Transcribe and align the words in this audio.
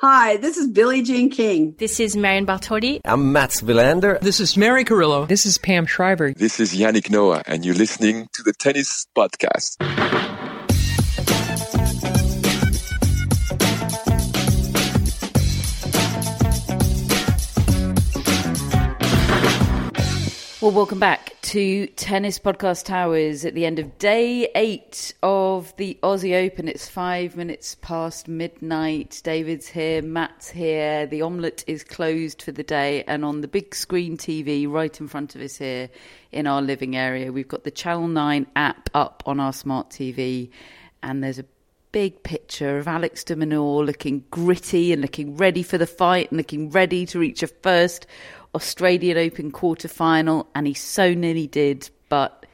Hi, 0.00 0.36
this 0.36 0.58
is 0.58 0.66
Billie 0.66 1.00
Jean 1.00 1.30
King. 1.30 1.74
This 1.78 2.00
is 2.00 2.18
Marion 2.18 2.44
Bartoli. 2.44 3.00
I'm 3.06 3.32
Mats 3.32 3.62
Wilander. 3.62 4.20
This 4.20 4.40
is 4.40 4.54
Mary 4.54 4.84
Carillo. 4.84 5.24
This 5.24 5.46
is 5.46 5.56
Pam 5.56 5.86
Shriver. 5.86 6.34
This 6.34 6.60
is 6.60 6.74
Yannick 6.74 7.08
Noah, 7.08 7.42
and 7.46 7.64
you're 7.64 7.74
listening 7.74 8.28
to 8.34 8.42
the 8.42 8.52
Tennis 8.52 9.06
Podcast. 9.16 10.35
Well, 20.66 20.74
welcome 20.74 20.98
back 20.98 21.36
to 21.42 21.86
Tennis 21.86 22.40
Podcast 22.40 22.86
Towers 22.86 23.44
at 23.44 23.54
the 23.54 23.64
end 23.64 23.78
of 23.78 23.98
day 23.98 24.48
eight 24.56 25.14
of 25.22 25.72
the 25.76 25.96
Aussie 26.02 26.34
Open. 26.44 26.66
It's 26.66 26.88
five 26.88 27.36
minutes 27.36 27.76
past 27.76 28.26
midnight. 28.26 29.20
David's 29.22 29.68
here, 29.68 30.02
Matt's 30.02 30.50
here. 30.50 31.06
The 31.06 31.22
omelette 31.22 31.62
is 31.68 31.84
closed 31.84 32.42
for 32.42 32.50
the 32.50 32.64
day, 32.64 33.04
and 33.04 33.24
on 33.24 33.42
the 33.42 33.46
big 33.46 33.76
screen 33.76 34.16
TV 34.16 34.68
right 34.68 35.00
in 35.00 35.06
front 35.06 35.36
of 35.36 35.40
us 35.40 35.56
here 35.56 35.88
in 36.32 36.48
our 36.48 36.60
living 36.60 36.96
area, 36.96 37.30
we've 37.30 37.46
got 37.46 37.62
the 37.62 37.70
Channel 37.70 38.08
9 38.08 38.48
app 38.56 38.90
up 38.92 39.22
on 39.24 39.38
our 39.38 39.52
smart 39.52 39.90
TV, 39.90 40.50
and 41.00 41.22
there's 41.22 41.38
a 41.38 41.44
big 41.92 42.24
picture 42.24 42.76
of 42.76 42.88
Alex 42.88 43.22
de 43.22 43.36
Minaur 43.36 43.86
looking 43.86 44.24
gritty 44.32 44.92
and 44.92 45.00
looking 45.00 45.36
ready 45.36 45.62
for 45.62 45.78
the 45.78 45.86
fight 45.86 46.30
and 46.30 46.36
looking 46.36 46.70
ready 46.70 47.06
to 47.06 47.20
reach 47.20 47.44
a 47.44 47.46
first 47.46 48.06
Australian 48.56 49.18
Open 49.18 49.50
quarter 49.50 49.86
final, 49.86 50.48
and 50.54 50.66
he 50.66 50.74
so 50.74 51.14
nearly 51.14 51.46
did, 51.46 51.88
but 52.08 52.46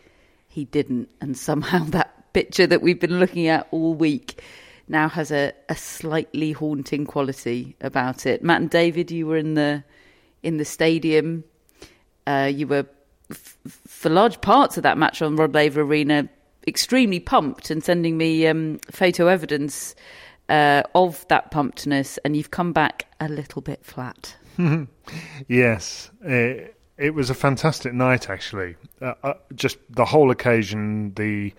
he 0.48 0.64
didn't. 0.66 1.08
And 1.20 1.36
somehow 1.36 1.84
that 1.90 2.32
picture 2.32 2.66
that 2.66 2.82
we've 2.82 3.00
been 3.00 3.20
looking 3.20 3.46
at 3.46 3.68
all 3.70 3.94
week 3.94 4.42
now 4.88 5.08
has 5.08 5.30
a, 5.30 5.52
a 5.68 5.76
slightly 5.76 6.52
haunting 6.52 7.06
quality 7.06 7.76
about 7.80 8.26
it. 8.26 8.42
Matt 8.42 8.60
and 8.60 8.70
David, 8.70 9.10
you 9.10 9.26
were 9.26 9.36
in 9.36 9.54
the 9.54 9.84
in 10.42 10.56
the 10.56 10.64
stadium. 10.64 11.44
Uh, 12.26 12.50
you 12.52 12.66
were 12.66 12.84
f- 13.30 13.56
for 13.86 14.10
large 14.10 14.40
parts 14.40 14.76
of 14.76 14.82
that 14.82 14.98
match 14.98 15.22
on 15.22 15.36
Rod 15.36 15.54
Laver 15.54 15.82
Arena 15.82 16.28
extremely 16.66 17.20
pumped 17.20 17.70
and 17.70 17.82
sending 17.82 18.16
me 18.16 18.46
um, 18.46 18.78
photo 18.90 19.28
evidence 19.28 19.94
uh, 20.48 20.82
of 20.94 21.26
that 21.28 21.50
pumpedness, 21.50 22.18
and 22.24 22.36
you've 22.36 22.50
come 22.50 22.72
back 22.72 23.06
a 23.20 23.28
little 23.28 23.62
bit 23.62 23.84
flat. 23.84 24.36
yes, 25.48 26.10
it, 26.22 26.76
it, 26.96 27.14
was 27.14 27.30
a 27.30 27.34
fantastic 27.34 27.92
night. 27.92 28.30
Actually, 28.30 28.76
uh, 29.00 29.14
uh, 29.22 29.34
just 29.54 29.78
the 29.90 30.04
whole 30.04 30.30
occasion, 30.30 31.12
the 31.14 31.52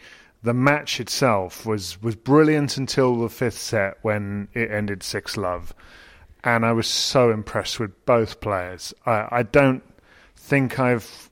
the 0.43 0.53
match 0.53 0.99
itself 0.99 1.65
was 1.65 2.01
was 2.01 2.15
brilliant 2.15 2.77
until 2.77 3.19
the 3.19 3.29
fifth 3.29 3.57
set 3.57 3.97
when 4.01 4.47
it 4.53 4.71
ended 4.71 5.03
six 5.03 5.37
love, 5.37 5.73
and 6.43 6.65
I 6.65 6.71
was 6.73 6.87
so 6.87 7.31
impressed 7.31 7.79
with 7.79 8.05
both 8.05 8.41
players. 8.41 8.93
I, 9.05 9.27
I 9.31 9.43
don't 9.43 9.83
think 10.35 10.79
I've 10.79 11.29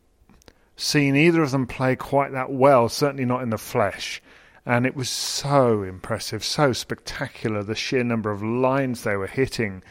seen 0.77 1.15
either 1.15 1.43
of 1.43 1.51
them 1.51 1.67
play 1.67 1.95
quite 1.95 2.31
that 2.31 2.51
well. 2.51 2.89
Certainly 2.89 3.25
not 3.25 3.43
in 3.43 3.49
the 3.49 3.57
flesh. 3.57 4.21
And 4.63 4.85
it 4.85 4.95
was 4.95 5.09
so 5.09 5.81
impressive, 5.81 6.43
so 6.43 6.71
spectacular, 6.71 7.63
the 7.63 7.73
sheer 7.73 8.03
number 8.03 8.29
of 8.29 8.43
lines 8.43 9.03
they 9.03 9.15
were 9.15 9.27
hitting 9.27 9.81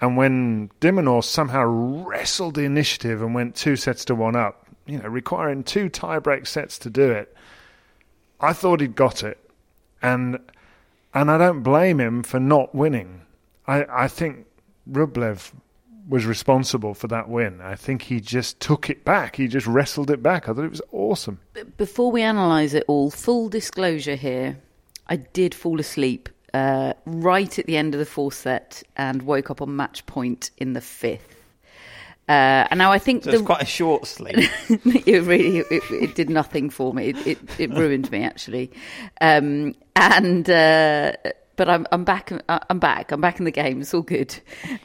and 0.00 0.16
when 0.16 0.70
de 0.80 0.90
Minaur 0.90 1.22
somehow 1.22 1.64
wrestled 1.64 2.56
the 2.56 2.64
initiative 2.64 3.22
and 3.22 3.34
went 3.34 3.54
two 3.54 3.76
sets 3.76 4.04
to 4.06 4.14
one 4.14 4.36
up, 4.36 4.66
you 4.86 4.98
know, 4.98 5.08
requiring 5.08 5.62
two 5.62 5.88
tiebreak 5.88 6.46
sets 6.46 6.78
to 6.80 6.90
do 6.90 7.10
it, 7.10 7.34
I 8.40 8.52
thought 8.52 8.80
he'd 8.80 8.96
got 8.96 9.22
it. 9.22 9.38
And 10.02 10.38
and 11.14 11.30
I 11.30 11.38
don't 11.38 11.62
blame 11.62 12.00
him 12.00 12.22
for 12.22 12.40
not 12.40 12.74
winning. 12.74 13.22
I, 13.66 13.86
I 13.88 14.08
think 14.08 14.46
Rublev 14.90 15.52
was 16.08 16.26
responsible 16.26 16.92
for 16.92 17.06
that 17.08 17.28
win. 17.28 17.60
I 17.60 17.76
think 17.76 18.02
he 18.02 18.20
just 18.20 18.60
took 18.60 18.90
it 18.90 19.04
back. 19.04 19.36
He 19.36 19.46
just 19.46 19.66
wrestled 19.66 20.10
it 20.10 20.22
back. 20.22 20.48
I 20.48 20.52
thought 20.52 20.64
it 20.64 20.70
was 20.70 20.82
awesome. 20.92 21.38
Before 21.76 22.10
we 22.10 22.22
analyse 22.22 22.74
it 22.74 22.84
all, 22.88 23.10
full 23.10 23.48
disclosure 23.48 24.16
here, 24.16 24.58
I 25.06 25.16
did 25.16 25.54
fall 25.54 25.80
asleep 25.80 26.28
uh, 26.54 26.94
right 27.04 27.58
at 27.58 27.66
the 27.66 27.76
end 27.76 27.94
of 27.94 27.98
the 27.98 28.06
fourth 28.06 28.34
set 28.34 28.82
and 28.96 29.22
woke 29.22 29.50
up 29.50 29.60
on 29.60 29.74
match 29.74 30.06
point 30.06 30.52
in 30.56 30.72
the 30.72 30.80
fifth. 30.80 31.34
Uh, 32.26 32.64
and 32.70 32.78
now 32.78 32.90
I 32.90 32.98
think 32.98 33.24
so 33.24 33.32
it's 33.32 33.42
quite 33.42 33.60
a 33.60 33.66
short 33.66 34.06
sleep. 34.06 34.36
it 34.70 35.24
really 35.24 35.58
it, 35.58 35.82
it, 35.90 36.14
did 36.14 36.30
nothing 36.30 36.70
for 36.70 36.94
me. 36.94 37.08
It 37.08 37.26
it, 37.26 37.38
it 37.58 37.70
ruined 37.74 38.10
me 38.10 38.22
actually. 38.22 38.70
Um, 39.20 39.74
and 39.94 40.48
uh, 40.48 41.12
but 41.56 41.68
I'm 41.68 41.86
I'm 41.92 42.04
back. 42.04 42.32
I'm 42.48 42.78
back. 42.78 43.12
I'm 43.12 43.20
back 43.20 43.40
in 43.40 43.44
the 43.44 43.50
game. 43.50 43.82
It's 43.82 43.92
all 43.92 44.00
good. 44.00 44.34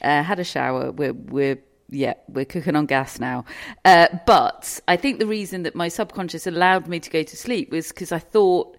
Uh, 0.02 0.22
had 0.22 0.40
a 0.40 0.44
shower. 0.44 0.92
We're 0.92 1.14
we're 1.14 1.60
yeah, 1.90 2.16
we're 2.28 2.46
cooking 2.46 2.76
on 2.76 2.88
gas 2.88 3.20
now. 3.20 3.46
Uh, 3.86 4.08
but 4.26 4.82
I 4.88 4.98
think 4.98 5.20
the 5.20 5.28
reason 5.28 5.64
that 5.64 5.76
my 5.76 5.88
subconscious 5.88 6.46
allowed 6.46 6.88
me 6.88 7.00
to 7.00 7.10
go 7.10 7.24
to 7.24 7.38
sleep 7.38 7.72
was 7.72 7.88
because 7.88 8.12
I 8.12 8.20
thought, 8.20 8.76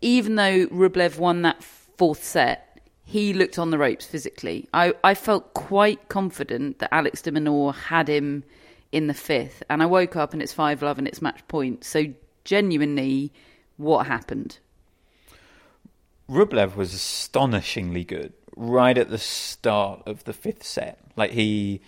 even 0.00 0.34
though 0.34 0.66
Rublev 0.66 1.18
won 1.18 1.42
that 1.42 1.62
fourth 2.00 2.24
set, 2.24 2.80
he 3.04 3.34
looked 3.34 3.58
on 3.58 3.70
the 3.70 3.76
ropes 3.76 4.06
physically. 4.06 4.66
I, 4.72 4.94
I 5.04 5.12
felt 5.12 5.52
quite 5.52 6.08
confident 6.08 6.78
that 6.78 6.88
Alex 6.94 7.20
de 7.20 7.30
Minaur 7.30 7.74
had 7.74 8.08
him 8.08 8.42
in 8.90 9.06
the 9.06 9.12
fifth. 9.12 9.62
And 9.68 9.82
I 9.82 9.86
woke 9.86 10.16
up 10.16 10.32
and 10.32 10.40
it's 10.40 10.54
5 10.54 10.80
love 10.80 10.96
and 10.96 11.06
it's 11.06 11.20
match 11.20 11.46
point. 11.46 11.84
So, 11.84 12.06
genuinely, 12.42 13.34
what 13.76 14.06
happened? 14.06 14.60
Rublev 16.26 16.74
was 16.74 16.94
astonishingly 16.94 18.04
good 18.04 18.32
right 18.56 18.96
at 18.96 19.10
the 19.10 19.18
start 19.18 20.02
of 20.06 20.24
the 20.24 20.32
fifth 20.32 20.64
set. 20.64 21.00
Like 21.16 21.32
he 21.32 21.82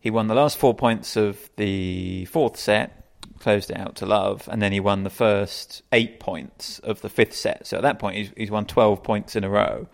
he 0.00 0.08
won 0.08 0.28
the 0.28 0.34
last 0.34 0.56
four 0.56 0.72
points 0.72 1.14
of 1.14 1.50
the 1.56 2.24
fourth 2.24 2.56
set, 2.56 2.97
closed 3.38 3.70
it 3.70 3.76
out 3.76 3.96
to 3.96 4.06
love, 4.06 4.48
and 4.50 4.60
then 4.60 4.72
he 4.72 4.80
won 4.80 5.04
the 5.04 5.10
first 5.10 5.82
eight 5.92 6.20
points 6.20 6.78
of 6.80 7.00
the 7.00 7.08
fifth 7.08 7.34
set. 7.34 7.66
So 7.66 7.76
at 7.76 7.82
that 7.82 7.98
point, 7.98 8.16
he's, 8.16 8.32
he's 8.36 8.50
won 8.50 8.66
12 8.66 9.02
points 9.02 9.36
in 9.36 9.44
a 9.44 9.50
row. 9.50 9.88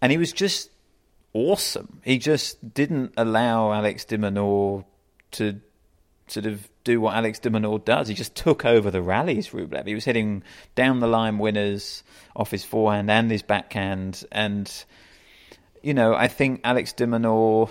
And 0.00 0.10
he 0.10 0.18
was 0.18 0.32
just 0.32 0.70
awesome. 1.32 2.00
He 2.04 2.18
just 2.18 2.74
didn't 2.74 3.14
allow 3.16 3.72
Alex 3.72 4.04
de 4.04 4.18
Minaur 4.18 4.84
to 5.32 5.60
sort 6.26 6.46
of 6.46 6.68
do 6.84 7.00
what 7.00 7.14
Alex 7.14 7.38
de 7.38 7.50
Minaur 7.50 7.84
does. 7.84 8.08
He 8.08 8.14
just 8.14 8.34
took 8.34 8.64
over 8.64 8.90
the 8.90 9.02
rallies, 9.02 9.50
Rublev. 9.50 9.86
He 9.86 9.94
was 9.94 10.04
hitting 10.04 10.42
down 10.74 11.00
the 11.00 11.06
line 11.06 11.38
winners 11.38 12.02
off 12.34 12.50
his 12.50 12.64
forehand 12.64 13.10
and 13.10 13.30
his 13.30 13.42
backhand. 13.42 14.24
And, 14.32 14.70
you 15.82 15.94
know, 15.94 16.14
I 16.14 16.28
think 16.28 16.60
Alex 16.64 16.92
de 16.92 17.06
Minaur 17.06 17.68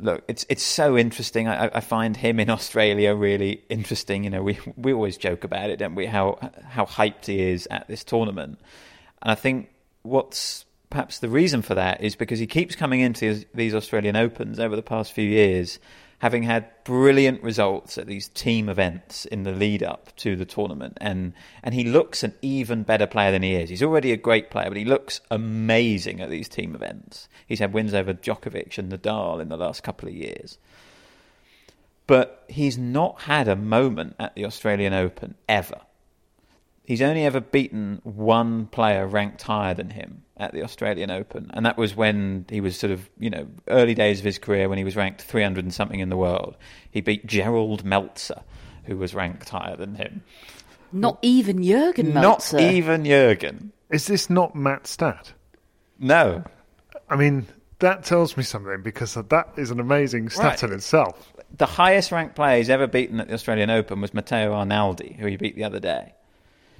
look, 0.00 0.24
it's 0.28 0.46
it's 0.48 0.62
so 0.62 0.96
interesting. 0.96 1.48
I, 1.48 1.70
I, 1.74 1.80
find 1.80 2.16
him 2.16 2.40
in 2.40 2.50
Australia 2.50 3.14
really 3.14 3.62
interesting. 3.68 4.24
You 4.24 4.30
know, 4.30 4.42
we 4.42 4.58
we 4.76 4.92
always 4.92 5.16
joke 5.16 5.44
about 5.44 5.70
it, 5.70 5.78
don't 5.78 5.94
we? 5.94 6.06
How 6.06 6.38
how 6.64 6.84
hyped 6.84 7.26
he 7.26 7.40
is 7.40 7.66
at 7.70 7.88
this 7.88 8.04
tournament, 8.04 8.58
and 9.22 9.30
I 9.30 9.34
think 9.34 9.70
what's 10.02 10.64
perhaps 10.90 11.18
the 11.18 11.28
reason 11.28 11.62
for 11.62 11.74
that 11.74 12.02
is 12.02 12.16
because 12.16 12.38
he 12.38 12.46
keeps 12.46 12.74
coming 12.74 13.00
into 13.00 13.44
these 13.54 13.74
Australian 13.74 14.16
Opens 14.16 14.58
over 14.58 14.74
the 14.74 14.82
past 14.82 15.12
few 15.12 15.28
years 15.28 15.78
having 16.20 16.42
had 16.42 16.68
brilliant 16.84 17.42
results 17.42 17.96
at 17.96 18.06
these 18.06 18.28
team 18.28 18.68
events 18.68 19.24
in 19.26 19.44
the 19.44 19.52
lead 19.52 19.82
up 19.82 20.14
to 20.16 20.34
the 20.34 20.44
tournament 20.44 20.98
and 21.00 21.32
and 21.62 21.74
he 21.74 21.84
looks 21.84 22.24
an 22.24 22.34
even 22.42 22.82
better 22.82 23.06
player 23.06 23.30
than 23.30 23.42
he 23.42 23.54
is. 23.54 23.70
He's 23.70 23.82
already 23.82 24.12
a 24.12 24.16
great 24.16 24.50
player, 24.50 24.68
but 24.68 24.76
he 24.76 24.84
looks 24.84 25.20
amazing 25.30 26.20
at 26.20 26.30
these 26.30 26.48
team 26.48 26.74
events. 26.74 27.28
He's 27.46 27.60
had 27.60 27.72
wins 27.72 27.94
over 27.94 28.12
Djokovic 28.14 28.78
and 28.78 28.90
Nadal 28.92 29.40
in 29.40 29.48
the 29.48 29.56
last 29.56 29.82
couple 29.82 30.08
of 30.08 30.14
years. 30.14 30.58
but 32.08 32.44
he's 32.48 32.78
not 32.78 33.22
had 33.22 33.46
a 33.48 33.54
moment 33.54 34.16
at 34.18 34.34
the 34.34 34.44
Australian 34.44 34.94
Open 34.94 35.34
ever. 35.48 35.82
He's 36.88 37.02
only 37.02 37.26
ever 37.26 37.40
beaten 37.40 38.00
one 38.02 38.64
player 38.64 39.06
ranked 39.06 39.42
higher 39.42 39.74
than 39.74 39.90
him 39.90 40.22
at 40.38 40.54
the 40.54 40.62
Australian 40.62 41.10
Open, 41.10 41.50
and 41.52 41.66
that 41.66 41.76
was 41.76 41.94
when 41.94 42.46
he 42.48 42.62
was 42.62 42.78
sort 42.78 42.90
of, 42.92 43.10
you 43.18 43.28
know, 43.28 43.46
early 43.66 43.92
days 43.92 44.20
of 44.20 44.24
his 44.24 44.38
career 44.38 44.70
when 44.70 44.78
he 44.78 44.84
was 44.84 44.96
ranked 44.96 45.20
300 45.20 45.66
and 45.66 45.74
something 45.74 46.00
in 46.00 46.08
the 46.08 46.16
world. 46.16 46.56
He 46.90 47.02
beat 47.02 47.26
Gerald 47.26 47.84
Melzer, 47.84 48.42
who 48.84 48.96
was 48.96 49.14
ranked 49.14 49.50
higher 49.50 49.76
than 49.76 49.96
him. 49.96 50.22
Not 50.90 51.18
even 51.20 51.62
Jurgen 51.62 52.12
Melzer. 52.14 52.54
Not 52.54 52.54
even 52.54 53.04
Jurgen. 53.04 53.72
Is 53.90 54.06
this 54.06 54.30
not 54.30 54.54
Matt 54.54 54.86
Stat? 54.86 55.34
No. 55.98 56.42
I 57.10 57.16
mean, 57.16 57.48
that 57.80 58.02
tells 58.02 58.34
me 58.34 58.42
something 58.44 58.80
because 58.80 59.12
that 59.12 59.48
is 59.58 59.70
an 59.70 59.78
amazing 59.78 60.30
stat 60.30 60.44
Right. 60.44 60.62
in 60.62 60.72
itself. 60.72 61.34
The 61.54 61.66
highest 61.66 62.12
ranked 62.12 62.34
player 62.34 62.56
he's 62.56 62.70
ever 62.70 62.86
beaten 62.86 63.20
at 63.20 63.28
the 63.28 63.34
Australian 63.34 63.68
Open 63.68 64.00
was 64.00 64.14
Matteo 64.14 64.54
Arnaldi, 64.54 65.16
who 65.18 65.26
he 65.26 65.36
beat 65.36 65.54
the 65.54 65.64
other 65.64 65.80
day. 65.80 66.14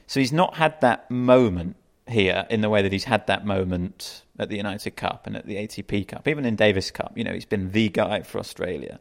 So 0.08 0.20
he's 0.20 0.32
not 0.32 0.56
had 0.56 0.81
that 0.81 1.10
moment 1.10 1.76
here 2.08 2.46
in 2.49 2.62
the 2.62 2.70
way 2.70 2.81
that 2.81 2.93
he's 2.93 3.05
had 3.05 3.26
that 3.26 3.44
moment 3.44 4.22
at 4.38 4.49
the 4.49 4.56
United 4.56 4.96
Cup 4.96 5.26
and 5.26 5.37
at 5.37 5.46
the 5.46 5.56
ATP 5.56 6.08
Cup, 6.08 6.26
even 6.26 6.46
in 6.46 6.56
Davis 6.56 6.90
Cup. 6.90 7.12
You 7.14 7.25
know, 7.25 7.34
he's 7.34 7.44
been 7.44 7.72
the 7.72 7.90
guy 7.90 8.22
for 8.22 8.38
Australia. 8.38 8.99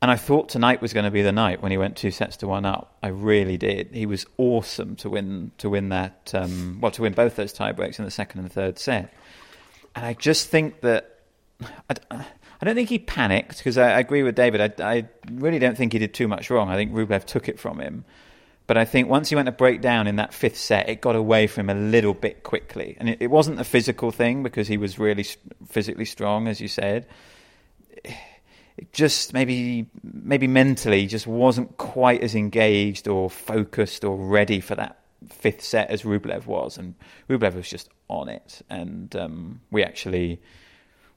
And 0.00 0.10
I 0.10 0.16
thought 0.16 0.48
tonight 0.48 0.80
was 0.80 0.92
going 0.92 1.04
to 1.04 1.10
be 1.10 1.22
the 1.22 1.32
night 1.32 1.60
when 1.60 1.72
he 1.72 1.78
went 1.78 1.96
two 1.96 2.12
sets 2.12 2.36
to 2.38 2.46
one 2.46 2.64
up. 2.64 2.96
I 3.02 3.08
really 3.08 3.56
did. 3.56 3.88
He 3.92 4.06
was 4.06 4.24
awesome 4.38 4.94
to 4.96 5.10
win 5.10 5.50
to 5.58 5.68
win 5.68 5.88
that 5.88 6.32
um, 6.34 6.78
well 6.80 6.92
to 6.92 7.02
win 7.02 7.14
both 7.14 7.34
those 7.34 7.52
tiebreaks 7.52 7.98
in 7.98 8.04
the 8.04 8.10
second 8.10 8.40
and 8.40 8.52
third 8.52 8.78
set. 8.78 9.12
And 9.96 10.06
I 10.06 10.14
just 10.14 10.48
think 10.48 10.80
that 10.82 11.18
I, 11.90 11.96
I 12.10 12.64
don't 12.64 12.74
think 12.76 12.88
he 12.88 12.98
panicked 12.98 13.58
because 13.58 13.76
I, 13.76 13.92
I 13.92 14.00
agree 14.00 14.22
with 14.22 14.36
David. 14.36 14.80
I, 14.80 14.92
I 14.92 15.08
really 15.32 15.58
don't 15.58 15.76
think 15.76 15.92
he 15.92 15.98
did 15.98 16.14
too 16.14 16.28
much 16.28 16.48
wrong. 16.48 16.68
I 16.68 16.76
think 16.76 16.92
Rublev 16.92 17.24
took 17.24 17.48
it 17.48 17.58
from 17.58 17.80
him. 17.80 18.04
But 18.72 18.78
I 18.78 18.86
think 18.86 19.10
once 19.10 19.28
he 19.28 19.34
went 19.34 19.44
to 19.44 19.52
break 19.52 19.82
down 19.82 20.06
in 20.06 20.16
that 20.16 20.32
fifth 20.32 20.56
set, 20.56 20.88
it 20.88 21.02
got 21.02 21.14
away 21.14 21.46
from 21.46 21.68
him 21.68 21.76
a 21.76 21.80
little 21.90 22.14
bit 22.14 22.42
quickly. 22.42 22.96
And 22.98 23.10
it, 23.10 23.18
it 23.20 23.26
wasn't 23.26 23.58
the 23.58 23.64
physical 23.64 24.10
thing 24.10 24.42
because 24.42 24.66
he 24.66 24.78
was 24.78 24.98
really 24.98 25.26
physically 25.68 26.06
strong, 26.06 26.48
as 26.48 26.58
you 26.58 26.68
said. 26.68 27.06
It 28.02 28.90
just 28.94 29.34
maybe, 29.34 29.90
maybe 30.02 30.46
mentally, 30.46 31.06
just 31.06 31.26
wasn't 31.26 31.76
quite 31.76 32.22
as 32.22 32.34
engaged 32.34 33.08
or 33.08 33.28
focused 33.28 34.04
or 34.04 34.16
ready 34.16 34.60
for 34.60 34.74
that 34.76 35.00
fifth 35.28 35.62
set 35.62 35.90
as 35.90 36.04
Rublev 36.04 36.46
was. 36.46 36.78
And 36.78 36.94
Rublev 37.28 37.54
was 37.54 37.68
just 37.68 37.90
on 38.08 38.30
it. 38.30 38.62
And 38.70 39.14
um, 39.16 39.60
we 39.70 39.84
actually, 39.84 40.40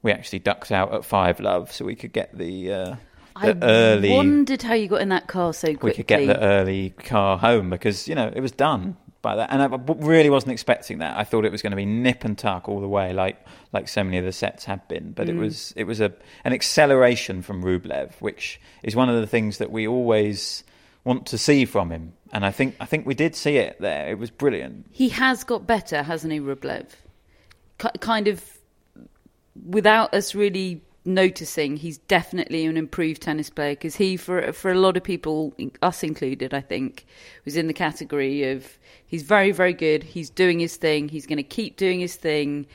we 0.02 0.12
actually 0.12 0.40
ducked 0.40 0.74
out 0.74 0.94
at 0.94 1.06
five 1.06 1.40
love 1.40 1.72
so 1.72 1.86
we 1.86 1.96
could 1.96 2.12
get 2.12 2.38
the. 2.38 2.74
Uh, 2.74 2.96
I 3.36 3.54
early 3.62 4.12
wondered 4.12 4.62
how 4.62 4.74
you 4.74 4.88
got 4.88 5.02
in 5.02 5.10
that 5.10 5.28
car 5.28 5.54
so 5.54 5.68
quickly. 5.68 5.90
we 5.90 5.94
could 5.96 6.08
get 6.08 6.26
the 6.26 6.42
early 6.42 6.92
car 6.92 7.38
home 7.38 7.70
because 7.70 8.08
you 8.08 8.16
know 8.16 8.32
it 8.34 8.40
was 8.40 8.52
done 8.52 8.96
by 9.22 9.36
that, 9.36 9.50
and 9.52 9.62
I 9.62 9.66
really 10.06 10.30
wasn't 10.30 10.54
expecting 10.54 11.00
that. 11.00 11.18
I 11.18 11.24
thought 11.24 11.46
it 11.46 11.52
was 11.52 11.62
going 11.62 11.72
to 11.72 11.78
be 11.78 11.86
nip 11.86 12.24
and 12.24 12.38
tuck 12.38 12.70
all 12.70 12.80
the 12.80 12.88
way, 12.88 13.12
like 13.12 13.44
like 13.74 13.88
so 13.88 14.04
many 14.04 14.18
of 14.18 14.24
the 14.24 14.32
sets 14.32 14.66
had 14.66 14.88
been. 14.88 15.12
But 15.12 15.28
it 15.28 15.36
mm. 15.36 15.40
was 15.40 15.74
it 15.76 15.86
was 15.86 16.00
a 16.00 16.14
an 16.44 16.54
acceleration 16.54 17.42
from 17.42 17.64
Rublev, 17.64 18.14
which 18.22 18.62
is 18.84 18.96
one 18.96 19.10
of 19.10 19.20
the 19.20 19.28
things 19.28 19.58
that 19.58 19.72
we 19.72 19.88
always 19.88 20.64
want 21.04 21.26
to 21.28 21.38
see 21.38 21.66
from 21.66 21.92
him, 21.92 22.14
and 22.32 22.46
I 22.46 22.52
think 22.52 22.76
I 22.80 22.86
think 22.86 23.06
we 23.06 23.16
did 23.16 23.36
see 23.36 23.58
it 23.58 23.82
there. 23.82 24.10
It 24.10 24.20
was 24.20 24.30
brilliant. 24.30 24.86
He 24.92 25.10
has 25.10 25.44
got 25.44 25.68
better, 25.68 26.04
hasn't 26.04 26.32
he, 26.32 26.40
Rublev? 26.40 26.86
Ki- 27.80 27.90
kind 28.00 28.28
of 28.28 28.44
without 29.66 30.14
us 30.14 30.36
really 30.36 30.82
noticing, 31.06 31.78
he's 31.78 31.98
definitely 31.98 32.66
an 32.66 32.78
improved 32.78 33.22
tennis 33.22 33.50
player 33.50 33.74
because 33.74 33.96
he, 33.96 34.18
for 34.18 34.52
for 34.52 34.72
a 34.72 34.80
lot 34.80 34.98
of 34.98 35.04
people, 35.04 35.54
us 35.82 36.04
included, 36.04 36.54
I 36.54 36.62
think, 36.62 37.06
was 37.46 37.56
in 37.56 37.68
the 37.68 37.74
category 37.74 38.52
of 38.52 38.78
he's 39.06 39.24
very 39.24 39.52
very 39.52 39.74
good. 39.74 40.04
He's 40.04 40.30
doing 40.30 40.60
his 40.60 40.76
thing. 40.76 41.08
He's 41.08 41.26
going 41.26 41.38
to 41.38 41.44
keep 41.44 41.78
doing 41.78 42.00
his 42.00 42.16
thing. 42.16 42.68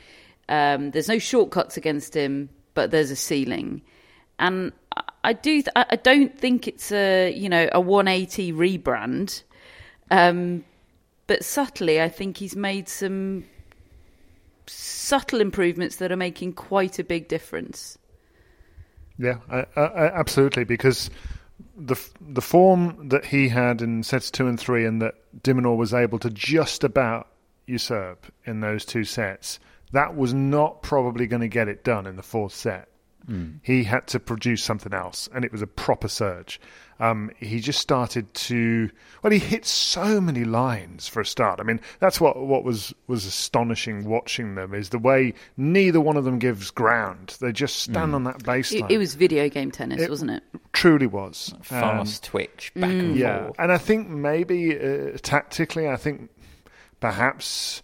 Um, 0.49 0.91
there's 0.91 1.07
no 1.07 1.19
shortcuts 1.19 1.77
against 1.77 2.15
him, 2.15 2.49
but 2.73 2.91
there's 2.91 3.11
a 3.11 3.15
ceiling, 3.15 3.81
and 4.39 4.71
I- 5.23 5.33
do. 5.33 5.61
I 5.75 5.95
don't 5.95 6.37
think 6.37 6.67
it's 6.67 6.91
a 6.91 7.31
you 7.31 7.49
know 7.49 7.69
a 7.71 7.79
180 7.79 8.53
rebrand. 8.53 9.43
Um, 10.09 10.65
but 11.27 11.45
subtly, 11.45 12.01
I 12.01 12.09
think 12.09 12.37
he's 12.37 12.57
made 12.57 12.89
some 12.89 13.45
subtle 14.67 15.39
improvements 15.39 15.97
that 15.97 16.11
are 16.11 16.17
making 16.17 16.53
quite 16.53 16.99
a 16.99 17.03
big 17.03 17.27
difference. 17.27 17.97
Yeah, 19.17 19.37
I, 19.49 19.65
I, 19.75 20.05
absolutely. 20.07 20.63
Because 20.63 21.09
the 21.77 21.95
the 22.19 22.41
form 22.41 23.09
that 23.09 23.25
he 23.25 23.49
had 23.49 23.81
in 23.81 24.03
sets 24.03 24.31
two 24.31 24.47
and 24.47 24.59
three, 24.59 24.85
and 24.85 25.01
that 25.01 25.15
de 25.43 25.53
Minaur 25.53 25.77
was 25.77 25.93
able 25.93 26.19
to 26.19 26.29
just 26.29 26.83
about 26.83 27.27
usurp 27.67 28.25
in 28.45 28.61
those 28.61 28.85
two 28.85 29.03
sets, 29.03 29.59
that 29.91 30.15
was 30.15 30.33
not 30.33 30.81
probably 30.81 31.27
going 31.27 31.41
to 31.41 31.47
get 31.47 31.67
it 31.67 31.83
done 31.83 32.07
in 32.07 32.15
the 32.15 32.23
fourth 32.23 32.53
set. 32.53 32.87
Hmm. 33.25 33.53
He 33.61 33.83
had 33.83 34.07
to 34.07 34.19
produce 34.19 34.63
something 34.63 34.93
else, 34.93 35.29
and 35.33 35.45
it 35.45 35.51
was 35.51 35.61
a 35.61 35.67
proper 35.67 36.07
surge. 36.07 36.59
Um, 37.01 37.31
he 37.37 37.59
just 37.59 37.79
started 37.79 38.31
to 38.35 38.91
well, 39.23 39.31
he 39.31 39.39
hit 39.39 39.65
so 39.65 40.21
many 40.21 40.43
lines 40.45 41.07
for 41.07 41.19
a 41.19 41.25
start. 41.25 41.59
I 41.59 41.63
mean, 41.63 41.81
that's 41.99 42.21
what 42.21 42.37
what 42.37 42.63
was 42.63 42.93
was 43.07 43.25
astonishing 43.25 44.05
watching 44.05 44.53
them 44.53 44.75
is 44.75 44.89
the 44.89 44.99
way 44.99 45.33
neither 45.57 45.99
one 45.99 46.15
of 46.15 46.25
them 46.25 46.37
gives 46.37 46.69
ground. 46.69 47.37
They 47.41 47.51
just 47.53 47.77
stand 47.77 48.13
on 48.13 48.23
that 48.25 48.43
baseline. 48.43 48.89
It, 48.91 48.93
it 48.95 48.97
was 48.99 49.15
video 49.15 49.49
game 49.49 49.71
tennis, 49.71 49.99
It- 50.01 50.09
wasn't 50.11 50.31
it? 50.31 50.43
truly 50.73 51.07
was 51.07 51.53
Um, 51.55 51.61
Fast 51.63 52.23
twitch 52.23 52.71
back 52.75 52.91
and 52.91 53.15
yeah, 53.17 53.45
forth. 53.45 53.55
and 53.59 53.71
I 53.71 53.77
think 53.79 54.07
maybe 54.07 54.77
uh, 54.79 55.17
tactically, 55.23 55.89
I 55.89 55.95
think 55.97 56.29
perhaps 56.99 57.81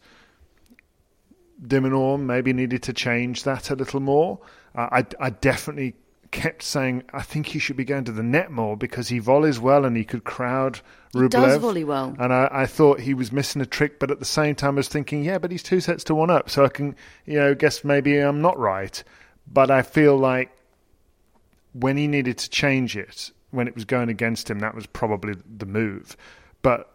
de 1.66 1.82
Minaur 1.82 2.20
maybe 2.20 2.54
needed 2.54 2.84
to 2.84 2.94
change 2.94 3.44
that 3.44 3.72
a 3.72 3.76
little 3.76 4.00
more. 4.00 4.40
Uh, 4.76 4.88
I, 4.92 5.06
I 5.20 5.30
definitely 5.32 5.96
kept 6.32 6.62
saying 6.64 7.04
I 7.14 7.22
think 7.22 7.48
he 7.48 7.60
should 7.60 7.78
be 7.78 7.86
going 7.86 8.04
to 8.06 8.12
the 8.12 8.24
net 8.24 8.52
more 8.52 8.76
because 8.78 9.08
he 9.10 9.20
volleys 9.20 9.60
well 9.60 9.86
and 9.86 9.96
he 9.96 10.04
could 10.04 10.24
crowd 10.24 10.82
He 11.14 11.20
Rublev. 11.20 11.30
does 11.30 11.58
volley 11.58 11.84
well. 11.84 12.16
And 12.20 12.34
I, 12.34 12.50
I 12.52 12.66
thought 12.66 13.00
he 13.00 13.14
was 13.14 13.32
missing 13.32 13.62
a 13.62 13.66
trick, 13.66 14.00
but 14.00 14.12
at 14.12 14.20
the 14.20 14.26
same 14.26 14.56
time, 14.56 14.76
I 14.76 14.78
was 14.78 14.88
thinking, 14.88 15.24
yeah, 15.24 15.38
but 15.38 15.52
he's 15.52 15.64
two 15.64 15.80
sets 15.80 16.04
to 16.06 16.16
one 16.16 16.30
up, 16.30 16.50
so 16.50 16.66
I 16.66 16.70
can, 16.70 16.96
you 17.26 17.40
know, 17.40 17.56
guess 17.56 17.84
maybe 17.84 18.18
I'm 18.18 18.42
not 18.42 18.58
right. 18.60 19.02
But 19.52 19.72
I 19.72 19.82
feel 19.82 20.18
like 20.18 20.52
when 21.74 21.98
he 21.98 22.08
needed 22.08 22.38
to 22.40 22.50
change 22.50 22.98
it, 22.98 23.32
when 23.52 23.68
it 23.68 23.76
was 23.76 23.86
going 23.86 24.10
against 24.10 24.50
him, 24.50 24.60
that 24.60 24.76
was 24.76 24.86
probably 24.88 25.36
the 25.58 25.66
move. 25.66 26.18
But 26.62 26.92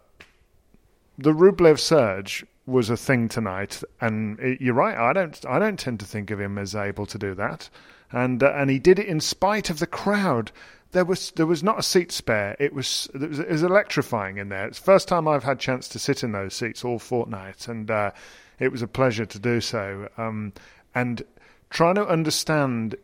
the 1.19 1.33
Rublev 1.33 1.79
surge 1.79 2.45
was 2.67 2.91
a 2.91 2.97
thing 2.97 3.29
tonight, 3.29 3.83
and 4.01 4.39
it, 4.41 4.61
you're 4.61 4.75
right. 4.75 4.97
I 4.97 5.13
don't, 5.13 5.43
I 5.49 5.59
don't 5.59 5.79
tend 5.79 6.01
to 6.01 6.07
think 6.07 6.31
of 6.31 6.41
him 6.41 6.59
as 6.59 6.75
able 6.75 7.07
to 7.07 7.19
do 7.19 7.35
that, 7.35 7.69
and 8.13 8.43
uh, 8.43 8.53
and 8.55 8.71
he 8.71 8.79
did 8.79 8.99
it 8.99 9.07
in 9.07 9.21
spite 9.21 9.71
of 9.71 9.79
the 9.79 9.87
crowd. 9.87 10.53
There 10.93 11.05
was 11.05 11.31
there 11.33 11.47
was 11.47 11.63
not 11.63 11.79
a 11.79 11.83
seat 11.83 12.13
spare. 12.13 12.57
It 12.61 12.75
was 12.75 13.09
it 13.15 13.29
was, 13.29 13.39
it 13.39 13.51
was 13.51 13.63
electrifying 13.63 14.37
in 14.37 14.49
there. 14.51 14.67
It's 14.67 14.79
the 14.79 14.85
first 14.85 15.09
time 15.09 15.27
I've 15.27 15.45
had 15.45 15.59
chance 15.59 15.89
to 15.89 15.99
sit 15.99 16.23
in 16.23 16.33
those 16.33 16.55
seats 16.55 16.85
all 16.85 16.99
fortnight, 16.99 17.69
and 17.69 17.91
uh, 17.91 18.11
it 18.59 18.71
was 18.71 18.83
a 18.83 18.89
pleasure 18.89 19.27
to 19.27 19.39
do 19.39 19.61
so. 19.61 20.09
Um, 20.19 20.53
and 20.95 21.23
trying 21.71 21.95
to 21.95 22.07
understand 22.07 22.97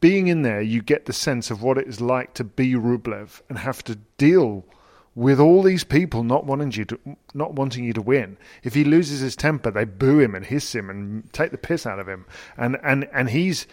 being 0.00 0.26
in 0.26 0.42
there, 0.42 0.60
you 0.60 0.82
get 0.82 1.06
the 1.06 1.12
sense 1.12 1.50
of 1.50 1.62
what 1.62 1.78
it 1.78 1.86
is 1.86 2.00
like 2.00 2.34
to 2.34 2.44
be 2.44 2.74
Rublev 2.74 3.42
and 3.48 3.58
have 3.58 3.84
to 3.84 3.96
deal 4.16 4.64
with 5.14 5.38
all 5.38 5.62
these 5.62 5.84
people 5.84 6.22
not 6.24 6.46
wanting 6.46 6.72
you 6.72 6.86
to 6.86 6.98
not 7.34 7.52
wanting 7.54 7.84
you 7.84 7.92
to 7.92 8.02
win. 8.02 8.36
If 8.62 8.74
he 8.74 8.84
loses 8.84 9.20
his 9.20 9.36
temper, 9.36 9.70
they 9.70 9.84
boo 9.84 10.18
him 10.20 10.34
and 10.34 10.44
hiss 10.44 10.74
him 10.74 10.88
and 10.88 11.30
take 11.32 11.50
the 11.50 11.58
piss 11.58 11.86
out 11.86 11.98
of 11.98 12.08
him. 12.08 12.24
And 12.56 12.78
and 12.82 13.08
and 13.12 13.28
he's 13.28 13.66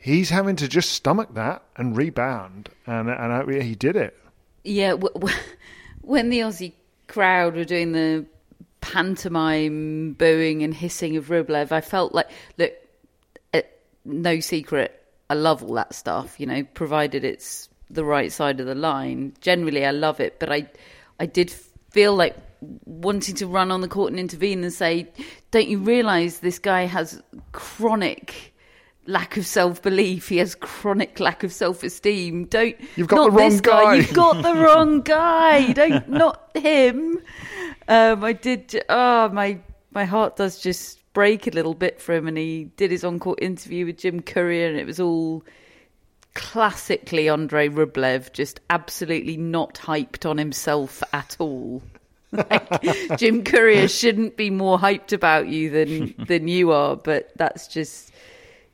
he's 0.00 0.30
having 0.30 0.56
to 0.56 0.66
just 0.66 0.90
stomach 0.90 1.34
that 1.34 1.62
and 1.76 1.96
rebound. 1.96 2.70
And 2.86 3.08
and 3.08 3.32
I, 3.32 3.62
he 3.62 3.74
did 3.74 3.94
it. 3.94 4.16
Yeah, 4.64 4.90
w- 4.90 5.14
w- 5.14 5.36
when 6.00 6.30
the 6.30 6.40
Aussie 6.40 6.72
crowd 7.06 7.54
were 7.54 7.64
doing 7.64 7.92
the 7.92 8.26
pantomime 8.80 10.14
booing 10.14 10.62
and 10.62 10.74
hissing 10.74 11.16
of 11.16 11.28
Rublev, 11.28 11.70
I 11.70 11.80
felt 11.80 12.14
like, 12.14 12.28
look, 12.58 12.72
uh, 13.54 13.60
no 14.04 14.40
secret, 14.40 15.02
I 15.28 15.34
love 15.34 15.62
all 15.62 15.74
that 15.74 15.94
stuff, 15.94 16.40
you 16.40 16.46
know, 16.46 16.64
provided 16.74 17.24
it's 17.24 17.68
the 17.88 18.04
right 18.04 18.32
side 18.32 18.60
of 18.60 18.66
the 18.66 18.74
line. 18.74 19.34
Generally, 19.40 19.84
I 19.86 19.90
love 19.90 20.20
it, 20.20 20.38
but 20.38 20.50
I, 20.50 20.68
I 21.18 21.26
did 21.26 21.50
feel 21.90 22.14
like 22.14 22.36
wanting 22.84 23.34
to 23.36 23.46
run 23.46 23.70
on 23.70 23.80
the 23.80 23.88
court 23.88 24.10
and 24.10 24.20
intervene 24.20 24.62
and 24.62 24.72
say, 24.72 25.08
don't 25.50 25.68
you 25.68 25.78
realise 25.78 26.38
this 26.38 26.58
guy 26.58 26.84
has 26.84 27.22
chronic 27.52 28.54
lack 29.06 29.36
of 29.36 29.46
self 29.46 29.82
belief. 29.82 30.28
He 30.28 30.38
has 30.38 30.54
chronic 30.54 31.20
lack 31.20 31.42
of 31.42 31.52
self 31.52 31.82
esteem. 31.82 32.44
Don't 32.44 32.76
You've 32.96 33.08
got 33.08 33.24
the 33.24 33.30
wrong 33.30 33.58
guy. 33.58 33.82
guy. 33.82 33.94
You've 33.94 34.12
got 34.12 34.42
the 34.42 34.54
wrong 34.54 35.00
guy. 35.02 35.72
Don't 35.72 36.08
not 36.08 36.50
him. 36.56 37.18
Um, 37.88 38.24
I 38.24 38.32
did. 38.32 38.82
Oh 38.88 39.28
my 39.30 39.58
my 39.92 40.04
heart 40.04 40.36
does 40.36 40.60
just 40.60 40.98
break 41.12 41.46
a 41.46 41.50
little 41.50 41.74
bit 41.74 42.00
for 42.00 42.14
him. 42.14 42.28
And 42.28 42.38
he 42.38 42.64
did 42.76 42.90
his 42.90 43.04
on 43.04 43.18
court 43.18 43.40
interview 43.42 43.86
with 43.86 43.98
Jim 43.98 44.20
Courier, 44.20 44.68
and 44.68 44.78
it 44.78 44.86
was 44.86 45.00
all 45.00 45.44
classically 46.34 47.28
Andrey 47.28 47.68
Rublev, 47.68 48.32
just 48.32 48.60
absolutely 48.70 49.36
not 49.36 49.74
hyped 49.74 50.28
on 50.28 50.38
himself 50.38 51.02
at 51.12 51.36
all. 51.38 51.82
Like, 52.32 53.18
Jim 53.18 53.42
Courier 53.42 53.88
shouldn't 53.88 54.36
be 54.36 54.50
more 54.50 54.78
hyped 54.78 55.12
about 55.12 55.48
you 55.48 55.68
than 55.68 56.14
than 56.28 56.46
you 56.46 56.70
are, 56.70 56.94
but 56.94 57.32
that's 57.34 57.66
just 57.66 58.12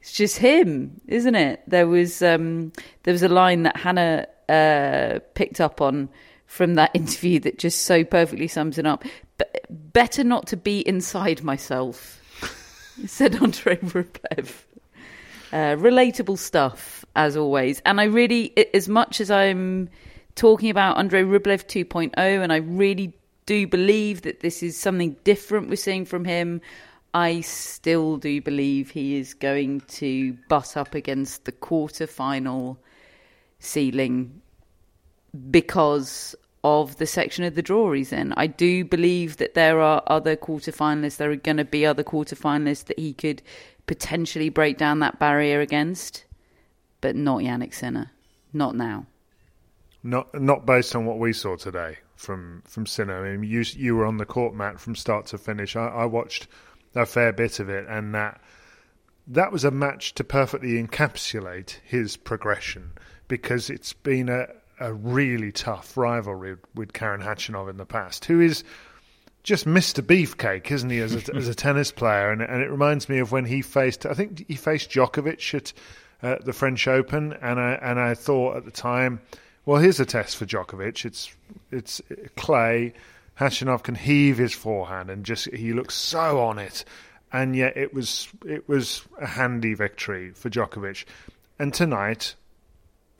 it's 0.07 0.15
just 0.15 0.39
him, 0.39 1.01
isn't 1.09 1.35
it? 1.35 1.65
There 1.67 1.89
was 1.89 2.23
um, 2.23 2.71
there 3.03 3.11
was 3.11 3.25
a 3.25 3.29
line 3.29 3.65
that 3.65 3.77
Hannah 3.77 4.29
uh, 4.49 5.19
picked 5.35 5.61
up 5.61 5.81
on 5.81 6.09
from 6.47 6.75
that 6.75 6.93
interview 6.95 7.41
that 7.41 7.59
just 7.59 7.83
so 7.83 8.05
perfectly 8.05 8.47
sums 8.47 8.79
it 8.79 8.87
up. 8.87 9.03
But 9.37 9.67
better 9.69 10.23
not 10.23 10.47
to 10.47 10.57
be 10.57 10.79
inside 10.87 11.43
myself, 11.43 12.23
said 13.07 13.35
Andrey 13.43 13.79
Rublev. 13.79 14.63
Uh, 15.53 15.75
relatable 15.75 16.39
stuff 16.39 17.05
as 17.17 17.37
always, 17.37 17.83
and 17.85 18.01
I 18.01 18.05
really, 18.05 18.53
as 18.75 18.89
much 18.89 19.21
as 19.21 19.29
I'm 19.29 19.89
talking 20.37 20.71
about 20.71 20.99
Andrey 20.99 21.25
Rublev 21.25 21.67
2.0, 21.67 22.13
and 22.17 22.53
I 22.53 22.57
really 22.59 23.13
do 23.47 23.67
believe 23.67 24.23
that 24.23 24.39
this 24.39 24.63
is 24.63 24.77
something 24.77 25.17
different 25.25 25.69
we're 25.69 25.77
seeing 25.77 26.05
from 26.05 26.25
him. 26.25 26.61
I 27.17 27.41
still 27.41 28.19
do 28.19 28.43
believe 28.43 28.91
he 28.91 29.17
is 29.17 29.33
going 29.33 29.81
to 29.89 30.37
butt 30.51 30.77
up 30.77 30.95
against 30.95 31.47
the 31.47 31.53
quarter 31.53 32.07
final 32.07 32.79
ceiling 33.59 34.43
because 35.51 36.35
of 36.63 36.99
the 36.99 37.07
section 37.07 37.45
of 37.45 37.55
the 37.55 37.63
draw 37.63 37.91
he's 37.95 38.13
in. 38.13 38.35
I 38.35 38.47
do 38.47 38.85
believe 38.85 39.39
that 39.39 39.55
there 39.55 39.81
are 39.81 40.03
other 40.09 40.37
quarterfinalists, 40.37 41.17
there 41.17 41.31
are 41.31 41.37
going 41.37 41.57
to 41.57 41.65
be 41.65 41.87
other 41.87 42.05
quarterfinalists 42.05 42.85
that 42.85 42.99
he 42.99 43.15
could 43.15 43.41
potentially 43.87 44.51
break 44.51 44.77
down 44.77 44.99
that 44.99 45.19
barrier 45.19 45.63
against, 45.63 46.27
but 47.01 47.17
not 47.17 47.41
Jannik 47.41 47.73
Sinner. 47.73 48.11
Not 48.53 48.77
now. 48.77 49.07
Not 50.03 50.39
not 50.39 50.67
based 50.67 50.95
on 50.95 51.07
what 51.07 51.19
we 51.19 51.33
saw 51.33 51.57
today 51.57 51.97
from 52.15 52.63
from 52.67 52.85
Sinner. 52.85 53.27
I 53.27 53.39
mean, 53.39 53.51
you 53.51 53.65
you 53.75 53.97
were 53.97 54.05
on 54.05 54.19
the 54.19 54.27
court, 54.27 54.55
Matt, 54.55 54.79
from 54.79 54.95
start 54.95 55.25
to 55.29 55.39
finish. 55.39 55.77
I, 55.77 55.87
I 55.87 56.05
watched 56.05 56.47
a 56.97 57.07
fair 57.07 57.33
bit 57.33 57.61
of 57.61 57.69
it, 57.69 57.87
and 57.89 58.15
that 58.15 58.41
that 59.29 59.53
was 59.53 59.65
a 59.65 59.71
match 59.71 60.15
to 60.15 60.25
perfectly 60.25 60.83
encapsulate 60.83 61.79
his 61.85 62.17
progression 62.17 62.93
because 63.29 63.71
it's 63.71 63.93
been 63.93 64.29
a 64.29 64.49
a 64.79 64.93
really 64.93 65.53
tough 65.53 65.97
rivalry 65.97 66.57
with 66.75 66.93
Karen 66.93 67.23
Khachanov 67.23 67.71
in 67.71 67.77
the 67.77 67.87
past, 67.87 68.27
who 68.27 68.41
is 68.41 68.63
just 69.43 69.65
Mr. 69.65 70.03
Beefcake, 70.03 70.71
isn't 70.71 70.91
he, 70.91 70.99
as 70.99 71.15
a, 71.15 71.35
as 71.35 71.49
a 71.49 71.55
tennis 71.55 71.93
player? 71.93 72.31
And, 72.31 72.43
and 72.43 72.63
it 72.63 72.71
reminds 72.71 73.09
me 73.09 73.19
of 73.19 73.33
when 73.33 73.45
he 73.45 73.63
faced, 73.63 74.05
I 74.05 74.13
think 74.13 74.45
he 74.49 74.55
faced 74.55 74.91
Djokovic 74.91 75.55
at 75.55 75.73
uh, 76.23 76.43
the 76.45 76.53
French 76.53 76.89
Open, 76.89 77.33
and 77.35 77.61
I 77.61 77.73
and 77.75 78.01
I 78.01 78.15
thought 78.15 78.57
at 78.57 78.65
the 78.65 78.71
time, 78.71 79.21
well, 79.65 79.81
here's 79.81 80.01
a 80.01 80.07
test 80.07 80.37
for 80.37 80.47
Djokovic. 80.47 81.05
It's 81.05 81.35
it's 81.71 82.01
clay. 82.37 82.95
Khachanov 83.39 83.83
can 83.83 83.95
heave 83.95 84.39
his 84.39 84.55
forehand, 84.55 85.11
and 85.11 85.25
just 85.25 85.51
he 85.53 85.73
looks 85.73 85.95
so 85.95 86.41
on 86.41 86.59
it, 86.59 86.85
and 87.33 87.55
yet 87.55 87.77
it 87.77 87.93
was 87.93 88.29
it 88.47 88.69
was 88.69 89.03
a 89.21 89.27
handy 89.27 89.75
victory 89.75 90.31
for 90.33 90.49
Djokovic. 90.49 91.05
And 91.59 91.73
tonight, 91.73 92.35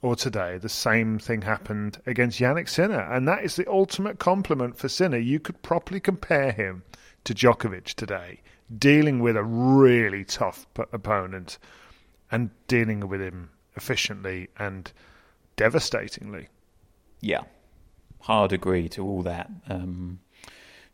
or 0.03 0.17
today, 0.17 0.59
the 0.59 0.69
same 0.69 1.19
thing 1.19 1.43
happened 1.43 2.01
against 2.07 2.39
Jannik 2.39 2.69
Sinner, 2.69 3.01
and 3.01 3.27
that 3.29 3.45
is 3.45 3.57
the 3.57 3.71
ultimate 3.71 4.19
compliment 4.19 4.77
for 4.77 4.89
Sinner. 4.89 5.19
You 5.19 5.41
could 5.41 5.63
properly 5.63 6.01
compare 6.01 6.53
him 6.53 6.83
to 7.25 7.35
Djokovic 7.35 7.95
today, 7.95 8.41
dealing 8.79 9.21
with 9.21 9.37
a 9.37 9.45
really 9.45 10.25
tough 10.25 10.67
opponent 10.93 11.59
and 12.31 12.51
dealing 12.69 13.09
with 13.09 13.21
him 13.21 13.51
efficiently 13.77 14.49
and 14.59 14.93
devastatingly. 15.57 16.49
Yeah, 17.21 17.43
hard 18.27 18.53
agree 18.53 18.89
to 18.89 19.05
all 19.05 19.23
that. 19.23 19.49
Um, 19.69 20.19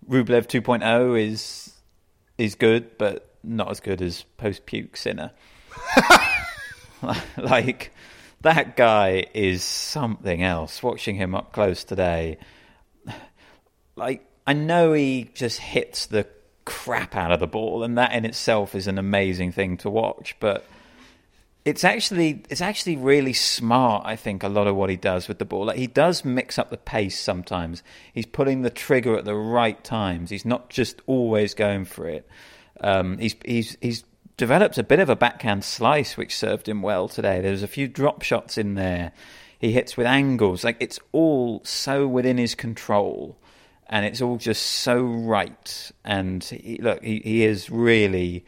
Rublev 0.08 0.46
2.0 0.46 1.18
is 1.18 1.72
is 2.36 2.54
good, 2.54 2.98
but 2.98 3.34
not 3.42 3.70
as 3.70 3.80
good 3.80 4.02
as 4.02 4.24
post 4.36 4.66
puke 4.66 4.96
Sinner. 4.96 5.32
like 7.38 7.92
that 8.42 8.76
guy 8.76 9.24
is 9.32 9.64
something 9.64 10.42
else. 10.42 10.82
Watching 10.82 11.16
him 11.16 11.34
up 11.34 11.52
close 11.52 11.84
today, 11.84 12.36
like 13.96 14.26
I 14.46 14.52
know 14.52 14.92
he 14.92 15.30
just 15.32 15.58
hits 15.58 16.04
the 16.06 16.26
crap 16.66 17.16
out 17.16 17.32
of 17.32 17.40
the 17.40 17.46
ball, 17.46 17.82
and 17.82 17.96
that 17.96 18.12
in 18.12 18.26
itself 18.26 18.74
is 18.74 18.86
an 18.86 18.98
amazing 18.98 19.52
thing 19.52 19.78
to 19.78 19.88
watch. 19.88 20.36
But 20.38 20.66
it's 21.64 21.84
actually 21.84 22.42
it's 22.50 22.60
actually 22.60 22.96
really 22.96 23.32
smart. 23.32 24.04
I 24.04 24.16
think 24.16 24.42
a 24.42 24.48
lot 24.48 24.66
of 24.66 24.74
what 24.74 24.90
he 24.90 24.96
does 24.96 25.28
with 25.28 25.38
the 25.38 25.44
ball, 25.44 25.66
like 25.66 25.76
he 25.76 25.86
does 25.86 26.24
mix 26.24 26.58
up 26.58 26.70
the 26.70 26.76
pace 26.76 27.18
sometimes. 27.18 27.82
He's 28.12 28.26
pulling 28.26 28.62
the 28.62 28.70
trigger 28.70 29.16
at 29.16 29.24
the 29.24 29.34
right 29.34 29.82
times. 29.84 30.30
He's 30.30 30.44
not 30.44 30.70
just 30.70 31.00
always 31.06 31.54
going 31.54 31.84
for 31.84 32.08
it. 32.08 32.28
Um, 32.80 33.18
he's 33.18 33.36
he's 33.44 33.76
he's 33.80 34.04
developed 34.36 34.76
a 34.78 34.82
bit 34.82 34.98
of 34.98 35.08
a 35.08 35.16
backhand 35.16 35.64
slice, 35.64 36.16
which 36.16 36.36
served 36.36 36.68
him 36.68 36.82
well 36.82 37.08
today. 37.08 37.40
There's 37.40 37.62
a 37.62 37.68
few 37.68 37.86
drop 37.86 38.22
shots 38.22 38.58
in 38.58 38.74
there. 38.74 39.12
He 39.58 39.70
hits 39.70 39.96
with 39.96 40.06
angles. 40.06 40.64
Like 40.64 40.78
it's 40.80 40.98
all 41.12 41.62
so 41.64 42.08
within 42.08 42.38
his 42.38 42.56
control, 42.56 43.38
and 43.86 44.04
it's 44.04 44.20
all 44.20 44.36
just 44.36 44.64
so 44.64 45.00
right. 45.00 45.92
And 46.04 46.42
he, 46.42 46.78
look, 46.78 47.04
he, 47.04 47.20
he 47.20 47.44
is 47.44 47.70
really, 47.70 48.44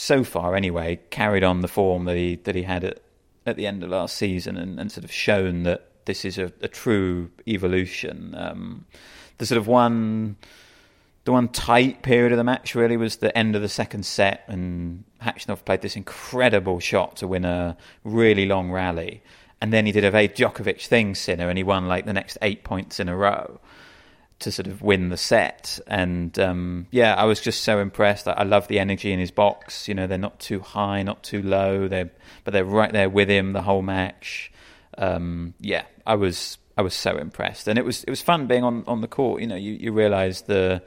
so 0.00 0.24
far 0.24 0.56
anyway, 0.56 0.98
carried 1.10 1.44
on 1.44 1.60
the 1.60 1.68
form 1.68 2.06
that 2.06 2.16
he 2.16 2.36
that 2.44 2.54
he 2.54 2.62
had 2.62 2.84
at 2.84 3.00
at 3.44 3.56
the 3.56 3.66
end 3.66 3.82
of 3.82 3.90
last 3.90 4.16
season, 4.16 4.56
and, 4.56 4.80
and 4.80 4.90
sort 4.90 5.04
of 5.04 5.12
shown 5.12 5.62
that 5.64 5.86
this 6.06 6.24
is 6.24 6.38
a, 6.38 6.52
a 6.62 6.68
true 6.68 7.30
evolution. 7.46 8.34
Um, 8.36 8.86
the 9.36 9.46
sort 9.46 9.58
of 9.58 9.66
one 9.66 10.36
the 11.24 11.32
one 11.32 11.48
tight 11.48 12.02
period 12.02 12.32
of 12.32 12.38
the 12.38 12.44
match 12.44 12.74
really 12.74 12.96
was 12.96 13.16
the 13.16 13.36
end 13.36 13.54
of 13.54 13.60
the 13.60 13.68
second 13.68 14.06
set, 14.06 14.42
and 14.48 15.04
Khachanov 15.22 15.66
played 15.66 15.82
this 15.82 15.96
incredible 15.96 16.80
shot 16.80 17.16
to 17.16 17.28
win 17.28 17.44
a 17.44 17.76
really 18.02 18.46
long 18.46 18.70
rally. 18.70 19.22
And 19.60 19.70
then 19.70 19.84
he 19.84 19.92
did 19.92 20.04
a 20.04 20.10
very 20.10 20.28
Djokovic 20.28 20.86
thing, 20.86 21.14
Sinner, 21.14 21.50
and 21.50 21.58
he 21.58 21.62
won 21.62 21.86
like 21.86 22.06
the 22.06 22.14
next 22.14 22.38
eight 22.40 22.64
points 22.64 22.98
in 22.98 23.10
a 23.10 23.16
row 23.16 23.60
to 24.40 24.50
sort 24.50 24.66
of 24.66 24.82
win 24.82 25.08
the 25.08 25.16
set. 25.16 25.78
And 25.86 26.36
um, 26.38 26.86
yeah, 26.90 27.14
I 27.14 27.24
was 27.24 27.40
just 27.40 27.62
so 27.62 27.78
impressed. 27.78 28.26
I, 28.26 28.32
I 28.32 28.42
love 28.42 28.68
the 28.68 28.78
energy 28.78 29.12
in 29.12 29.18
his 29.18 29.30
box. 29.30 29.88
You 29.88 29.94
know, 29.94 30.06
they're 30.06 30.18
not 30.18 30.40
too 30.40 30.60
high, 30.60 31.02
not 31.02 31.22
too 31.22 31.42
low. 31.42 31.88
They're 31.88 32.10
but 32.44 32.52
they're 32.52 32.64
right 32.64 32.92
there 32.92 33.08
with 33.08 33.28
him 33.28 33.52
the 33.52 33.62
whole 33.62 33.82
match. 33.82 34.50
Um, 34.98 35.54
yeah, 35.60 35.84
I 36.06 36.16
was 36.16 36.58
I 36.76 36.82
was 36.82 36.94
so 36.94 37.16
impressed, 37.16 37.68
and 37.68 37.78
it 37.78 37.84
was 37.84 38.04
it 38.04 38.10
was 38.10 38.22
fun 38.22 38.46
being 38.46 38.64
on, 38.64 38.84
on 38.86 39.00
the 39.00 39.08
court. 39.08 39.40
You 39.40 39.46
know, 39.46 39.56
you, 39.56 39.72
you 39.72 39.92
realise 39.92 40.42
the 40.42 40.82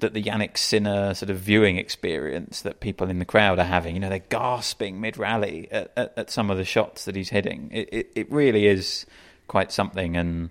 that 0.00 0.14
the 0.14 0.22
Jannik 0.22 0.56
Sinner 0.56 1.14
sort 1.14 1.30
of 1.30 1.38
viewing 1.38 1.76
experience 1.76 2.62
that 2.62 2.80
people 2.80 3.08
in 3.10 3.18
the 3.18 3.24
crowd 3.24 3.58
are 3.58 3.64
having. 3.64 3.94
You 3.94 4.00
know, 4.00 4.08
they're 4.08 4.18
gasping 4.18 5.00
mid 5.00 5.16
rally 5.16 5.68
at, 5.70 5.92
at, 5.96 6.14
at, 6.16 6.30
some 6.30 6.50
of 6.50 6.56
the 6.56 6.64
shots 6.64 7.04
that 7.04 7.14
he's 7.14 7.28
hitting. 7.28 7.68
It, 7.72 7.88
it, 7.92 8.12
it, 8.14 8.32
really 8.32 8.66
is 8.66 9.04
quite 9.46 9.72
something. 9.72 10.16
And 10.16 10.50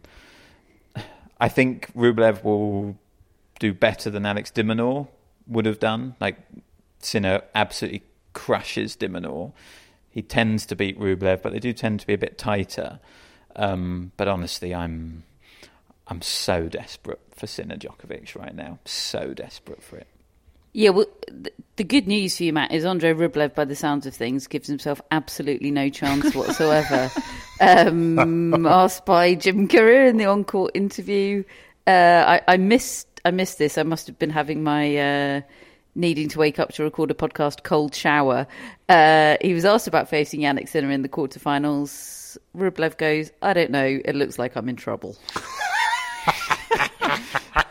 I 1.40 1.50
think 1.50 1.94
Rublev 1.96 2.44
will 2.44 2.98
do 3.60 3.74
better 3.74 4.10
than 4.10 4.26
Alex 4.26 4.52
de 4.52 4.64
Minaur 4.64 5.08
would 5.48 5.66
have 5.66 5.80
done. 5.80 6.16
Like, 6.20 6.38
Sinner 7.00 7.42
absolutely 7.56 8.04
crushes 8.34 8.96
de 8.96 9.08
Minaur. 9.08 9.54
He 10.10 10.22
tends 10.22 10.66
to 10.68 10.76
beat 10.76 11.00
Rublev, 11.00 11.42
but 11.42 11.54
they 11.54 11.60
do 11.60 11.74
tend 11.74 12.00
to 12.02 12.08
be 12.08 12.14
a 12.14 12.18
bit 12.18 12.38
tighter. 12.38 13.00
Um, 13.56 14.12
but 14.18 14.28
honestly, 14.28 14.74
I'm 14.74 15.24
I'm 16.08 16.22
so 16.22 16.68
desperate 16.68 17.20
for 17.36 17.46
Sinner 17.46 17.78
Djokovic 17.78 18.36
right 18.36 18.56
now. 18.56 18.80
So 18.86 19.34
desperate 19.34 19.84
for 19.84 19.98
it. 19.98 20.08
Yeah, 20.74 20.92
well, 20.92 21.08
the 21.78 21.84
good 21.84 22.08
news 22.08 22.38
for 22.38 22.44
you, 22.44 22.54
Matt, 22.54 22.72
is 22.72 22.86
Andrey 22.86 23.14
Rublev, 23.14 23.56
by 23.56 23.66
the 23.66 23.76
sounds 23.76 24.06
of 24.06 24.14
things, 24.14 24.48
gives 24.48 24.68
himself 24.68 25.02
absolutely 25.12 25.72
no 25.72 25.90
chance 25.90 26.36
whatsoever. 26.36 27.10
um, 27.62 28.66
asked 28.66 29.06
by 29.06 29.34
Jim 29.34 29.68
Courier 29.68 30.06
in 30.06 30.18
the 30.18 30.26
on-court 30.26 30.72
interview, 30.76 31.44
uh, 31.88 32.40
I, 32.48 32.54
I, 32.54 32.58
missed 32.58 33.08
I 33.26 33.32
missed 33.32 33.58
this. 33.58 33.78
I 33.78 33.84
must 33.84 34.08
have 34.08 34.20
been 34.20 34.30
having 34.30 34.64
my 34.64 34.98
uh, 34.98 35.42
needing 35.96 36.30
to 36.30 36.40
wake 36.40 36.60
up 36.60 36.74
to 36.74 36.84
record 36.84 37.12
a 37.12 37.16
podcast 37.16 37.64
cold 37.64 37.96
shower. 37.96 38.46
Uh, 38.88 39.38
he 39.42 39.54
was 39.54 39.66
asked 39.66 39.88
about 39.88 40.10
facing 40.10 40.42
Jannik 40.42 40.70
Sinner 40.70 40.92
in 40.92 41.02
the 41.02 41.10
quarterfinals. 41.10 42.38
Rublev 42.56 42.98
goes, 42.98 43.32
"I 43.42 43.54
don't 43.54 43.72
know. 43.72 44.00
It 44.06 44.16
looks 44.16 44.38
like 44.38 44.56
I'm 44.56 44.70
in 44.70 44.76
trouble." 44.76 45.18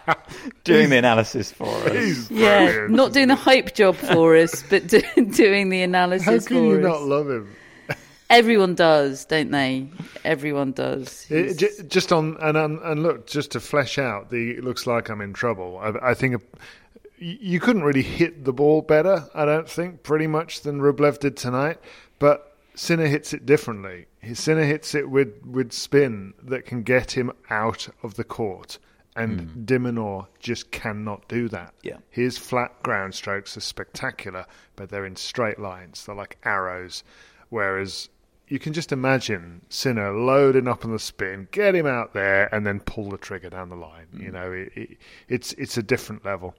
doing 0.65 0.91
the 0.91 0.97
analysis 0.97 1.53
for 1.53 1.67
us. 1.67 2.31
Yeah, 2.31 2.87
not 2.89 3.13
doing 3.13 3.29
the 3.29 3.35
hype 3.35 3.75
job 3.75 3.97
for 3.97 4.37
us, 4.37 4.63
but 4.69 4.87
do, 4.87 5.03
doing 5.31 5.69
the 5.69 5.83
analysis. 5.83 6.27
How 6.27 6.49
can 6.49 6.65
you 6.65 6.77
us. 6.77 6.83
not 6.83 7.03
love 7.03 7.29
him? 7.29 7.55
Everyone 8.31 8.75
does, 8.75 9.25
don't 9.25 9.51
they? 9.51 9.89
Everyone 10.23 10.73
does. 10.73 11.27
It, 11.31 11.89
just 11.89 12.13
on 12.13 12.37
and 12.41 12.57
and 12.57 13.03
look, 13.03 13.27
just 13.27 13.53
to 13.53 13.61
flesh 13.61 13.99
out 13.99 14.31
the. 14.31 14.51
It 14.51 14.65
looks 14.65 14.87
like 14.87 15.09
I'm 15.09 15.23
in 15.23 15.33
trouble. 15.33 15.79
I, 15.79 16.11
I 16.11 16.15
think 16.15 16.43
you 17.19 17.61
couldn't 17.61 17.83
really 17.83 18.03
hit 18.03 18.45
the 18.45 18.53
ball 18.53 18.83
better. 18.83 19.29
I 19.35 19.45
don't 19.45 19.69
think 19.69 20.03
pretty 20.03 20.27
much 20.27 20.61
than 20.61 20.81
Rublev 20.81 21.19
did 21.19 21.37
tonight, 21.37 21.79
but 22.19 22.57
Sinner 22.75 23.07
hits 23.07 23.33
it 23.33 23.45
differently. 23.45 24.07
Sinner 24.35 24.65
hits 24.65 24.95
it 24.95 25.11
with, 25.11 25.45
with 25.45 25.73
spin 25.73 26.35
that 26.43 26.65
can 26.65 26.83
get 26.83 27.17
him 27.17 27.33
out 27.51 27.89
of 28.03 28.15
the 28.15 28.25
court, 28.25 28.79
and 29.19 29.41
mm. 29.41 29.67
de 29.67 30.29
just 30.39 30.71
cannot 30.71 31.27
do 31.29 31.49
that. 31.49 31.75
Yeah. 31.83 31.97
His 32.11 32.39
flat 32.39 32.83
ground 32.83 33.15
strokes 33.15 33.57
are 33.57 33.61
spectacular, 33.61 34.47
but 34.77 34.89
they're 34.89 35.07
in 35.07 35.17
straight 35.17 35.59
lines. 35.59 36.07
They're 36.07 36.15
like 36.15 36.39
arrows. 36.45 37.03
Whereas 37.49 38.09
you 38.49 38.59
can 38.59 38.73
just 38.73 38.93
imagine 38.93 39.63
Sinner 39.69 40.13
loading 40.13 40.69
up 40.69 40.85
on 40.85 40.93
the 40.93 40.99
spin, 40.99 41.49
get 41.51 41.75
him 41.75 41.87
out 41.87 42.15
there, 42.15 42.53
and 42.55 42.67
then 42.67 42.81
pull 42.81 43.11
the 43.11 43.19
trigger 43.19 43.51
down 43.51 43.69
the 43.69 43.77
line. 43.77 44.07
Mm. 44.15 44.23
You 44.23 44.31
know, 44.31 44.53
it, 44.53 44.73
it, 44.75 44.99
it's 45.29 45.53
it's 45.55 45.77
a 45.77 45.83
different 45.83 46.25
level. 46.25 46.55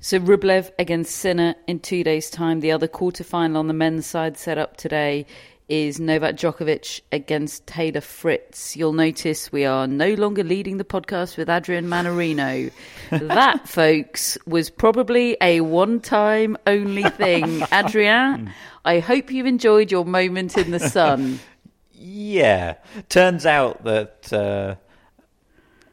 So 0.00 0.20
Rublev 0.20 0.70
against 0.78 1.16
Sinner 1.16 1.54
in 1.66 1.80
two 1.80 2.04
days' 2.04 2.30
time. 2.30 2.60
The 2.60 2.70
other 2.70 2.88
quarterfinal 2.88 3.56
on 3.56 3.66
the 3.66 3.74
men's 3.74 4.06
side 4.06 4.36
set 4.36 4.58
up 4.58 4.76
today 4.76 5.26
is 5.68 5.98
Novak 5.98 6.36
Djokovic 6.36 7.00
against 7.10 7.66
Taylor 7.66 8.00
Fritz. 8.00 8.76
You'll 8.76 8.92
notice 8.92 9.50
we 9.50 9.64
are 9.64 9.86
no 9.86 10.14
longer 10.14 10.44
leading 10.44 10.76
the 10.76 10.84
podcast 10.84 11.36
with 11.36 11.50
Adrian 11.50 11.86
Mannarino. 11.88 12.70
that, 13.10 13.68
folks, 13.68 14.38
was 14.46 14.70
probably 14.70 15.36
a 15.40 15.60
one 15.62 16.00
time 16.00 16.56
only 16.66 17.02
thing. 17.02 17.62
Adrian, 17.72 18.52
I 18.84 19.00
hope 19.00 19.32
you've 19.32 19.46
enjoyed 19.46 19.90
your 19.90 20.04
moment 20.04 20.56
in 20.56 20.70
the 20.70 20.80
sun. 20.80 21.40
yeah. 21.92 22.74
Turns 23.08 23.46
out 23.46 23.84
that. 23.84 24.32
Uh 24.32 24.76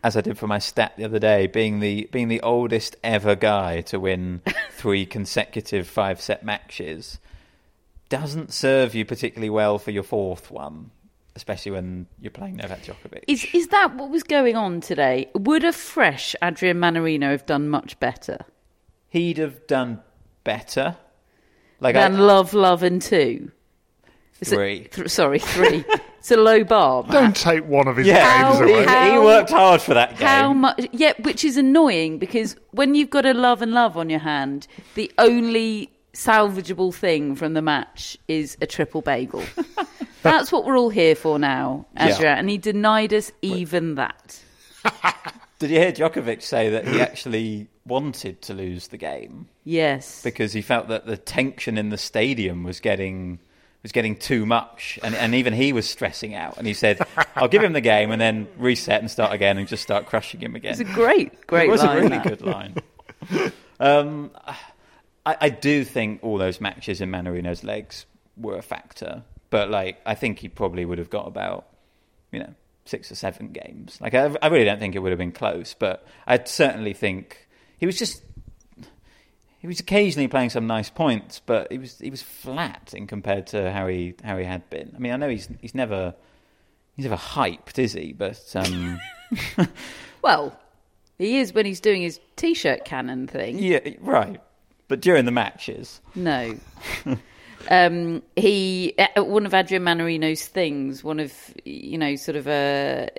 as 0.06 0.18
I 0.18 0.22
did 0.22 0.38
for 0.38 0.48
my 0.48 0.60
stat 0.60 0.98
the 0.98 1.06
other 1.06 1.18
day, 1.18 1.48
being 1.48 1.80
the 1.80 2.10
being 2.12 2.28
the 2.28 2.42
oldest 2.42 2.98
ever 3.06 3.38
guy 3.38 3.80
to 3.84 4.02
win 4.02 4.42
three 4.72 5.06
consecutive 5.06 5.88
five 5.88 6.20
set 6.20 6.44
matches 6.44 7.20
doesn't 8.14 8.54
serve 8.54 8.94
you 8.94 9.06
particularly 9.06 9.50
well 9.50 9.80
for 9.80 9.90
your 9.90 10.04
fourth 10.04 10.52
one, 10.52 10.92
especially 11.36 11.72
when 11.72 12.06
you're 12.20 12.30
playing 12.30 12.58
Novak 12.58 12.84
Djokovic. 12.84 13.24
Is 13.28 13.48
is 13.54 13.70
that 13.70 13.96
what 13.96 14.12
was 14.12 14.22
going 14.22 14.56
on 14.56 14.82
today? 14.82 15.32
Would 15.34 15.64
a 15.64 15.74
fresh 15.74 16.36
Adrian 16.44 16.78
Mannarino 16.78 17.32
have 17.32 17.48
done 17.48 17.70
much 17.70 18.00
better? 18.00 18.46
He'd 19.10 19.40
have 19.40 19.66
done 19.66 20.02
better. 20.44 20.98
Like 21.80 21.96
than 21.96 22.18
I, 22.18 22.20
Love, 22.20 22.54
Love 22.54 22.84
and 22.84 23.02
Two. 23.02 23.52
Three. 24.44 24.90
Th- 24.92 25.10
sorry, 25.10 25.40
three. 25.40 25.84
It's 26.24 26.32
a 26.32 26.38
low 26.38 26.64
bar. 26.64 27.04
Don't 27.12 27.36
take 27.36 27.66
one 27.66 27.86
of 27.90 27.98
his 27.98 28.08
yeah, 28.08 28.54
games 28.54 28.62
away. 28.62 28.86
How, 28.86 29.12
he 29.12 29.20
worked 29.20 29.50
hard 29.50 29.82
for 29.82 29.94
that 29.94 30.12
game. 30.12 30.26
How 30.26 30.54
much? 30.54 30.88
Yeah, 30.94 31.12
which 31.20 31.44
is 31.44 31.58
annoying 31.58 32.18
because 32.18 32.56
when 32.72 32.96
you've 32.96 33.10
got 33.10 33.26
a 33.26 33.34
love 33.34 33.62
and 33.62 33.74
love 33.74 33.98
on 33.98 34.10
your 34.10 34.22
hand, 34.22 34.66
the 34.96 35.12
only 35.18 35.93
salvageable 36.14 36.94
thing 36.94 37.36
from 37.36 37.54
the 37.54 37.62
match 37.62 38.18
is 38.28 38.58
a 38.62 38.68
triple 38.68 39.02
bagel. 39.02 39.44
That's 40.24 40.52
what 40.52 40.66
we're 40.66 40.78
all 40.78 40.90
here 40.90 41.16
for 41.16 41.38
now, 41.38 41.86
Ezra, 41.98 42.24
yeah. 42.24 42.36
and 42.36 42.50
he 42.50 42.58
denied 42.58 43.14
us 43.14 43.32
even 43.42 43.96
that. 43.96 44.42
Did 45.60 45.70
you 45.70 45.80
hear 45.80 45.92
Djokovic 45.92 46.42
say 46.42 46.70
that 46.70 46.88
he 46.88 47.02
actually 47.02 47.68
wanted 47.86 48.42
to 48.44 48.54
lose 48.54 48.88
the 48.88 48.98
game? 48.98 49.50
Yes. 49.66 50.24
Because 50.24 50.54
he 50.54 50.62
felt 50.62 50.88
that 50.88 51.06
the 51.06 51.18
tension 51.18 51.78
in 51.78 51.90
the 51.90 51.98
stadium 51.98 52.64
was 52.64 52.80
getting 52.80 53.40
was 53.82 53.92
getting 53.92 54.16
too 54.16 54.46
much, 54.46 54.98
and, 55.04 55.14
and 55.14 55.36
even 55.36 55.52
he 55.52 55.74
was 55.74 55.90
stressing 55.90 56.34
out. 56.34 56.58
And 56.58 56.66
he 56.66 56.74
said, 56.74 57.00
"I'll 57.36 57.50
give 57.50 57.62
him 57.62 57.74
the 57.74 57.82
game 57.82 58.12
and 58.12 58.22
then 58.22 58.48
reset 58.58 59.02
and 59.02 59.12
start 59.12 59.34
again 59.34 59.58
and 59.58 59.68
just 59.68 59.84
start 59.84 60.06
crushing 60.06 60.40
him 60.40 60.56
again." 60.56 60.72
It's 60.72 60.80
a 60.80 60.86
great, 60.86 61.46
great. 61.48 61.68
It 61.68 61.72
was 61.72 61.84
line, 61.84 61.98
a 61.98 62.02
really 62.02 62.18
that. 62.18 62.28
good 62.28 62.42
line. 62.42 62.76
um, 63.82 64.32
I, 65.26 65.38
I, 65.42 65.50
do 65.50 65.84
think 65.84 66.22
all 66.24 66.38
those 66.38 66.60
matches 66.60 67.02
in 67.02 67.10
Mannarino's 67.10 67.64
legs 67.64 68.06
were 68.36 68.58
a 68.58 68.62
factor, 68.62 69.24
but 69.50 69.70
like 69.70 70.02
I 70.06 70.16
think 70.16 70.40
he 70.40 70.50
probably 70.50 70.86
would 70.86 70.98
have 70.98 71.10
got 71.10 71.28
about, 71.28 71.68
you 72.32 72.40
know, 72.40 72.54
six 72.86 73.12
or 73.12 73.16
seven 73.16 73.50
games. 73.50 73.98
Like 74.02 74.14
I, 74.14 74.36
I 74.42 74.48
really 74.48 74.66
don't 74.66 74.80
think 74.80 74.96
it 74.96 75.00
would 75.00 75.12
have 75.12 75.20
been 75.20 75.32
close, 75.32 75.76
but 75.78 76.06
I 76.28 76.44
certainly 76.44 76.94
think 76.94 77.48
he 77.78 77.86
was 77.86 77.98
just 77.98 78.22
he 79.60 79.68
was 79.68 79.80
occasionally 79.80 80.28
playing 80.28 80.50
some 80.50 80.68
nice 80.68 80.90
points, 80.90 81.42
but 81.46 81.72
he 81.72 81.78
was 81.78 81.98
he 81.98 82.10
was 82.10 82.22
flat 82.22 82.94
in 82.94 83.08
compared 83.08 83.48
to 83.48 83.72
how 83.72 83.88
he 83.88 84.14
how 84.24 84.38
he 84.38 84.44
had 84.44 84.70
been. 84.70 84.92
I 84.94 85.00
mean, 85.00 85.14
I 85.14 85.16
know 85.16 85.30
he's 85.30 85.48
he's 85.62 85.74
never 85.74 86.14
he's 86.98 87.06
never 87.06 87.16
hyped, 87.16 87.80
is 87.80 87.94
he? 87.94 88.12
But 88.12 88.42
um... 88.56 89.00
well, 90.22 90.60
he 91.18 91.38
is 91.40 91.54
when 91.54 91.66
he's 91.66 91.80
doing 91.80 92.02
his 92.02 92.20
t-shirt 92.36 92.84
cannon 92.84 93.26
thing. 93.26 93.58
Yeah, 93.58 93.80
right. 94.02 94.42
But 94.88 95.02
during 95.02 95.26
the 95.26 95.32
matches, 95.32 96.02
no. 96.14 96.58
um, 97.70 98.22
he 98.36 98.94
uh, 98.98 99.24
one 99.24 99.46
of 99.46 99.54
Adrian 99.54 99.84
Mannarino's 99.84 100.46
things, 100.46 101.04
one 101.04 101.20
of 101.20 101.34
you 101.64 101.98
know, 101.98 102.16
sort 102.16 102.36
of 102.36 102.48
a 102.48 103.10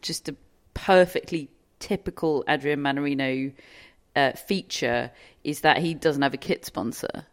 just 0.00 0.28
a 0.28 0.36
perfectly 0.74 1.48
typical 1.78 2.44
Adrian 2.48 2.80
Mannarino 2.80 3.52
uh, 4.16 4.32
feature 4.32 5.10
is 5.44 5.60
that 5.60 5.78
he 5.78 5.94
doesn't 5.94 6.22
have 6.22 6.34
a 6.34 6.38
kit 6.38 6.64
sponsor. 6.64 7.26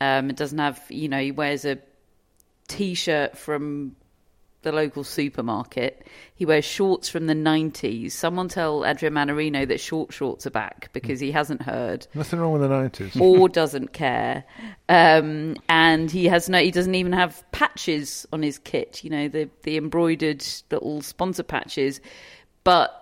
Um, 0.00 0.30
it 0.30 0.36
doesn't 0.36 0.58
have, 0.58 0.82
you 0.88 1.08
know, 1.08 1.20
he 1.20 1.30
wears 1.30 1.64
a 1.64 1.78
t-shirt 2.68 3.36
from 3.36 3.94
the 4.62 4.72
local 4.72 5.04
supermarket. 5.04 6.06
He 6.34 6.44
wears 6.44 6.64
shorts 6.64 7.08
from 7.08 7.26
the 7.26 7.34
90s. 7.34 8.12
Someone 8.12 8.48
tell 8.48 8.84
Adrian 8.84 9.14
Mannarino 9.14 9.66
that 9.68 9.80
short 9.80 10.12
shorts 10.12 10.46
are 10.46 10.50
back 10.50 10.90
because 10.92 11.20
he 11.20 11.30
hasn't 11.32 11.62
heard. 11.62 12.06
Nothing 12.14 12.40
wrong 12.40 12.52
with 12.52 12.62
the 12.62 12.68
90s. 12.68 13.20
or 13.20 13.48
doesn't 13.48 13.92
care. 13.92 14.44
Um, 14.88 15.56
and 15.68 16.10
he 16.10 16.26
has 16.26 16.48
no, 16.48 16.58
he 16.58 16.70
doesn't 16.70 16.94
even 16.94 17.12
have 17.12 17.44
patches 17.52 18.26
on 18.32 18.42
his 18.42 18.58
kit, 18.58 19.02
you 19.04 19.10
know, 19.10 19.28
the, 19.28 19.48
the 19.62 19.76
embroidered 19.76 20.44
little 20.70 21.02
sponsor 21.02 21.42
patches. 21.42 22.00
But 22.64 22.98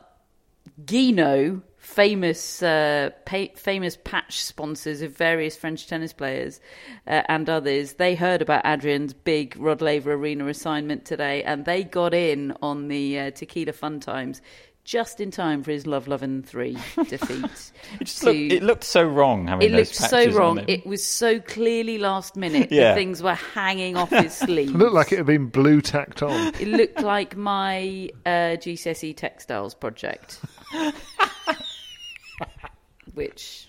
Guino 0.84 1.62
famous 1.90 2.62
uh, 2.62 3.10
pa- 3.24 3.52
famous 3.56 3.98
patch 4.04 4.42
sponsors 4.44 5.02
of 5.02 5.16
various 5.16 5.56
French 5.56 5.88
tennis 5.88 6.12
players 6.12 6.60
uh, 7.06 7.22
and 7.28 7.50
others. 7.50 7.94
They 7.94 8.14
heard 8.14 8.42
about 8.42 8.64
Adrian's 8.64 9.12
big 9.12 9.56
Rod 9.58 9.82
Laver 9.82 10.12
Arena 10.12 10.46
assignment 10.46 11.04
today, 11.04 11.42
and 11.42 11.64
they 11.64 11.82
got 11.82 12.14
in 12.14 12.54
on 12.62 12.88
the 12.88 13.18
uh, 13.18 13.30
Tequila 13.32 13.72
Fun 13.72 13.98
Times 13.98 14.40
just 14.84 15.20
in 15.20 15.30
time 15.30 15.62
for 15.62 15.72
his 15.72 15.86
Love 15.86 16.08
Lovin' 16.08 16.42
Three 16.42 16.72
defeat. 17.08 17.44
it, 18.00 18.06
to, 18.06 18.26
looked, 18.26 18.52
it, 18.52 18.62
looked, 18.62 18.84
so 18.84 19.02
wrong. 19.02 19.48
it 19.60 19.70
looked 19.72 19.94
so 19.94 20.30
wrong. 20.30 20.64
It 20.68 20.86
was 20.86 21.04
so 21.04 21.38
clearly 21.40 21.98
last 21.98 22.36
minute. 22.36 22.70
yeah. 22.72 22.94
things 22.94 23.22
were 23.22 23.34
hanging 23.34 23.96
off 23.96 24.10
his 24.10 24.34
sleeve. 24.46 24.70
it 24.70 24.76
looked 24.78 24.94
like 24.94 25.12
it 25.12 25.18
had 25.18 25.26
been 25.26 25.46
blue 25.46 25.80
tacked 25.80 26.22
on. 26.22 26.54
It 26.54 26.68
looked 26.68 27.02
like 27.02 27.36
my 27.36 28.10
uh, 28.24 28.56
GCSE 28.56 29.16
textiles 29.16 29.74
project 29.74 30.40
which 33.14 33.68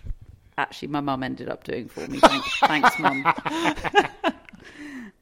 actually 0.57 0.89
my 0.89 1.01
mum 1.01 1.23
ended 1.23 1.49
up 1.49 1.63
doing 1.63 1.87
for 1.87 2.07
me. 2.07 2.19
Thanks, 2.19 2.59
thanks 2.59 2.99
mum. 2.99 3.23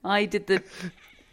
I 0.04 0.26
did 0.26 0.48
the. 0.48 0.64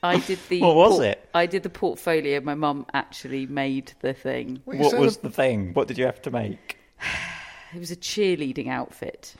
I 0.02 0.18
did 0.20 0.38
the. 0.48 0.60
What 0.60 0.76
was 0.76 1.00
it? 1.00 1.28
I 1.34 1.46
did 1.46 1.62
the 1.62 1.70
portfolio. 1.70 2.40
My 2.40 2.54
mum 2.54 2.86
actually 2.92 3.46
made 3.46 3.92
the 4.00 4.12
thing. 4.12 4.60
What, 4.64 4.78
what 4.78 4.98
was 4.98 5.18
the 5.18 5.30
thing? 5.30 5.72
What 5.74 5.88
did 5.88 5.98
you 5.98 6.04
have 6.04 6.22
to 6.22 6.30
make? 6.30 6.78
it 7.74 7.78
was 7.78 7.90
a 7.90 7.96
cheerleading 7.96 8.68
outfit. 8.68 9.34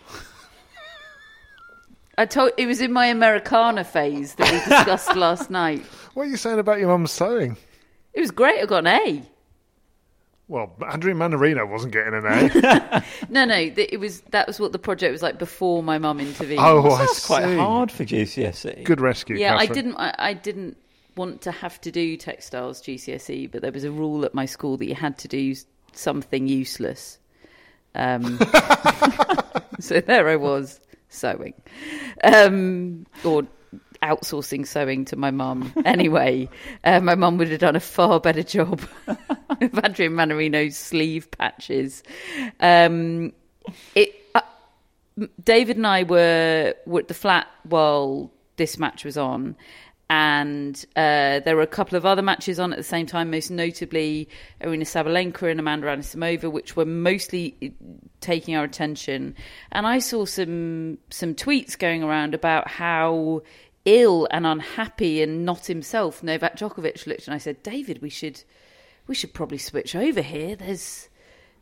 I 2.19 2.25
told 2.25 2.53
it 2.57 2.67
was 2.67 2.81
in 2.81 2.93
my 2.93 3.07
Americana 3.07 3.85
phase 3.85 4.37
that 4.37 4.51
we 4.51 4.59
discussed 4.59 5.15
last 5.17 5.51
night. 5.51 5.85
What 6.15 6.29
are 6.29 6.31
you 6.31 6.39
saying 6.39 6.59
about 6.59 6.79
your 6.79 6.89
mum's 6.89 7.11
sewing? 7.11 7.59
It 8.15 8.21
was 8.21 8.31
great. 8.31 8.63
I 8.63 8.65
got 8.65 8.87
an 8.87 8.87
A. 8.87 9.23
Well, 10.49 10.77
Andrew 10.89 11.13
Mannarino 11.13 11.69
wasn't 11.69 11.93
getting 11.93 12.15
an 12.15 12.25
A. 12.25 13.05
no, 13.29 13.45
no, 13.45 13.57
it 13.57 13.99
was 13.99 14.21
that 14.31 14.47
was 14.47 14.61
what 14.61 14.71
the 14.71 14.79
project 14.79 15.11
was 15.11 15.23
like 15.23 15.39
before 15.41 15.83
my 15.83 15.99
mum 15.99 16.21
intervened. 16.21 16.61
Oh, 16.61 16.89
I 16.89 16.99
That's 16.99 17.23
see. 17.23 17.27
quite 17.27 17.57
hard 17.57 17.91
for 17.91 18.05
GCSE. 18.05 18.85
Good 18.85 19.01
rescue. 19.01 19.37
Yeah, 19.37 19.59
Catherine. 19.59 19.71
I 19.71 19.75
didn't. 19.75 19.97
I, 19.97 20.15
I, 20.19 20.35
didn't 20.35 20.77
want 21.17 21.41
to 21.43 21.51
have 21.51 21.81
to 21.81 21.91
do 21.91 22.17
textiles 22.17 22.81
GCSE, 22.81 23.51
but 23.51 23.63
there 23.63 23.73
was 23.73 23.83
a 23.83 23.91
rule 23.91 24.25
at 24.25 24.35
my 24.35 24.47
school 24.47 24.77
that 24.77 24.87
you 24.87 24.95
had 24.95 25.19
to 25.19 25.29
do 25.29 25.55
something 25.93 26.47
useless. 26.47 27.19
Um, 27.97 28.39
so 29.81 30.01
there 30.01 30.29
I 30.29 30.37
was 30.37 30.79
sewing, 31.09 31.55
um, 32.23 33.07
or 33.25 33.49
outsourcing 34.03 34.67
sewing 34.67 35.05
to 35.07 35.17
my 35.17 35.31
mum. 35.31 35.73
Anyway, 35.85 36.49
uh, 36.85 37.01
my 37.01 37.15
mum 37.15 37.39
would 37.39 37.49
have 37.49 37.61
done 37.61 37.77
a 37.77 37.81
far 37.81 38.21
better 38.21 38.43
job 38.43 38.81
of 39.07 39.85
Adrian 39.85 40.13
Mannarino's 40.13 40.77
sleeve 40.77 41.31
patches. 41.31 42.03
Um, 42.61 43.33
it, 43.95 44.15
uh, 44.35 44.41
David 45.43 45.77
and 45.77 45.87
I 45.87 46.03
were, 46.03 46.75
were 46.87 47.01
at 47.01 47.09
the 47.09 47.15
flat 47.15 47.47
while 47.65 48.31
this 48.57 48.79
match 48.79 49.05
was 49.05 49.17
on. 49.17 49.57
And 50.09 50.85
uh, 50.95 51.41
there 51.41 51.57
were 51.57 51.63
a 51.63 51.67
couple 51.67 51.97
of 51.97 52.07
other 52.07 52.23
matches 52.23 52.61
on 52.61 52.73
at 52.73 52.77
the 52.77 52.85
same 52.85 53.07
time, 53.07 53.31
most 53.33 53.51
notably 53.51 54.29
Aryna 54.61 54.83
Sabalenka 54.83 55.51
and 55.51 55.59
Amanda 55.59 55.89
Anisimova, 55.89 56.51
which 56.51 56.77
were 56.77 56.85
mostly 56.85 57.75
taking 58.21 58.55
our 58.55 58.63
attention. 58.63 59.35
And 59.73 59.85
I 59.85 59.99
saw 59.99 60.25
some 60.25 60.99
some 61.11 61.35
tweets 61.35 61.77
going 61.77 62.05
around 62.05 62.35
about 62.35 62.69
how 62.69 63.43
ill 63.87 64.29
and 64.31 64.47
unhappy 64.47 65.23
and 65.23 65.47
not 65.47 65.67
himself 65.67 66.23
Novak 66.23 66.57
Djokovic 66.57 67.07
looked, 67.07 67.27
and 67.27 67.35
I 67.35 67.39
said, 67.39 67.63
David, 67.63 68.03
we 68.03 68.11
should 68.11 68.43
we 69.07 69.15
should 69.15 69.33
probably 69.33 69.59
switch 69.59 69.95
over 69.95 70.21
here. 70.21 70.57
There's 70.57 71.09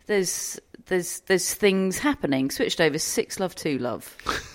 there's 0.07 0.59
there's 0.87 1.21
there's 1.21 1.55
things 1.55 1.99
happening. 1.99 2.51
Switched 2.51 2.81
over 2.81 2.99
six 2.99 3.39
love 3.39 3.55
two 3.55 3.79
love. 3.79 4.17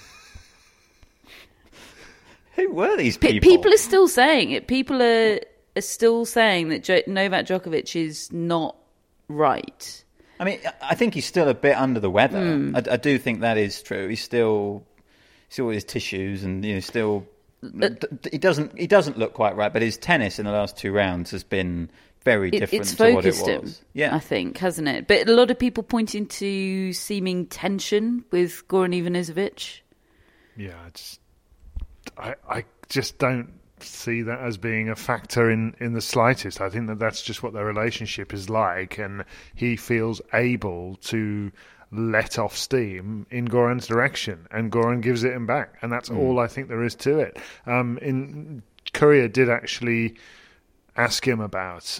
Who 2.55 2.71
were 2.73 2.97
these 2.97 3.17
P- 3.17 3.39
people? 3.39 3.49
people 3.49 3.73
are 3.73 3.77
still 3.77 4.07
saying 4.09 4.51
it. 4.51 4.67
People 4.67 5.01
are 5.01 5.39
are 5.77 5.81
still 5.81 6.25
saying 6.25 6.69
that 6.69 6.83
jo- 6.83 7.01
Novak 7.07 7.45
Djokovic 7.45 7.95
is 7.95 8.31
not 8.33 8.75
right. 9.27 10.03
I 10.39 10.45
mean, 10.45 10.59
I 10.81 10.95
think 10.95 11.13
he's 11.13 11.25
still 11.25 11.49
a 11.49 11.53
bit 11.53 11.75
under 11.75 11.99
the 11.99 12.09
weather. 12.09 12.39
Hmm. 12.39 12.75
I, 12.75 12.83
I 12.91 12.97
do 12.97 13.17
think 13.17 13.41
that 13.41 13.57
is 13.57 13.81
true. 13.81 14.07
He's 14.07 14.23
still, 14.23 14.85
still 15.49 15.65
with 15.65 15.75
his 15.75 15.83
tissues, 15.83 16.43
and 16.43 16.63
you 16.63 16.75
know, 16.75 16.79
still. 16.79 17.25
D- 17.61 17.89
d- 17.89 18.29
he 18.31 18.37
doesn't. 18.37 18.77
He 18.77 18.87
doesn't 18.87 19.17
look 19.17 19.33
quite 19.33 19.55
right. 19.55 19.71
But 19.71 19.81
his 19.81 19.97
tennis 19.97 20.39
in 20.39 20.45
the 20.45 20.51
last 20.51 20.77
two 20.77 20.91
rounds 20.91 21.31
has 21.31 21.43
been 21.43 21.89
very 22.23 22.49
It, 22.49 22.59
different 22.59 22.81
it's 22.81 22.95
to 22.95 23.13
what 23.13 23.25
it 23.25 23.33
focused 23.35 23.61
was. 23.61 23.79
him, 23.79 23.85
Yeah, 23.93 24.15
I 24.15 24.19
think, 24.19 24.57
hasn't 24.57 24.87
it? 24.87 25.07
But 25.07 25.27
a 25.29 25.33
lot 25.33 25.51
of 25.51 25.57
people 25.59 25.83
pointing 25.83 26.25
to 26.27 26.93
seeming 26.93 27.47
tension 27.47 28.25
with 28.31 28.67
Goran 28.67 28.93
Ivanisevic. 28.95 29.81
Yeah, 30.57 30.75
I 30.85 30.89
just, 30.89 31.19
I, 32.17 32.35
I 32.49 32.65
just 32.89 33.17
don't 33.19 33.53
see 33.79 34.21
that 34.23 34.39
as 34.41 34.57
being 34.57 34.89
a 34.89 34.95
factor 34.95 35.49
in, 35.49 35.73
in 35.79 35.93
the 35.93 36.01
slightest. 36.01 36.59
I 36.59 36.69
think 36.69 36.87
that 36.87 36.99
that's 36.99 37.21
just 37.21 37.41
what 37.41 37.53
their 37.53 37.65
relationship 37.65 38.33
is 38.33 38.49
like, 38.49 38.97
and 38.97 39.23
he 39.55 39.77
feels 39.77 40.21
able 40.33 40.97
to 41.03 41.51
let 41.91 42.37
off 42.37 42.55
steam 42.55 43.25
in 43.31 43.47
Goran's 43.47 43.87
direction, 43.87 44.47
and 44.51 44.71
Goran 44.71 45.01
gives 45.01 45.23
it 45.23 45.33
him 45.33 45.47
back, 45.47 45.77
and 45.81 45.91
that's 45.91 46.09
all 46.09 46.39
I 46.39 46.47
think 46.47 46.67
there 46.67 46.83
is 46.83 46.95
to 46.95 47.19
it. 47.19 47.37
Um, 47.65 47.97
Jim 48.01 48.63
Courier 48.93 49.27
did 49.27 49.49
actually 49.49 50.15
ask 50.95 51.27
him 51.27 51.39
about 51.39 51.99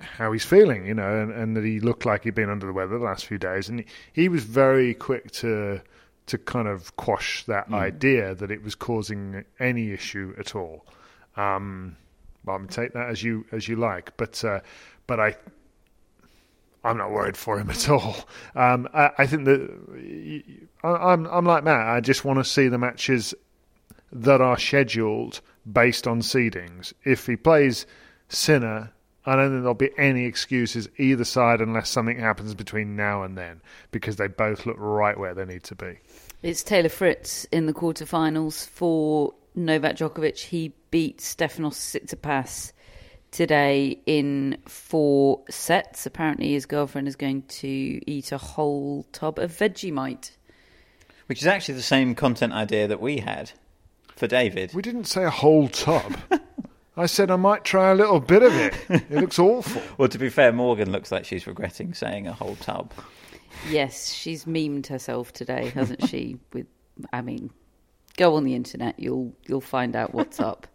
how 0.00 0.32
he's 0.32 0.44
feeling, 0.44 0.86
you 0.86 0.94
know, 0.94 1.20
and, 1.20 1.32
and 1.32 1.56
that 1.56 1.64
he 1.64 1.80
looked 1.80 2.06
like 2.06 2.24
he'd 2.24 2.34
been 2.34 2.50
under 2.50 2.66
the 2.66 2.72
weather 2.72 2.98
the 2.98 3.04
last 3.04 3.26
few 3.26 3.38
days, 3.38 3.68
and 3.68 3.80
he, 3.80 3.86
he 4.12 4.28
was 4.28 4.44
very 4.44 4.94
quick 4.94 5.30
to 5.32 5.80
to 6.26 6.38
kind 6.38 6.68
of 6.68 6.94
quash 6.96 7.44
that 7.46 7.72
idea 7.72 8.36
that 8.36 8.52
it 8.52 8.62
was 8.62 8.76
causing 8.76 9.44
any 9.58 9.90
issue 9.90 10.32
at 10.38 10.54
all. 10.54 10.86
Um, 11.36 11.96
well, 12.44 12.54
I 12.54 12.58
mean, 12.60 12.68
take 12.68 12.92
that 12.92 13.08
as 13.08 13.22
you 13.22 13.44
as 13.52 13.68
you 13.68 13.76
like, 13.76 14.16
but 14.16 14.42
uh, 14.44 14.60
but 15.06 15.18
I 15.18 15.36
I'm 16.82 16.96
not 16.96 17.10
worried 17.10 17.36
for 17.36 17.58
him 17.58 17.70
at 17.70 17.88
all. 17.88 18.16
Um, 18.54 18.88
I, 18.94 19.10
I 19.18 19.26
think 19.26 19.44
that 19.44 20.60
I, 20.82 20.88
I'm 20.88 21.26
I'm 21.26 21.44
like 21.44 21.64
Matt. 21.64 21.86
I 21.88 22.00
just 22.00 22.24
want 22.24 22.38
to 22.38 22.44
see 22.44 22.68
the 22.68 22.78
matches 22.78 23.34
that 24.12 24.40
are 24.40 24.58
scheduled 24.58 25.40
based 25.70 26.06
on 26.06 26.20
seedings. 26.20 26.92
If 27.04 27.26
he 27.26 27.36
plays 27.36 27.86
Sinner, 28.28 28.92
I 29.26 29.36
don't 29.36 29.50
think 29.50 29.62
there'll 29.62 29.74
be 29.74 29.90
any 29.98 30.24
excuses 30.24 30.88
either 30.96 31.24
side 31.24 31.60
unless 31.60 31.90
something 31.90 32.18
happens 32.18 32.54
between 32.54 32.96
now 32.96 33.22
and 33.22 33.36
then, 33.36 33.60
because 33.90 34.16
they 34.16 34.28
both 34.28 34.66
look 34.66 34.76
right 34.78 35.18
where 35.18 35.34
they 35.34 35.44
need 35.44 35.62
to 35.64 35.74
be. 35.74 35.98
It's 36.42 36.62
Taylor 36.62 36.88
Fritz 36.88 37.44
in 37.52 37.66
the 37.66 37.74
quarterfinals 37.74 38.66
for 38.66 39.34
Novak 39.54 39.96
Djokovic. 39.96 40.38
He 40.38 40.72
beat 40.90 41.18
Stefanos 41.18 41.74
Tsitsipas 41.76 42.72
today 43.30 44.00
in 44.06 44.58
four 44.66 45.42
sets. 45.50 46.06
Apparently, 46.06 46.52
his 46.52 46.66
girlfriend 46.66 47.08
is 47.08 47.16
going 47.16 47.42
to 47.42 47.68
eat 48.10 48.32
a 48.32 48.38
whole 48.38 49.06
tub 49.12 49.38
of 49.38 49.52
Vegemite. 49.52 50.30
which 51.26 51.40
is 51.40 51.46
actually 51.46 51.74
the 51.74 51.82
same 51.82 52.14
content 52.14 52.52
idea 52.52 52.88
that 52.88 53.00
we 53.00 53.18
had 53.18 53.52
for 54.16 54.26
David. 54.26 54.72
We 54.74 54.82
didn't 54.82 55.04
say 55.04 55.24
a 55.24 55.30
whole 55.30 55.68
tub. 55.68 56.16
I 56.96 57.06
said 57.06 57.30
I 57.30 57.36
might 57.36 57.64
try 57.64 57.90
a 57.90 57.94
little 57.94 58.20
bit 58.20 58.42
of 58.42 58.54
it. 58.54 58.74
It 58.88 59.10
looks 59.12 59.38
awful. 59.38 59.80
Well, 59.96 60.08
to 60.08 60.18
be 60.18 60.28
fair, 60.28 60.52
Morgan 60.52 60.90
looks 60.92 61.12
like 61.12 61.24
she's 61.24 61.46
regretting 61.46 61.94
saying 61.94 62.26
a 62.26 62.32
whole 62.32 62.56
tub. 62.56 62.92
Yes, 63.70 64.12
she's 64.12 64.44
memed 64.44 64.86
herself 64.88 65.32
today, 65.32 65.68
hasn't 65.70 66.08
she? 66.08 66.36
With, 66.52 66.66
I 67.12 67.20
mean, 67.22 67.50
go 68.16 68.34
on 68.34 68.44
the 68.44 68.54
internet, 68.54 68.98
you'll 68.98 69.32
you'll 69.46 69.60
find 69.60 69.94
out 69.94 70.12
what's 70.14 70.40
up. 70.40 70.66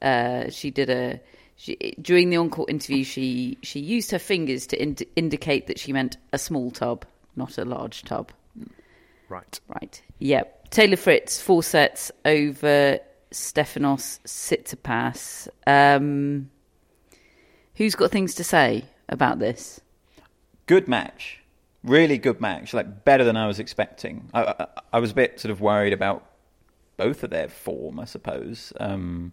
Uh, 0.00 0.50
she 0.50 0.70
did 0.70 0.88
a 0.90 1.20
she, 1.56 1.76
during 2.00 2.30
the 2.30 2.36
on-court 2.36 2.70
interview. 2.70 3.02
She 3.04 3.58
she 3.62 3.80
used 3.80 4.10
her 4.10 4.18
fingers 4.18 4.66
to 4.68 4.80
ind- 4.80 5.02
indicate 5.16 5.66
that 5.66 5.78
she 5.78 5.92
meant 5.92 6.16
a 6.32 6.38
small 6.38 6.70
tub, 6.70 7.04
not 7.34 7.58
a 7.58 7.64
large 7.64 8.02
tub. 8.02 8.32
Right. 9.28 9.60
Right. 9.68 10.00
Yep. 10.18 10.70
Taylor 10.70 10.96
Fritz 10.96 11.40
four 11.40 11.62
sets 11.62 12.12
over 12.24 12.98
Stefanos 13.32 14.20
Tsitsipas. 14.24 15.48
Um, 15.66 16.50
who's 17.74 17.94
got 17.94 18.10
things 18.10 18.34
to 18.36 18.44
say 18.44 18.84
about 19.08 19.38
this? 19.38 19.80
Good 20.66 20.88
match, 20.88 21.40
really 21.84 22.18
good 22.18 22.40
match. 22.40 22.74
Like 22.74 23.04
better 23.04 23.24
than 23.24 23.36
I 23.36 23.46
was 23.46 23.58
expecting. 23.58 24.28
I, 24.34 24.42
I, 24.42 24.66
I 24.94 24.98
was 24.98 25.12
a 25.12 25.14
bit 25.14 25.40
sort 25.40 25.50
of 25.50 25.60
worried 25.60 25.92
about 25.92 26.24
both 26.96 27.22
of 27.22 27.30
their 27.30 27.48
form, 27.48 28.00
I 28.00 28.04
suppose. 28.04 28.72
Um, 28.80 29.32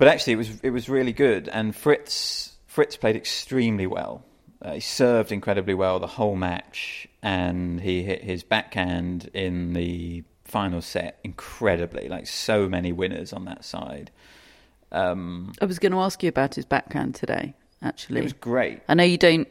but 0.00 0.08
actually, 0.08 0.32
it 0.32 0.36
was 0.36 0.60
it 0.62 0.70
was 0.70 0.88
really 0.88 1.12
good, 1.12 1.46
and 1.48 1.76
Fritz 1.76 2.56
Fritz 2.66 2.96
played 2.96 3.16
extremely 3.16 3.86
well. 3.86 4.24
Uh, 4.62 4.72
he 4.72 4.80
served 4.80 5.30
incredibly 5.30 5.74
well 5.74 6.00
the 6.00 6.06
whole 6.06 6.36
match, 6.36 7.06
and 7.22 7.78
he 7.82 8.02
hit 8.02 8.24
his 8.24 8.42
backhand 8.42 9.28
in 9.34 9.74
the 9.74 10.24
final 10.46 10.80
set 10.80 11.18
incredibly. 11.22 12.08
Like 12.08 12.26
so 12.26 12.66
many 12.66 12.92
winners 12.92 13.34
on 13.34 13.44
that 13.44 13.62
side. 13.62 14.10
Um, 14.90 15.52
I 15.60 15.66
was 15.66 15.78
going 15.78 15.92
to 15.92 15.98
ask 15.98 16.22
you 16.22 16.30
about 16.30 16.54
his 16.54 16.64
backhand 16.64 17.14
today. 17.14 17.52
Actually, 17.82 18.20
it 18.20 18.24
was 18.24 18.32
great. 18.32 18.80
I 18.88 18.94
know 18.94 19.04
you 19.04 19.18
don't 19.18 19.48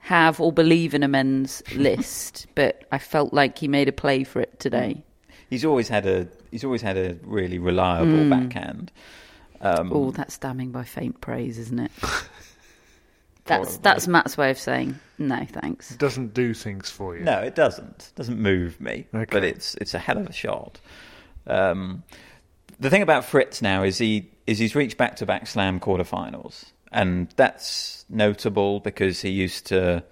have 0.00 0.38
or 0.38 0.52
believe 0.52 0.92
in 0.92 1.02
a 1.02 1.08
men's 1.08 1.62
list, 1.74 2.46
but 2.54 2.84
I 2.92 2.98
felt 2.98 3.32
like 3.32 3.56
he 3.56 3.68
made 3.68 3.88
a 3.88 3.92
play 3.92 4.22
for 4.24 4.40
it 4.40 4.60
today. 4.60 5.02
He's 5.48 5.64
always 5.64 5.88
had 5.88 6.04
a 6.04 6.28
he's 6.50 6.62
always 6.62 6.82
had 6.82 6.98
a 6.98 7.16
really 7.22 7.58
reliable 7.58 8.28
backhand. 8.28 8.92
Um, 9.60 9.92
Oh, 9.92 10.10
that's 10.10 10.38
damning 10.38 10.70
by 10.70 10.84
faint 10.84 11.20
praise, 11.20 11.58
isn't 11.58 11.78
it? 11.78 11.92
that's 12.00 12.28
Probably. 13.44 13.78
that's 13.82 14.06
Matt's 14.06 14.36
way 14.36 14.50
of 14.50 14.58
saying 14.58 14.98
no, 15.18 15.44
thanks. 15.50 15.90
It 15.90 15.98
doesn't 15.98 16.32
do 16.34 16.54
things 16.54 16.90
for 16.90 17.16
you. 17.16 17.24
No, 17.24 17.40
it 17.40 17.54
doesn't. 17.54 18.12
It 18.12 18.16
doesn't 18.16 18.38
move 18.38 18.80
me. 18.80 19.06
Okay. 19.12 19.26
But 19.30 19.44
it's 19.44 19.74
it's 19.76 19.94
a 19.94 19.98
hell 19.98 20.18
of 20.18 20.26
a 20.28 20.32
shot. 20.32 20.78
Um, 21.46 22.04
the 22.78 22.90
thing 22.90 23.02
about 23.02 23.24
Fritz 23.24 23.60
now 23.60 23.82
is 23.82 23.98
he 23.98 24.30
is 24.46 24.58
he's 24.58 24.74
reached 24.76 24.96
back 24.96 25.16
to 25.16 25.26
back 25.26 25.46
slam 25.46 25.80
quarterfinals. 25.80 26.66
And 26.90 27.28
that's 27.36 28.04
notable 28.08 28.80
because 28.80 29.20
he 29.20 29.28
used 29.30 29.66
to 29.66 30.02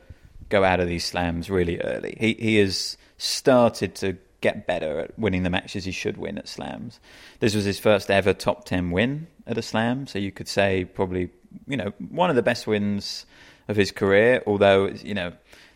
go 0.48 0.62
out 0.62 0.80
of 0.80 0.88
these 0.88 1.04
slams 1.04 1.48
really 1.48 1.80
early. 1.80 2.16
He 2.18 2.34
he 2.34 2.56
has 2.56 2.96
started 3.18 3.94
to 3.96 4.18
get 4.40 4.66
better 4.66 5.00
at 5.00 5.18
winning 5.18 5.42
the 5.42 5.50
matches 5.50 5.84
he 5.84 5.92
should 5.92 6.16
win 6.18 6.36
at 6.36 6.48
slams. 6.48 7.00
This 7.40 7.54
was 7.54 7.64
his 7.64 7.78
first 7.78 8.10
ever 8.10 8.34
top 8.34 8.64
10 8.66 8.90
win 8.90 9.26
at 9.46 9.58
a 9.58 9.62
slam, 9.62 10.06
so 10.06 10.18
you 10.18 10.32
could 10.32 10.48
say 10.48 10.84
probably, 10.84 11.30
you 11.66 11.76
know, 11.76 11.92
one 12.10 12.30
of 12.30 12.36
the 12.36 12.42
best 12.42 12.66
wins 12.66 13.26
of 13.68 13.76
his 13.76 13.90
career, 13.90 14.42
although, 14.46 14.88
you 14.88 15.14
know, 15.14 15.32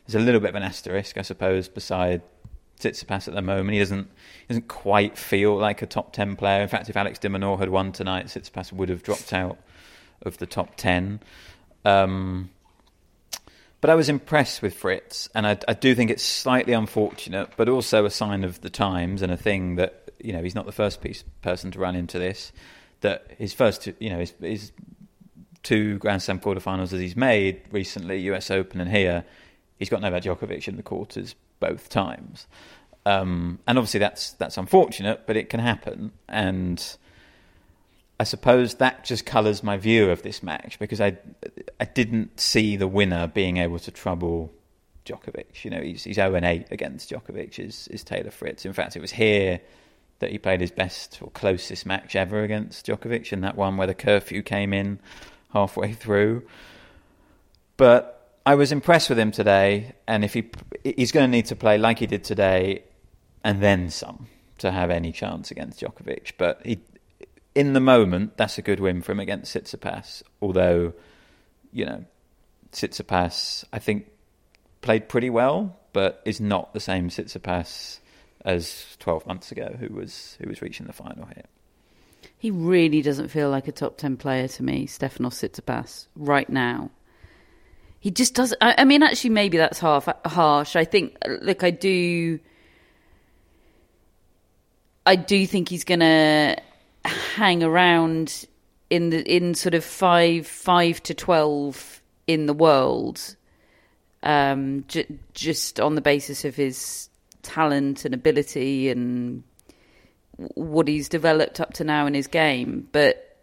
there's 0.07 0.21
a 0.21 0.25
little 0.25 0.41
bit 0.41 0.51
of 0.51 0.55
an 0.57 0.63
asterisk, 0.63 1.19
I 1.19 1.23
suppose, 1.23 1.69
beside 1.69 2.23
Tsitsipas 2.81 3.29
at 3.29 3.35
the 3.35 3.43
moment. 3.43 3.73
He 3.73 3.79
doesn't 3.79 4.09
he 4.41 4.47
doesn't 4.49 4.69
quite 4.69 5.17
feel 5.17 5.57
like 5.57 5.83
a 5.83 5.87
top 5.87 6.13
10 6.13 6.37
player. 6.37 6.63
In 6.63 6.69
fact, 6.69 6.89
if 6.89 6.97
Alex 6.97 7.19
de 7.19 7.29
Minaur 7.29 7.59
had 7.59 7.69
won 7.69 7.93
tonight, 7.93 8.27
Tsitsipas 8.27 8.73
would 8.73 8.89
have 8.89 9.03
dropped 9.03 9.33
out 9.33 9.59
of 10.23 10.39
the 10.39 10.47
top 10.47 10.77
10. 10.77 11.21
Um, 11.85 12.51
but 13.81 13.89
I 13.89 13.95
was 13.95 14.09
impressed 14.09 14.61
with 14.61 14.75
Fritz, 14.75 15.31
and 15.35 15.47
I, 15.47 15.59
I 15.67 15.73
do 15.73 15.95
think 15.95 16.11
it's 16.11 16.25
slightly 16.25 16.75
unfortunate, 16.75 17.51
but 17.57 17.69
also 17.69 18.05
a 18.05 18.11
sign 18.11 18.45
of 18.45 18.61
the 18.61 18.69
times 18.69 19.23
and 19.23 19.33
a 19.33 19.39
thing 19.39 19.77
that 19.77 20.11
you 20.23 20.33
know 20.33 20.43
he's 20.43 20.55
not 20.55 20.67
the 20.67 20.73
first 20.73 21.01
piece, 21.01 21.25
person 21.43 21.71
to 21.71 21.79
run 21.79 21.97
into 21.97 22.19
this. 22.19 22.53
That 23.01 23.27
his 23.39 23.53
first, 23.55 23.83
two, 23.83 23.95
you 23.99 24.11
know, 24.11 24.19
his, 24.19 24.35
his 24.41 24.73
two 25.63 25.99
Grand 25.99 26.23
Slam 26.23 26.39
quarterfinals 26.39 26.91
that 26.91 27.01
he's 27.01 27.17
made 27.17 27.63
recently, 27.71 28.21
U.S. 28.23 28.51
Open 28.51 28.81
and 28.81 28.91
here, 28.91 29.25
he's 29.79 29.89
got 29.89 30.01
Novak 30.01 30.23
Djokovic 30.23 30.69
in 30.69 30.77
the 30.77 30.83
quarters 30.83 31.35
both 31.61 31.89
times, 31.89 32.47
um, 33.07 33.59
and 33.67 33.79
obviously 33.79 34.01
that's 34.01 34.33
that's 34.33 34.57
unfortunate, 34.59 35.27
but 35.27 35.37
it 35.37 35.49
can 35.49 35.61
happen, 35.61 36.13
and 36.29 36.97
I 38.21 38.25
suppose 38.25 38.75
that 38.75 39.05
just 39.05 39.25
colours 39.25 39.63
my 39.63 39.79
view 39.79 40.11
of 40.11 40.23
this 40.23 40.43
match 40.43 40.79
because 40.79 41.01
I 41.01 41.17
I 41.81 41.87
didn't 41.87 42.39
see 42.39 42.77
the 42.77 42.87
winner 42.87 43.27
being 43.27 43.57
able 43.57 43.79
to 43.79 43.91
trouble 43.91 44.53
Djokovic. 45.07 45.65
You 45.65 45.71
know, 45.71 45.81
he's 45.81 46.05
he's 46.05 46.17
zero 46.17 46.35
and 46.35 46.45
eight 46.45 46.67
against 46.71 47.11
Djokovic. 47.11 47.59
Is 47.59 47.89
is 47.89 48.05
Taylor 48.05 48.31
Fritz? 48.31 48.67
In 48.67 48.75
fact, 48.75 48.95
it 48.95 49.01
was 49.01 49.13
here 49.13 49.61
that 50.21 50.31
he 50.31 50.39
played 50.39 50.61
his 50.61 50.71
best 50.71 51.19
or 51.21 51.31
closest 51.31 51.85
match 51.85 52.15
ever 52.15 52.43
against 52.43 52.87
Djokovic 52.87 53.33
in 53.33 53.41
that 53.41 53.57
one 53.57 53.77
where 53.77 53.87
the 53.87 53.95
curfew 53.95 54.43
came 54.43 54.73
in 54.73 55.01
halfway 55.53 55.93
through. 55.93 56.43
But 57.77 58.39
I 58.47 58.55
was 58.55 58.73
impressed 58.73 59.09
with 59.09 59.19
him 59.19 59.33
today, 59.33 59.95
and 60.07 60.25
if 60.25 60.35
he 60.35 60.51
he's 60.85 61.13
going 61.13 61.25
to 61.25 61.31
need 61.31 61.47
to 61.47 61.57
play 61.57 61.79
like 61.79 61.99
he 61.99 62.07
did 62.07 62.25
today, 62.25 62.85
and 63.43 63.63
then 63.63 63.91
some 63.91 64.29
to 64.59 64.71
have 64.71 64.91
any 64.91 65.13
chance 65.13 65.51
against 65.51 65.81
Djokovic. 65.81 66.33
But 66.37 66.61
he, 66.65 66.81
in 67.55 67.73
the 67.73 67.81
moment, 67.81 68.37
that's 68.37 68.59
a 68.59 68.63
good 68.63 68.81
win 68.81 69.03
for 69.03 69.13
him 69.13 69.21
against 69.21 69.55
Tsitsipas. 69.55 70.23
Although, 70.43 70.93
you 71.73 71.87
know, 71.87 72.05
Tsitsipas, 72.73 73.65
I 73.73 73.79
think, 73.79 74.07
played 74.83 75.09
pretty 75.09 75.31
well, 75.31 75.77
but 75.93 76.23
is 76.27 76.41
not 76.41 76.75
the 76.75 76.81
same 76.81 77.09
Tsitsipas 77.09 78.00
as 78.45 78.97
12 78.99 79.27
months 79.27 79.53
ago, 79.53 79.77
who 79.79 79.95
was 79.95 80.37
who 80.41 80.49
was 80.49 80.63
reaching 80.63 80.87
the 80.87 80.93
final 80.93 81.27
here. 81.27 81.45
He 82.39 82.51
really 82.51 83.03
doesn't 83.03 83.29
feel 83.29 83.51
like 83.51 83.69
a 83.69 83.73
top 83.73 83.99
10 83.99 84.17
player 84.17 84.49
to 84.49 84.63
me, 84.63 84.87
Stefanos 84.87 85.35
Tsitsipas, 85.35 86.07
right 86.17 86.49
now. 86.49 86.91
He 87.99 88.11
just 88.11 88.35
doesn't. 88.35 88.57
I, 88.63 88.77
I 88.79 88.85
mean, 88.85 89.03
actually, 89.03 89.31
maybe 89.31 89.59
that's 89.59 89.79
half 89.79 90.09
harsh. 90.25 90.75
I 90.75 90.85
think, 90.87 91.19
look, 91.43 91.63
I 91.63 91.71
do. 91.71 92.41
I 95.05 95.17
do 95.17 95.47
think 95.47 95.69
he's 95.69 95.85
going 95.85 96.01
to 96.01 96.57
hang 97.05 97.63
around 97.63 98.47
in 98.89 99.11
the 99.11 99.23
in 99.23 99.55
sort 99.55 99.75
of 99.75 99.85
five 99.85 100.47
five 100.47 101.03
to 101.03 101.15
twelve 101.15 102.01
in 102.27 102.47
the 102.47 102.55
world, 102.55 103.37
um, 104.23 104.85
j- 104.89 105.07
just 105.35 105.79
on 105.79 105.95
the 105.95 106.01
basis 106.01 106.47
of 106.47 106.57
his 106.57 107.10
talent 107.43 108.05
and 108.05 108.15
ability 108.15 108.89
and 108.89 109.43
what 110.55 110.89
he's 110.89 111.09
developed 111.09 111.61
up 111.61 111.75
to 111.75 111.85
now 111.85 112.07
in 112.07 112.15
his 112.15 112.27
game. 112.27 112.89
But 112.93 113.37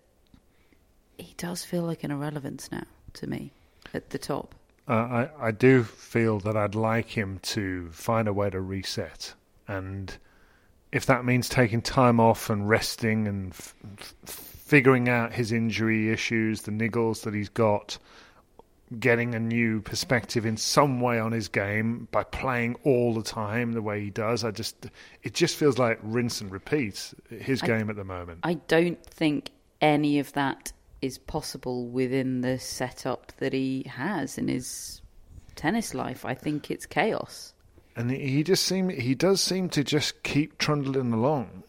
he 1.17 1.33
does 1.37 1.63
feel 1.63 1.83
like 1.83 2.03
an 2.03 2.11
irrelevance 2.11 2.71
now 2.71 2.83
to 3.13 3.27
me 3.27 3.51
at 3.93 4.09
the 4.09 4.17
top. 4.17 4.55
Uh, 4.87 4.93
I 4.93 5.29
I 5.47 5.51
do 5.51 5.83
feel 5.83 6.39
that 6.39 6.55
I'd 6.55 6.75
like 6.75 7.09
him 7.09 7.39
to 7.43 7.89
find 7.91 8.27
a 8.27 8.33
way 8.33 8.49
to 8.49 8.61
reset, 8.61 9.33
and 9.67 10.15
if 10.91 11.05
that 11.07 11.25
means 11.25 11.49
taking 11.49 11.81
time 11.81 12.19
off 12.19 12.49
and 12.49 12.69
resting 12.69 13.27
and 13.27 13.51
f- 13.51 13.75
f- 13.97 14.13
figuring 14.25 15.09
out 15.09 15.33
his 15.33 15.51
injury 15.51 16.09
issues, 16.09 16.61
the 16.61 16.71
niggles 16.71 17.23
that 17.23 17.33
he's 17.33 17.49
got, 17.49 17.97
getting 18.99 19.35
a 19.35 19.39
new 19.39 19.81
perspective 19.81 20.45
in 20.45 20.55
some 20.57 21.01
way 21.01 21.19
on 21.19 21.31
his 21.33 21.47
game 21.49 22.07
by 22.11 22.23
playing 22.23 22.75
all 22.83 23.13
the 23.13 23.23
time 23.23 23.73
the 23.73 23.81
way 23.81 24.01
he 24.01 24.09
does. 24.09 24.43
I 24.43 24.51
just 24.51 24.87
it 25.23 25.33
just 25.33 25.55
feels 25.57 25.77
like 25.77 25.99
rinse 26.01 26.39
and 26.41 26.51
repeat 26.51 27.13
his 27.29 27.61
I- 27.63 27.67
game 27.67 27.89
at 27.89 27.95
the 27.97 28.05
moment. 28.05 28.39
I 28.43 28.55
don't 28.67 29.03
think 29.05 29.51
any 29.81 30.19
of 30.19 30.31
that 30.33 30.71
is 31.01 31.17
possible 31.17 31.87
within 31.87 32.41
the 32.41 32.57
setup 32.59 33.31
that 33.37 33.53
he 33.53 33.83
has 33.87 34.37
in 34.37 34.47
his 34.47 35.01
tennis 35.55 35.93
life. 35.93 36.25
I 36.25 36.33
think 36.33 36.71
it's 36.71 36.85
chaos. 36.85 37.53
and 37.95 38.09
he 38.09 38.41
just 38.43 38.63
seem 38.63 38.89
he 38.89 39.13
does 39.15 39.41
seem 39.41 39.69
to 39.69 39.83
just 39.83 40.23
keep 40.23 40.57
trundling 40.57 41.11
along 41.13 41.63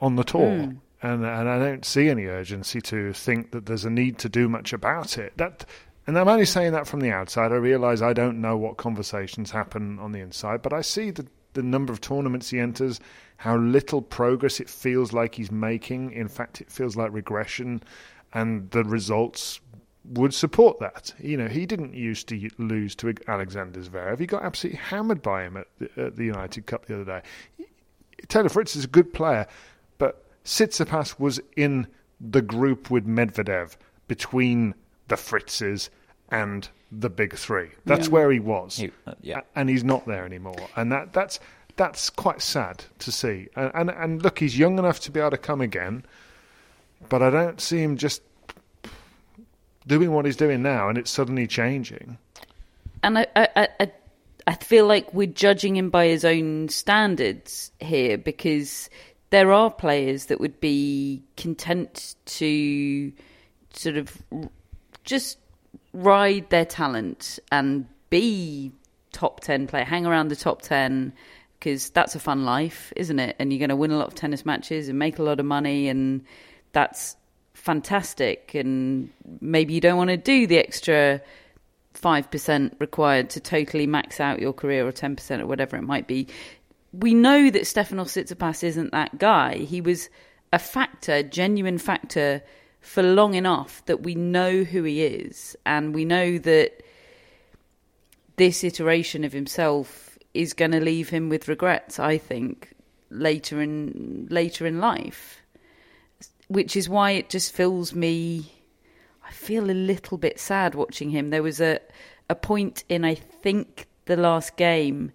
on 0.00 0.16
the 0.16 0.24
tour. 0.24 0.56
Hmm. 0.64 0.70
And 1.02 1.24
and 1.24 1.48
I 1.48 1.58
don't 1.58 1.84
see 1.84 2.08
any 2.08 2.24
urgency 2.26 2.80
to 2.82 3.12
think 3.12 3.52
that 3.52 3.66
there's 3.66 3.84
a 3.84 3.90
need 3.90 4.18
to 4.18 4.28
do 4.28 4.48
much 4.48 4.72
about 4.72 5.16
it. 5.18 5.32
That 5.38 5.64
and 6.10 6.18
I'm 6.18 6.26
only 6.26 6.44
saying 6.44 6.72
that 6.72 6.88
from 6.88 6.98
the 6.98 7.12
outside. 7.12 7.52
I 7.52 7.54
realise 7.54 8.02
I 8.02 8.12
don't 8.12 8.40
know 8.40 8.56
what 8.56 8.78
conversations 8.78 9.52
happen 9.52 10.00
on 10.00 10.10
the 10.10 10.18
inside, 10.18 10.60
but 10.60 10.72
I 10.72 10.80
see 10.80 11.12
the 11.12 11.24
the 11.52 11.62
number 11.62 11.92
of 11.92 12.00
tournaments 12.00 12.50
he 12.50 12.58
enters, 12.58 12.98
how 13.36 13.56
little 13.56 14.02
progress 14.02 14.58
it 14.58 14.68
feels 14.68 15.12
like 15.12 15.36
he's 15.36 15.52
making. 15.52 16.10
In 16.10 16.26
fact, 16.26 16.60
it 16.60 16.68
feels 16.68 16.96
like 16.96 17.12
regression, 17.12 17.80
and 18.34 18.68
the 18.72 18.82
results 18.82 19.60
would 20.04 20.34
support 20.34 20.80
that. 20.80 21.14
You 21.20 21.36
know, 21.36 21.46
he 21.46 21.64
didn't 21.64 21.94
used 21.94 22.26
to 22.30 22.50
lose 22.58 22.96
to 22.96 23.14
Alexander 23.28 23.78
Zverev. 23.78 24.18
He 24.18 24.26
got 24.26 24.42
absolutely 24.42 24.80
hammered 24.80 25.22
by 25.22 25.44
him 25.44 25.58
at 25.58 25.68
the, 25.78 26.06
at 26.06 26.16
the 26.16 26.24
United 26.24 26.66
Cup 26.66 26.86
the 26.86 26.94
other 26.94 27.04
day. 27.04 27.22
Taylor 28.26 28.48
Fritz 28.48 28.74
is 28.74 28.84
a 28.84 28.88
good 28.88 29.12
player, 29.12 29.46
but 29.98 30.24
Tsitsipas 30.44 31.20
was 31.20 31.40
in 31.56 31.86
the 32.20 32.42
group 32.42 32.90
with 32.90 33.06
Medvedev 33.06 33.76
between 34.08 34.74
the 35.06 35.16
Fritzes 35.16 35.88
and 36.30 36.68
the 36.92 37.10
big 37.10 37.34
three. 37.36 37.70
That's 37.86 38.08
where 38.08 38.30
he 38.30 38.40
was, 38.40 38.76
He- 38.76 38.90
uh, 39.06 39.14
yeah. 39.20 39.40
And 39.54 39.68
he's 39.68 39.84
not 39.84 40.06
there 40.06 40.24
anymore. 40.24 40.56
And 40.76 40.90
that 40.92 41.12
that's 41.12 41.38
that's 41.76 42.10
quite 42.10 42.42
sad 42.42 42.84
to 43.00 43.12
see. 43.12 43.48
And, 43.56 43.70
and 43.74 43.90
and 43.90 44.22
look, 44.22 44.38
he's 44.38 44.58
young 44.58 44.78
enough 44.78 45.00
to 45.00 45.10
be 45.10 45.20
able 45.20 45.30
to 45.30 45.38
come 45.38 45.60
again, 45.60 46.04
but 47.08 47.22
I 47.22 47.30
don't 47.30 47.60
see 47.60 47.78
him 47.82 47.96
just 47.96 48.22
doing 49.86 50.12
what 50.12 50.24
he's 50.24 50.36
doing 50.36 50.62
now, 50.62 50.88
and 50.88 50.98
it's 50.98 51.10
suddenly 51.10 51.46
changing. 51.46 52.18
and 53.02 53.18
I, 53.18 53.26
I, 53.36 53.68
I, 53.80 53.92
I 54.46 54.54
feel 54.56 54.86
like 54.86 55.12
we're 55.14 55.26
judging 55.26 55.76
him 55.76 55.90
by 55.90 56.06
his 56.08 56.24
own 56.24 56.68
standards 56.68 57.72
here 57.80 58.18
because 58.18 58.90
there 59.30 59.52
are 59.52 59.70
players 59.70 60.26
that 60.26 60.40
would 60.40 60.60
be 60.60 61.22
content 61.36 62.14
to 62.26 63.12
sort 63.72 63.96
of 63.96 64.16
just 65.04 65.38
ride 65.92 66.48
their 66.50 66.64
talent 66.64 67.38
and 67.50 67.86
be 68.10 68.72
top 69.12 69.40
10 69.40 69.66
player, 69.66 69.84
hang 69.84 70.06
around 70.06 70.28
the 70.28 70.36
top 70.36 70.62
10 70.62 71.12
because 71.58 71.90
that's 71.90 72.14
a 72.14 72.18
fun 72.18 72.44
life, 72.44 72.92
isn't 72.96 73.18
it? 73.18 73.36
And 73.38 73.52
you're 73.52 73.58
going 73.58 73.68
to 73.70 73.76
win 73.76 73.90
a 73.90 73.98
lot 73.98 74.08
of 74.08 74.14
tennis 74.14 74.46
matches 74.46 74.88
and 74.88 74.98
make 74.98 75.18
a 75.18 75.22
lot 75.22 75.40
of 75.40 75.46
money, 75.46 75.88
and 75.88 76.24
that's 76.72 77.16
fantastic. 77.52 78.54
And 78.54 79.10
maybe 79.40 79.74
you 79.74 79.80
don't 79.80 79.98
want 79.98 80.08
to 80.08 80.16
do 80.16 80.46
the 80.46 80.56
extra 80.56 81.20
5% 81.94 82.80
required 82.80 83.30
to 83.30 83.40
totally 83.40 83.86
max 83.86 84.20
out 84.20 84.40
your 84.40 84.54
career 84.54 84.86
or 84.86 84.92
10% 84.92 85.40
or 85.40 85.46
whatever 85.46 85.76
it 85.76 85.82
might 85.82 86.06
be. 86.06 86.28
We 86.92 87.12
know 87.12 87.50
that 87.50 87.62
Stefanos 87.62 88.16
Tsitsipas 88.16 88.64
isn't 88.64 88.92
that 88.92 89.18
guy. 89.18 89.58
He 89.58 89.82
was 89.82 90.08
a 90.52 90.58
factor, 90.58 91.22
genuine 91.22 91.78
factor 91.78 92.42
for 92.80 93.02
long 93.02 93.34
enough 93.34 93.84
that 93.86 94.02
we 94.02 94.14
know 94.14 94.64
who 94.64 94.82
he 94.82 95.02
is 95.02 95.56
and 95.66 95.94
we 95.94 96.04
know 96.04 96.38
that 96.38 96.82
this 98.36 98.64
iteration 98.64 99.22
of 99.24 99.32
himself 99.32 100.18
is 100.32 100.54
going 100.54 100.70
to 100.70 100.80
leave 100.80 101.10
him 101.10 101.28
with 101.28 101.48
regrets, 101.48 101.98
I 101.98 102.16
think, 102.18 102.72
later 103.10 103.60
in 103.60 104.28
later 104.30 104.66
in 104.66 104.80
life. 104.80 105.42
Which 106.48 106.74
is 106.74 106.88
why 106.88 107.12
it 107.12 107.30
just 107.30 107.52
fills 107.52 107.94
me 107.94 108.52
I 109.30 109.32
feel 109.32 109.70
a 109.70 109.72
little 109.72 110.18
bit 110.18 110.40
sad 110.40 110.74
watching 110.74 111.10
him. 111.10 111.30
There 111.30 111.42
was 111.42 111.60
a 111.60 111.80
a 112.28 112.34
point 112.34 112.84
in 112.88 113.04
I 113.04 113.14
think 113.14 113.86
the 114.06 114.16
last 114.16 114.56
game 114.56 115.12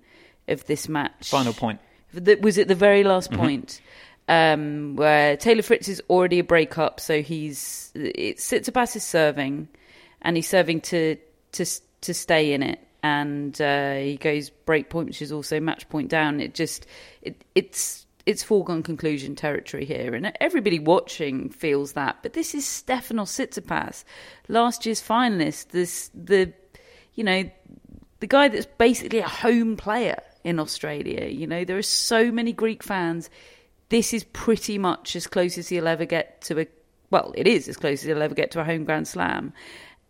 of 0.48 0.66
this 0.66 0.88
match. 0.88 1.30
Final 1.30 1.54
point. 1.54 1.80
That 2.14 2.42
was 2.42 2.58
at 2.58 2.68
the 2.68 2.76
very 2.76 3.04
last 3.04 3.30
mm-hmm. 3.32 3.42
point, 3.42 3.82
um, 4.28 4.96
where 4.96 5.38
Taylor 5.38 5.62
Fritz 5.62 5.88
is 5.88 6.02
already 6.10 6.40
a 6.40 6.44
breakup, 6.44 7.00
so 7.00 7.22
he's 7.22 7.92
it 7.96 8.38
Tsitsipas 8.38 8.96
is 8.96 9.04
serving, 9.04 9.68
and 10.22 10.36
he's 10.36 10.50
serving 10.50 10.82
to 10.82 11.18
to 11.54 11.66
to 12.02 12.14
stay 12.14 12.54
in 12.54 12.64
it, 12.64 12.80
and 13.04 13.60
uh, 13.62 13.96
he 13.96 14.18
goes 14.18 14.50
break 14.50 14.90
point, 14.90 15.08
which 15.08 15.22
is 15.22 15.32
also 15.32 15.60
match 15.60 15.88
point 15.90 16.10
down. 16.10 16.40
It 16.40 16.56
just 16.56 16.88
it 17.22 17.44
it's 17.54 18.06
it's 18.26 18.42
foregone 18.42 18.82
conclusion 18.82 19.36
territory 19.36 19.86
here, 19.86 20.16
and 20.16 20.32
everybody 20.42 20.80
watching 20.80 21.50
feels 21.50 21.94
that. 21.94 22.18
But 22.24 22.34
this 22.34 22.56
is 22.56 22.66
Stefanos 22.66 23.30
Tsitsipas, 23.30 24.04
last 24.48 24.86
year's 24.86 25.02
finalist. 25.02 25.70
This 25.70 26.10
the 26.16 26.52
you 27.14 27.24
know 27.24 27.44
the 28.22 28.28
guy 28.28 28.48
that's 28.48 28.66
basically 28.66 29.20
a 29.20 29.28
home 29.28 29.78
player 29.78 30.20
in 30.44 30.60
Australia. 30.60 31.26
You 31.28 31.48
know, 31.48 31.66
there 31.66 31.78
are 31.78 31.84
so 31.84 32.32
many 32.32 32.54
Greek 32.54 32.82
fans. 32.82 33.30
This 33.90 34.14
is 34.14 34.24
pretty 34.24 34.78
much 34.78 35.16
as 35.16 35.28
close 35.28 35.58
as 35.58 35.70
he'll 35.70 35.88
ever 35.88 36.06
get 36.06 36.42
to 36.42 36.62
a. 36.62 36.68
Well, 37.12 37.34
it 37.36 37.48
is 37.48 37.68
as 37.68 37.78
close 37.78 38.02
as 38.02 38.08
he'll 38.08 38.22
ever 38.22 38.36
get 38.36 38.52
to 38.52 38.62
a 38.62 38.64
home 38.64 38.84
Grand 38.84 39.08
Slam, 39.08 39.54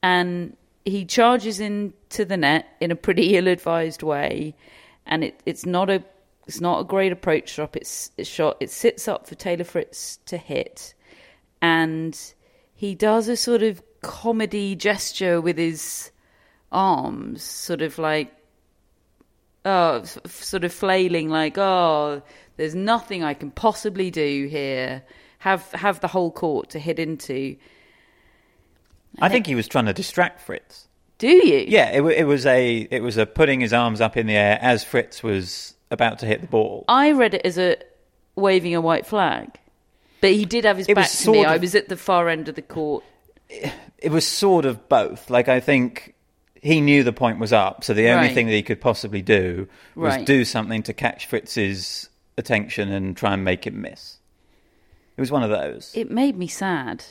and 0.02 0.56
he 0.86 1.04
charges 1.06 1.60
into 1.60 2.24
the 2.26 2.38
net 2.38 2.68
in 2.80 2.92
a 2.92 2.96
pretty 2.96 3.36
ill-advised 3.38 4.04
way, 4.04 4.56
and 5.06 5.24
it, 5.24 5.42
it's 5.46 5.66
not 5.66 5.90
a 5.90 6.04
it's 6.48 6.62
not 6.62 6.80
a 6.80 6.84
great 6.84 7.12
approach 7.12 7.50
shot. 7.50 7.76
It's, 7.76 8.12
it's 8.18 8.30
shot. 8.30 8.58
It 8.60 8.70
sits 8.70 9.08
up 9.08 9.28
for 9.28 9.36
Taylor 9.36 9.64
Fritz 9.64 10.18
to 10.28 10.38
hit, 10.38 10.94
and 11.62 12.18
he 12.76 12.96
does 12.96 13.28
a 13.28 13.36
sort 13.36 13.64
of 13.64 13.82
comedy 14.02 14.76
gesture 14.76 15.42
with 15.42 15.58
his 15.58 16.12
arms, 16.72 17.42
sort 17.42 17.82
of 17.82 17.98
like 17.98 18.32
oh, 19.66 20.04
sort 20.04 20.64
of 20.64 20.72
flailing, 20.72 21.30
like 21.30 21.58
oh, 21.58 22.22
there's 22.58 22.76
nothing 22.76 23.24
I 23.24 23.34
can 23.34 23.52
possibly 23.52 24.12
do 24.12 24.48
here. 24.50 25.04
Have 25.40 25.70
have 25.74 26.00
the 26.00 26.08
whole 26.08 26.32
court 26.32 26.70
to 26.72 26.80
hit 26.80 26.98
into. 27.00 27.56
I 29.20 29.30
think 29.30 29.48
he 29.48 29.56
was 29.56 29.68
trying 29.68 29.86
to 29.86 29.94
distract 29.94 30.42
Fritz. 30.42 30.88
Do 31.18 31.28
you? 31.28 31.66
Yeah, 31.68 31.90
it, 31.92 32.02
it 32.02 32.24
was 32.26 32.46
a 32.46 32.88
it 32.92 33.02
was 33.02 33.18
a 33.18 33.26
putting 33.26 33.62
his 33.62 33.72
arms 33.74 34.02
up 34.02 34.18
in 34.18 34.28
the 34.28 34.36
air 34.36 34.58
as 34.62 34.84
Fritz 34.84 35.24
was 35.24 35.74
about 35.92 36.20
to 36.20 36.26
hit 36.26 36.42
the 36.42 36.48
ball. 36.48 36.84
I 36.88 37.12
read 37.12 37.34
it 37.36 37.46
as 37.46 37.58
a 37.58 37.78
waving 38.36 38.76
a 38.76 38.82
white 38.82 39.06
flag, 39.06 39.58
but 40.20 40.32
he 40.32 40.46
did 40.46 40.66
have 40.66 40.78
his 40.78 40.90
It 40.90 40.96
back 40.96 41.10
to 41.10 41.32
me. 41.32 41.38
sort 41.44 41.48
I 41.48 41.58
was 41.58 41.76
at 41.76 41.88
the 41.88 41.96
far 41.96 42.28
end 42.28 42.50
of 42.50 42.56
the 42.56 42.62
court. 42.62 43.04
It 43.50 44.12
was 44.12 44.28
sort 44.28 44.66
of 44.66 44.90
both. 44.90 45.30
Like 45.30 45.48
I 45.48 45.60
think 45.62 46.16
he 46.62 46.82
knew 46.82 47.04
the 47.04 47.14
point 47.14 47.40
was 47.40 47.54
up, 47.54 47.84
so 47.84 47.94
the 47.94 48.10
only 48.10 48.28
Right. 48.28 48.34
thing 48.34 48.48
that 48.48 48.54
he 48.54 48.64
could 48.64 48.82
possibly 48.82 49.22
do 49.22 49.68
was 49.96 50.16
Right. 50.16 50.26
do 50.26 50.44
something 50.44 50.84
to 50.84 50.94
catch 50.94 51.28
Fritz's 51.28 52.10
attention 52.38 52.92
and 52.92 53.16
try 53.16 53.34
and 53.34 53.44
make 53.44 53.66
him 53.66 53.82
miss. 53.82 54.20
It 55.18 55.22
was 55.22 55.32
one 55.32 55.44
of 55.44 55.50
those. 55.50 55.92
It 55.96 56.12
made 56.12 56.38
me 56.38 56.48
sad. 56.48 57.04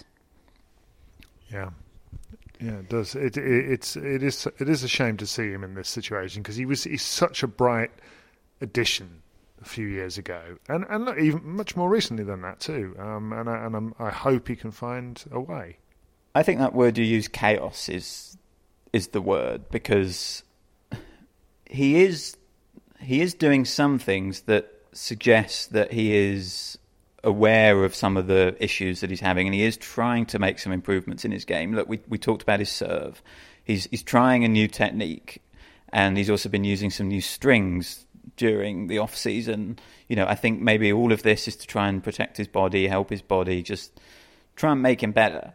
Yeah, 1.51 1.71
yeah, 2.61 2.79
it 2.79 2.89
does. 2.89 3.15
It, 3.15 3.37
it 3.37 3.71
it's 3.71 3.97
it 3.97 4.23
is 4.23 4.47
it 4.59 4.69
is 4.69 4.83
a 4.83 4.89
shame 4.89 5.17
to 5.19 5.27
see 5.27 5.51
him 5.51 5.65
in 5.65 5.75
this 5.75 5.89
situation 5.89 6.43
because 6.43 6.57
he 6.57 6.67
was 6.67 6.85
he's 6.85 7.03
such 7.03 7.43
a 7.43 7.47
bright 7.47 7.91
addition 8.61 9.23
a 9.61 9.65
few 9.65 9.87
years 9.87 10.19
ago, 10.19 10.59
and 10.69 10.85
and 10.89 11.05
look, 11.05 11.19
even 11.19 11.45
much 11.45 11.77
more 11.77 11.89
recently 11.89 12.25
than 12.25 12.43
that 12.43 12.61
too. 12.61 12.95
Um, 12.99 13.33
and 13.33 13.49
I, 13.49 13.67
and 13.67 13.75
I'm, 13.75 13.95
I 13.99 14.11
hope 14.11 14.49
he 14.49 14.57
can 14.57 14.71
find 14.71 15.23
a 15.31 15.41
way. 15.41 15.79
I 16.35 16.43
think 16.43 16.59
that 16.59 16.75
word 16.75 16.99
you 16.99 17.05
use, 17.05 17.29
chaos, 17.29 17.89
is 17.89 18.37
is 18.93 19.09
the 19.09 19.21
word 19.21 19.71
because 19.71 20.43
he 21.69 22.03
is 22.03 22.37
he 23.01 23.21
is 23.21 23.35
doing 23.35 23.65
some 23.65 23.99
things 23.99 24.43
that 24.43 24.71
suggest 24.95 25.73
that 25.73 25.93
he 25.93 26.15
is 26.15 26.79
aware 27.23 27.85
of 27.85 27.95
some 27.95 28.17
of 28.17 28.27
the 28.27 28.57
issues 28.61 29.01
that 29.01 29.11
he's 29.11 29.21
having, 29.21 29.47
and 29.47 29.55
he 29.55 29.63
is 29.63 29.77
trying 29.77 30.27
to 30.27 30.39
make 30.39 30.59
some 30.59 30.73
improvements 30.73 31.25
in 31.25 31.33
his 31.33 31.45
game. 31.45 31.75
Look, 31.75 31.89
we 31.89 32.01
we 32.09 32.19
talked 32.19 32.43
about 32.43 32.61
his 32.61 32.71
serve. 32.71 33.23
He's 33.65 33.87
he's 33.87 34.03
trying 34.03 34.45
a 34.45 34.49
new 34.49 34.69
technique, 34.69 35.43
and 35.93 36.17
he's 36.17 36.31
also 36.31 36.49
been 36.49 36.65
using 36.65 36.91
some 36.91 37.09
new 37.09 37.21
strings 37.21 38.07
during 38.37 38.87
the 38.87 38.99
off 38.99 39.17
season. 39.17 39.79
You 40.09 40.17
know, 40.17 40.27
I 40.27 40.35
think 40.35 40.61
maybe 40.61 40.93
all 40.93 41.13
of 41.13 41.23
this 41.23 41.49
is 41.49 41.57
to 41.57 41.67
try 41.67 41.89
and 41.89 42.03
protect 42.03 42.37
his 42.37 42.49
body, 42.49 42.87
help 42.87 43.11
his 43.11 43.23
body, 43.23 43.63
just 43.63 44.01
try 44.57 44.73
and 44.73 44.83
make 44.83 45.03
him 45.03 45.13
better. 45.13 45.53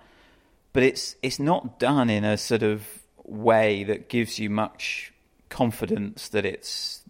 But 0.73 0.83
it's 0.83 1.15
it's 1.21 1.39
not 1.39 1.79
done 1.79 2.09
in 2.09 2.23
a 2.23 2.37
sort 2.37 2.63
of 2.63 2.87
way 3.23 3.83
that 3.83 4.09
gives 4.09 4.39
you 4.39 4.49
much 4.49 5.13
confidence 5.49 6.29
that 6.29 6.45
it's 6.45 7.03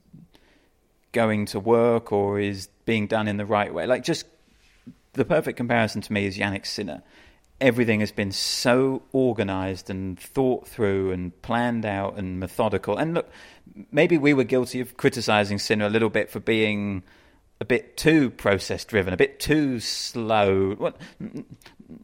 going 1.11 1.45
to 1.47 1.59
work 1.59 2.11
or 2.11 2.39
is 2.39 2.67
being 2.85 3.07
done 3.07 3.27
in 3.27 3.37
the 3.37 3.45
right 3.45 3.73
way. 3.73 3.85
Like 3.85 4.03
just 4.03 4.25
the 5.13 5.25
perfect 5.25 5.57
comparison 5.57 6.01
to 6.01 6.13
me 6.13 6.25
is 6.25 6.37
Jannik 6.37 6.65
Sinner. 6.65 7.01
Everything 7.61 7.99
has 7.99 8.11
been 8.11 8.31
so 8.31 9.01
organized 9.11 9.89
and 9.89 10.17
thought 10.19 10.67
through 10.67 11.11
and 11.11 11.39
planned 11.41 11.85
out 11.85 12.17
and 12.17 12.39
methodical. 12.39 12.97
And 12.97 13.13
look, 13.13 13.29
maybe 13.91 14.17
we 14.17 14.33
were 14.33 14.45
guilty 14.45 14.79
of 14.79 14.95
criticizing 14.95 15.59
Sinner 15.59 15.85
a 15.85 15.89
little 15.89 16.09
bit 16.09 16.29
for 16.29 16.39
being 16.39 17.03
a 17.59 17.65
bit 17.65 17.97
too 17.97 18.29
process 18.29 18.85
driven, 18.85 19.13
a 19.13 19.17
bit 19.17 19.39
too 19.39 19.79
slow. 19.79 20.75
Well, 20.79 20.93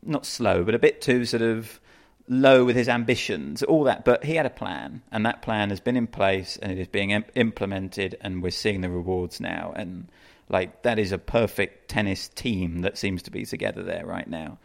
not 0.03 0.25
slow, 0.25 0.63
but 0.63 0.75
a 0.75 0.79
bit 0.79 1.01
too 1.01 1.23
sort 1.25 1.41
of 1.41 1.79
low 2.27 2.65
with 2.65 2.75
his 2.75 2.89
ambitions, 2.89 3.63
all 3.63 3.83
that. 3.83 4.03
But 4.05 4.23
he 4.23 4.35
had 4.35 4.45
a 4.45 4.51
plan, 4.51 5.01
and 5.11 5.25
that 5.25 5.41
plan 5.41 5.69
has 5.69 5.79
been 5.79 5.97
in 5.97 6.07
place, 6.07 6.57
and 6.57 6.71
it 6.71 6.79
is 6.79 6.87
being 6.87 7.11
imp- 7.11 7.31
implemented, 7.35 8.17
and 8.21 8.41
we're 8.41 8.51
seeing 8.51 8.81
the 8.81 8.89
rewards 8.89 9.39
now. 9.39 9.73
And 9.75 10.07
like 10.49 10.83
that 10.83 10.99
is 10.99 11.11
a 11.11 11.17
perfect 11.17 11.89
tennis 11.89 12.27
team 12.29 12.81
that 12.81 12.97
seems 12.97 13.23
to 13.23 13.31
be 13.31 13.45
together 13.45 13.83
there 13.83 14.05
right 14.05 14.27
now. 14.27 14.57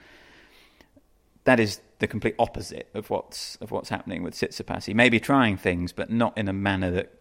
That 1.44 1.60
is 1.60 1.80
the 1.98 2.06
complete 2.06 2.34
opposite 2.38 2.88
of 2.94 3.10
what's 3.10 3.56
of 3.56 3.70
what's 3.70 3.88
happening 3.88 4.22
with 4.22 4.34
Tsitsipas. 4.34 4.84
He 4.84 4.94
may 4.94 5.08
be 5.08 5.20
trying 5.20 5.56
things, 5.56 5.92
but 5.92 6.10
not 6.10 6.36
in 6.36 6.48
a 6.48 6.52
manner 6.52 6.90
that 6.92 7.12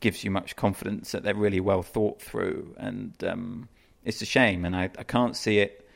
gives 0.00 0.24
you 0.24 0.30
much 0.30 0.56
confidence 0.56 1.12
that 1.12 1.22
they're 1.22 1.34
really 1.34 1.60
well 1.60 1.82
thought 1.82 2.20
through. 2.20 2.74
And 2.78 3.12
um, 3.24 3.68
it's 4.04 4.22
a 4.22 4.26
shame, 4.26 4.64
and 4.64 4.74
I, 4.74 4.84
I 4.98 5.02
can't 5.02 5.36
see 5.36 5.58
it 5.58 5.88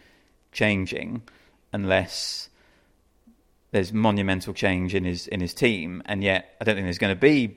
changing 0.53 1.23
unless 1.73 2.49
there's 3.72 3.92
monumental 3.92 4.52
change 4.52 4.94
in 4.94 5.04
his 5.04 5.26
in 5.28 5.40
his 5.40 5.54
team, 5.54 6.02
and 6.06 6.22
yet 6.22 6.56
I 6.61 6.64
don't 6.64 6.74
think 6.74 6.87
there's 6.87 6.98
going 6.98 7.14
to 7.14 7.20
be 7.20 7.56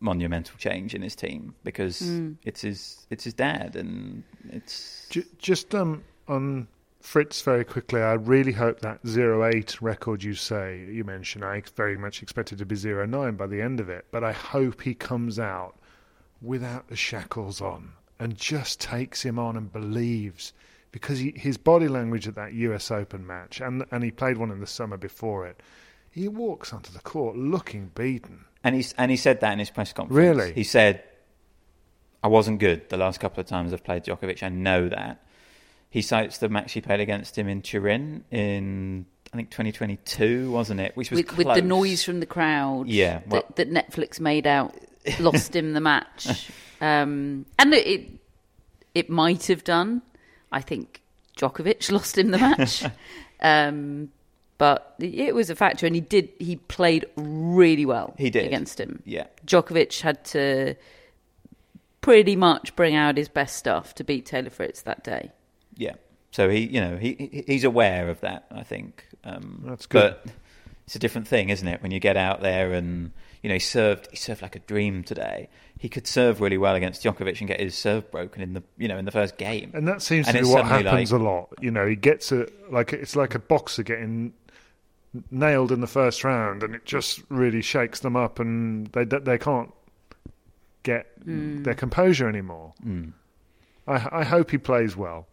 monumental 0.00 0.56
change 0.58 0.94
in 0.94 1.02
his 1.02 1.14
team 1.14 1.54
because 1.62 2.00
mm. 2.00 2.36
it's 2.44 2.60
his 2.60 3.06
it's 3.10 3.24
his 3.24 3.34
dad, 3.34 3.76
and 3.76 4.22
it's 4.50 5.08
just 5.38 5.74
um, 5.74 6.02
on 6.28 6.68
Fritz 7.00 7.42
very 7.42 7.64
quickly. 7.64 8.02
I 8.02 8.14
really 8.14 8.52
hope 8.52 8.80
that 8.80 9.06
zero 9.06 9.44
eight 9.44 9.80
record 9.82 10.22
you 10.22 10.34
say 10.34 10.86
you 10.88 11.04
mentioned. 11.04 11.44
I 11.44 11.62
very 11.76 11.96
much 11.96 12.22
expected 12.22 12.58
to 12.58 12.66
be 12.66 12.76
zero 12.76 13.06
nine 13.06 13.36
by 13.36 13.46
the 13.46 13.60
end 13.60 13.80
of 13.80 13.88
it, 13.88 14.06
but 14.10 14.22
I 14.22 14.32
hope 14.32 14.82
he 14.82 14.94
comes 14.94 15.38
out 15.38 15.76
without 16.40 16.88
the 16.88 16.96
shackles 16.96 17.60
on 17.60 17.92
and 18.18 18.36
just 18.36 18.80
takes 18.80 19.22
him 19.22 19.38
on 19.38 19.56
and 19.56 19.72
believes 19.72 20.52
because 20.92 21.18
he, 21.18 21.32
his 21.34 21.56
body 21.56 21.88
language 21.88 22.28
at 22.28 22.36
that 22.36 22.52
US 22.52 22.90
Open 22.90 23.26
match, 23.26 23.60
and 23.60 23.84
and 23.90 24.04
he 24.04 24.10
played 24.10 24.36
one 24.36 24.50
in 24.50 24.60
the 24.60 24.66
summer 24.66 24.96
before 24.96 25.46
it, 25.46 25.60
he 26.10 26.28
walks 26.28 26.72
onto 26.72 26.92
the 26.92 27.00
court 27.00 27.36
looking 27.36 27.90
beaten. 27.94 28.44
And 28.62 28.76
he's 28.76 28.92
and 28.96 29.10
he 29.10 29.16
said 29.16 29.40
that 29.40 29.52
in 29.52 29.58
his 29.58 29.70
press 29.70 29.92
conference. 29.92 30.16
Really, 30.16 30.52
he 30.52 30.62
said, 30.62 31.02
"I 32.22 32.28
wasn't 32.28 32.60
good 32.60 32.88
the 32.90 32.96
last 32.96 33.18
couple 33.18 33.40
of 33.40 33.46
times 33.46 33.72
I've 33.72 33.82
played 33.82 34.04
Djokovic. 34.04 34.42
I 34.42 34.50
know 34.50 34.88
that." 34.88 35.24
He 35.90 36.00
cites 36.00 36.38
the 36.38 36.48
match 36.48 36.72
he 36.72 36.80
played 36.80 37.00
against 37.00 37.36
him 37.36 37.48
in 37.48 37.60
Turin 37.60 38.24
in 38.30 39.04
I 39.32 39.36
think 39.36 39.50
2022, 39.50 40.50
wasn't 40.50 40.80
it? 40.80 40.96
Which 40.96 41.10
was 41.10 41.18
with, 41.18 41.36
with 41.36 41.54
the 41.54 41.62
noise 41.62 42.02
from 42.02 42.20
the 42.20 42.26
crowd. 42.26 42.88
Yeah, 42.88 43.20
well, 43.26 43.44
that, 43.56 43.72
that, 43.72 43.90
Netflix 43.90 44.20
made 44.20 44.46
out 44.46 44.74
lost 45.18 45.56
him 45.56 45.72
the 45.72 45.80
match, 45.80 46.50
um, 46.80 47.46
and 47.58 47.74
it 47.74 48.08
it 48.94 49.10
might 49.10 49.46
have 49.46 49.64
done 49.64 50.02
I 50.52 50.60
think 50.60 51.02
Djokovic 51.36 51.90
lost 51.92 52.18
him 52.18 52.30
the 52.30 52.38
match. 52.38 52.84
um, 53.40 54.10
but 54.58 54.94
it 55.00 55.34
was 55.34 55.50
a 55.50 55.56
factor, 55.56 55.86
and 55.86 55.94
he 55.94 56.00
did. 56.00 56.28
He 56.38 56.56
played 56.56 57.06
really 57.16 57.84
well. 57.84 58.14
He 58.16 58.30
did 58.30 58.46
against 58.46 58.78
him. 58.78 59.02
Yeah, 59.04 59.26
Djokovic 59.44 60.00
had 60.02 60.24
to 60.26 60.76
pretty 62.00 62.36
much 62.36 62.76
bring 62.76 62.94
out 62.94 63.16
his 63.16 63.28
best 63.28 63.56
stuff 63.56 63.94
to 63.96 64.04
beat 64.04 64.26
Taylor 64.26 64.50
Fritz 64.50 64.82
that 64.82 65.02
day. 65.02 65.32
Yeah, 65.76 65.94
so 66.30 66.48
he, 66.48 66.60
you 66.60 66.80
know, 66.80 66.96
he 66.96 67.44
he's 67.46 67.64
aware 67.64 68.08
of 68.08 68.20
that. 68.20 68.46
I 68.50 68.62
think 68.62 69.04
um, 69.24 69.62
that's 69.66 69.86
good. 69.86 70.16
But 70.22 70.32
it's 70.86 70.96
a 70.96 70.98
different 70.98 71.26
thing, 71.26 71.48
isn't 71.48 71.66
it? 71.66 71.82
When 71.82 71.90
you 71.90 72.00
get 72.00 72.16
out 72.16 72.40
there 72.40 72.72
and 72.72 73.12
you 73.42 73.48
know 73.48 73.54
he 73.54 73.60
served 73.60 74.08
he 74.10 74.16
served 74.16 74.42
like 74.42 74.56
a 74.56 74.60
dream 74.60 75.02
today 75.02 75.48
he 75.82 75.88
could 75.88 76.06
serve 76.06 76.40
really 76.40 76.58
well 76.58 76.76
against 76.76 77.02
Djokovic 77.02 77.40
and 77.40 77.48
get 77.48 77.58
his 77.58 77.74
serve 77.74 78.08
broken 78.12 78.40
in 78.40 78.52
the 78.52 78.62
you 78.78 78.86
know 78.86 78.98
in 78.98 79.04
the 79.04 79.10
first 79.10 79.36
game. 79.36 79.72
And 79.74 79.88
that 79.88 80.00
seems 80.00 80.28
and 80.28 80.36
to 80.36 80.44
be 80.44 80.48
what 80.48 80.64
happens 80.64 81.10
like, 81.10 81.20
a 81.20 81.24
lot. 81.24 81.48
You 81.60 81.72
know, 81.72 81.88
he 81.88 81.96
gets 81.96 82.30
a 82.30 82.46
like 82.70 82.92
it's 82.92 83.16
like 83.16 83.34
a 83.34 83.40
boxer 83.40 83.82
getting 83.82 84.32
nailed 85.32 85.72
in 85.72 85.80
the 85.80 85.88
first 85.88 86.22
round, 86.22 86.62
and 86.62 86.76
it 86.76 86.84
just 86.84 87.20
really 87.30 87.62
shakes 87.62 87.98
them 87.98 88.14
up, 88.14 88.38
and 88.38 88.86
they 88.92 89.04
they 89.04 89.38
can't 89.38 89.74
get 90.84 91.20
mm. 91.26 91.64
their 91.64 91.74
composure 91.74 92.28
anymore. 92.28 92.74
Mm. 92.86 93.12
I 93.88 94.20
I 94.20 94.22
hope 94.22 94.52
he 94.52 94.58
plays 94.58 94.96
well. 94.96 95.26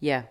Yeah, 0.00 0.22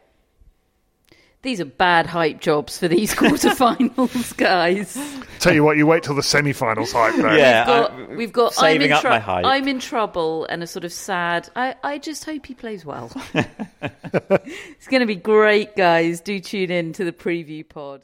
these 1.44 1.62
are 1.62 1.66
bad 1.66 2.08
hype 2.08 2.42
jobs 2.42 2.78
for 2.78 2.88
these 2.88 3.14
quarterfinals, 3.16 4.36
guys. 4.38 4.98
Tell 5.40 5.54
you 5.54 5.64
what, 5.64 5.78
you 5.78 5.86
wait 5.86 6.04
till 6.04 6.16
the 6.16 6.24
semi-finals 6.24 6.92
hype. 6.92 7.16
Though. 7.16 7.34
Yeah, 7.34 7.60
we've 7.60 7.68
got, 7.68 8.18
we've 8.18 8.34
got 8.34 8.54
saving 8.54 8.92
I'm 8.92 8.92
in 8.92 8.92
up 8.94 9.04
my 9.04 9.20
hype. 9.20 9.46
I'm 9.46 9.68
in 9.68 9.80
trouble, 9.80 10.46
and 10.50 10.64
a 10.64 10.68
sort 10.68 10.84
of 10.84 10.92
sad. 10.92 11.50
I, 11.56 11.76
I 11.84 11.98
just 12.00 12.26
hope 12.26 12.46
he 12.46 12.54
plays 12.54 12.86
well. 12.86 13.12
it's 13.82 14.88
going 14.88 15.02
to 15.02 15.06
be 15.06 15.16
great, 15.16 15.76
guys. 15.76 16.22
Do 16.22 16.40
tune 16.40 16.72
in 16.72 16.94
to 16.94 17.06
the 17.06 17.14
preview 17.14 17.68
pod. 17.68 18.04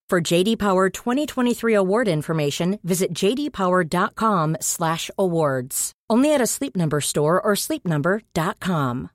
For 0.11 0.19
JD 0.19 0.59
Power 0.59 0.89
2023 0.89 1.73
award 1.73 2.09
information, 2.09 2.79
visit 2.83 3.13
jdpower.com/awards. 3.13 5.91
Only 6.09 6.33
at 6.33 6.41
a 6.41 6.47
Sleep 6.47 6.75
Number 6.75 6.99
store 6.99 7.41
or 7.41 7.53
sleepnumber.com. 7.53 9.09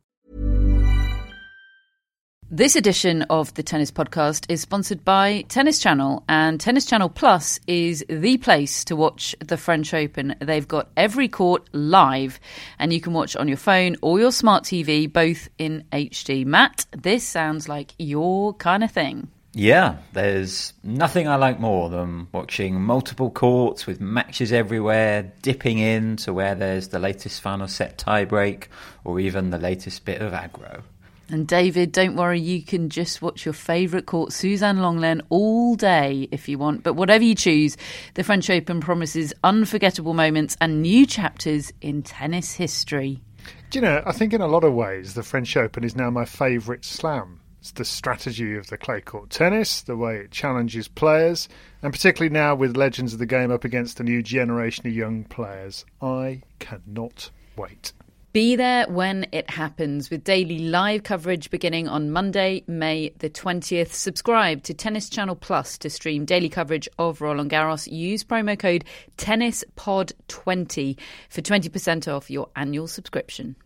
This 2.51 2.76
edition 2.76 3.22
of 3.24 3.53
the 3.53 3.62
Tennis 3.62 3.90
Podcast 3.90 4.47
is 4.49 4.62
sponsored 4.62 5.05
by 5.05 5.44
Tennis 5.51 5.80
Channel, 5.80 6.24
and 6.30 6.59
Tennis 6.59 6.86
Channel 6.86 7.11
Plus 7.11 7.61
is 7.66 8.03
the 8.09 8.38
place 8.38 8.82
to 8.86 8.97
watch 8.97 9.36
the 9.40 9.59
French 9.59 9.92
Open. 9.92 10.34
They've 10.40 10.66
got 10.66 10.88
every 10.97 11.28
court 11.28 11.68
live, 11.74 12.40
and 12.78 12.90
you 12.90 13.03
can 13.03 13.12
watch 13.12 13.36
on 13.36 13.49
your 13.49 13.59
phone 13.59 13.97
or 14.01 14.18
your 14.18 14.32
smart 14.32 14.64
TV, 14.64 15.12
both 15.12 15.51
in 15.59 15.84
HD. 15.92 16.47
Matt, 16.47 16.86
this 16.92 17.22
sounds 17.22 17.68
like 17.68 17.92
your 17.99 18.55
kind 18.55 18.82
of 18.82 18.90
thing. 18.90 19.28
Yeah, 19.59 19.97
there's 20.13 20.75
nothing 20.85 21.29
I 21.29 21.37
like 21.37 21.59
more 21.59 21.89
than 21.89 22.29
watching 22.31 22.79
multiple 22.79 23.31
courts 23.31 23.87
with 23.87 24.03
matches 24.03 24.53
everywhere, 24.53 25.33
dipping 25.41 25.79
in 25.79 26.17
to 26.19 26.35
where 26.35 26.55
there's 26.55 26.89
the 26.89 26.99
latest 26.99 27.41
final 27.41 27.67
set 27.67 27.97
tiebreak 27.97 28.65
or 29.03 29.19
even 29.19 29.49
the 29.49 29.59
latest 29.59 30.05
bit 30.05 30.21
of 30.21 30.35
aggro. 30.35 30.83
And 31.31 31.49
David, 31.49 31.91
don't 31.91 32.17
worry, 32.17 32.39
you 32.39 32.63
can 32.63 32.91
just 32.91 33.23
watch 33.23 33.47
your 33.47 33.55
favourite 33.55 34.05
court, 34.05 34.35
Suzanne 34.35 34.77
Lenglen, 34.77 35.23
all 35.31 35.75
day 35.75 36.29
if 36.31 36.51
you 36.51 36.59
want. 36.59 36.83
But 36.83 36.93
whatever 36.93 37.25
you 37.25 37.35
choose, 37.35 37.79
the 38.13 38.25
French 38.25 38.51
Open 38.51 38.83
promises 38.83 39.33
unforgettable 39.43 40.13
moments 40.13 40.59
and 40.61 40.83
new 40.83 41.07
chapters 41.07 41.73
in 41.81 42.03
tennis 42.03 42.53
history. 42.53 43.23
Do 43.71 43.79
you 43.79 43.83
know, 43.83 44.03
I 44.05 44.13
think 44.13 44.35
in 44.35 44.43
a 44.43 44.49
lot 44.49 44.65
of 44.65 44.75
ways, 44.75 45.15
the 45.15 45.23
French 45.23 45.57
Open 45.57 45.83
is 45.83 45.97
now 45.97 46.11
my 46.11 46.27
favourite 46.27 46.85
slam. 46.85 47.36
The 47.73 47.85
strategy 47.85 48.57
of 48.57 48.69
the 48.69 48.79
clay 48.79 49.01
court 49.01 49.31
tennis, 49.31 49.83
the 49.83 49.97
way 49.97 50.17
it 50.17 50.31
challenges 50.31 50.89
players, 50.89 51.49
and 51.83 51.93
particularly 51.93 52.33
now 52.33 52.55
with 52.55 52.77
legends 52.77 53.12
of 53.12 53.19
the 53.19 53.27
game 53.27 53.51
up 53.51 53.64
against 53.64 54.01
a 54.01 54.05
new 54.05 54.23
generation 54.23 54.87
of 54.87 54.93
young 54.95 55.25
players. 55.25 55.85
I 56.01 56.43
cannot 56.59 57.31
wait. 57.57 57.93
Be 58.37 58.55
there 58.55 58.87
when 58.89 59.27
it 59.33 59.49
happens 59.49 60.11
with 60.11 60.23
daily 60.23 60.59
live 60.59 61.03
coverage 61.05 61.49
beginning 61.49 61.89
on 61.89 62.11
Monday, 62.11 62.62
May 62.67 63.09
the 63.19 63.31
20th. 63.31 63.93
Subscribe 63.93 64.62
to 64.64 64.75
Tennis 64.75 65.09
Channel 65.09 65.37
Plus 65.37 65.79
to 65.79 65.89
stream 65.89 66.27
daily 66.27 66.51
coverage 66.51 66.87
of 66.99 67.23
Roland 67.23 67.51
Garros. 67.51 67.91
Use 67.91 68.25
promo 68.25 68.59
code 68.59 68.85
TennisPod20 69.17 70.99
for 71.31 71.41
20% 71.41 72.14
off 72.14 72.31
your 72.31 72.51
annual 72.55 72.87
subscription. 72.87 73.57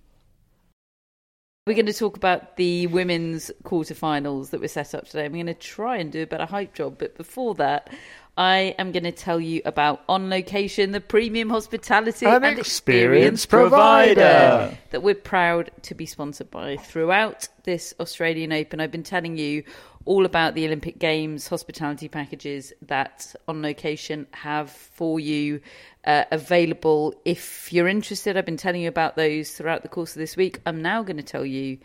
We're 1.66 1.74
going 1.74 1.86
to 1.86 1.92
talk 1.92 2.16
about 2.16 2.56
the 2.56 2.86
women's 2.86 3.50
quarterfinals 3.64 4.48
that 4.50 4.62
were 4.62 4.68
set 4.68 4.94
up 4.94 5.06
today. 5.06 5.26
I'm 5.26 5.34
going 5.34 5.44
to 5.44 5.52
try 5.52 5.98
and 5.98 6.10
do 6.10 6.22
a 6.22 6.26
better 6.26 6.46
hype 6.46 6.72
job, 6.72 6.96
but 6.98 7.18
before 7.18 7.54
that, 7.56 7.92
I 8.38 8.74
am 8.78 8.92
going 8.92 9.04
to 9.04 9.12
tell 9.12 9.38
you 9.38 9.60
about 9.66 10.02
On 10.08 10.30
Location, 10.30 10.92
the 10.92 11.02
premium 11.02 11.50
hospitality 11.50 12.24
An 12.24 12.42
and 12.44 12.58
experience 12.58 13.44
experience 13.44 13.46
provider. 13.46 14.14
provider 14.14 14.78
that 14.90 15.02
we're 15.02 15.14
proud 15.14 15.70
to 15.82 15.94
be 15.94 16.06
sponsored 16.06 16.50
by. 16.50 16.78
Throughout 16.78 17.48
this 17.64 17.92
Australian 18.00 18.54
Open, 18.54 18.80
I've 18.80 18.90
been 18.90 19.02
telling 19.02 19.36
you 19.36 19.62
all 20.04 20.24
about 20.24 20.54
the 20.54 20.66
Olympic 20.66 20.98
Games 20.98 21.46
hospitality 21.48 22.08
packages 22.08 22.72
that 22.82 23.34
On 23.46 23.62
Location 23.62 24.26
have 24.32 24.70
for 24.70 25.20
you 25.20 25.60
uh, 26.04 26.24
available. 26.30 27.14
If 27.24 27.72
you're 27.72 27.88
interested, 27.88 28.36
I've 28.36 28.46
been 28.46 28.56
telling 28.56 28.80
you 28.80 28.88
about 28.88 29.16
those 29.16 29.52
throughout 29.52 29.82
the 29.82 29.88
course 29.88 30.12
of 30.12 30.20
this 30.20 30.36
week. 30.36 30.60
I'm 30.64 30.80
now 30.82 31.02
going 31.02 31.18
to 31.18 31.22
tell 31.22 31.44
you. 31.44 31.78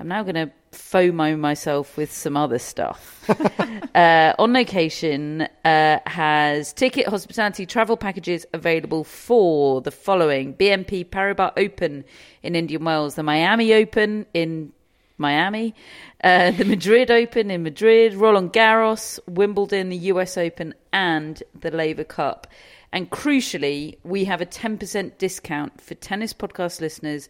I'm 0.00 0.08
now 0.08 0.24
going 0.24 0.34
to 0.34 0.50
FOMO 0.72 1.38
myself 1.38 1.96
with 1.96 2.12
some 2.12 2.36
other 2.36 2.58
stuff. 2.58 3.30
uh, 3.94 4.34
on 4.40 4.52
location 4.52 5.42
uh, 5.64 6.00
has 6.04 6.72
ticket, 6.72 7.06
hospitality, 7.06 7.64
travel 7.64 7.96
packages 7.96 8.44
available 8.52 9.04
for 9.04 9.80
the 9.82 9.92
following 9.92 10.52
BNP 10.54 11.10
Paribas 11.10 11.52
Open 11.56 12.04
in 12.42 12.56
Indian 12.56 12.84
Wells, 12.84 13.14
the 13.14 13.22
Miami 13.22 13.72
Open 13.72 14.26
in 14.34 14.72
Miami, 15.16 15.74
uh, 16.22 16.50
the 16.50 16.64
Madrid 16.64 17.10
Open 17.10 17.50
in 17.50 17.62
Madrid, 17.62 18.14
Roland 18.14 18.52
Garros, 18.52 19.18
Wimbledon, 19.28 19.88
the 19.88 19.96
US 19.96 20.36
Open, 20.36 20.74
and 20.92 21.42
the 21.58 21.70
Laver 21.70 22.04
Cup. 22.04 22.46
And 22.92 23.10
crucially, 23.10 23.98
we 24.04 24.24
have 24.24 24.40
a 24.40 24.46
10% 24.46 25.18
discount 25.18 25.80
for 25.80 25.94
tennis 25.94 26.32
podcast 26.32 26.80
listeners 26.80 27.28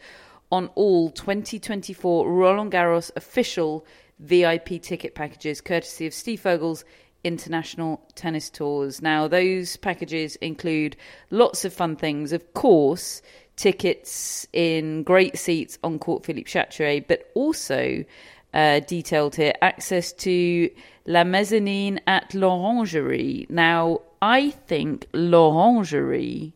on 0.52 0.70
all 0.74 1.10
2024 1.10 2.30
Roland 2.30 2.72
Garros 2.72 3.10
official 3.16 3.84
VIP 4.18 4.80
ticket 4.80 5.14
packages, 5.14 5.60
courtesy 5.60 6.06
of 6.06 6.14
Steve 6.14 6.40
Furgal's 6.40 6.84
International 7.24 8.00
Tennis 8.14 8.50
Tours. 8.50 9.00
Now, 9.00 9.26
those 9.26 9.76
packages 9.78 10.36
include 10.36 10.96
lots 11.30 11.64
of 11.64 11.72
fun 11.72 11.96
things. 11.96 12.32
Of 12.32 12.52
course, 12.52 13.22
tickets 13.56 14.46
in 14.52 15.02
great 15.02 15.38
seats 15.38 15.78
on 15.84 15.98
Court 15.98 16.24
Philippe 16.24 16.50
Chatrier, 16.50 17.04
but 17.06 17.30
also 17.34 18.04
uh, 18.52 18.80
detailed 18.80 19.34
here 19.36 19.52
access 19.62 20.12
to 20.12 20.70
La 21.06 21.24
Mezzanine 21.24 22.00
at 22.06 22.32
L'Orangerie. 22.34 23.48
Now, 23.50 24.00
I 24.22 24.50
think 24.50 25.06
L'Orangerie 25.12 26.52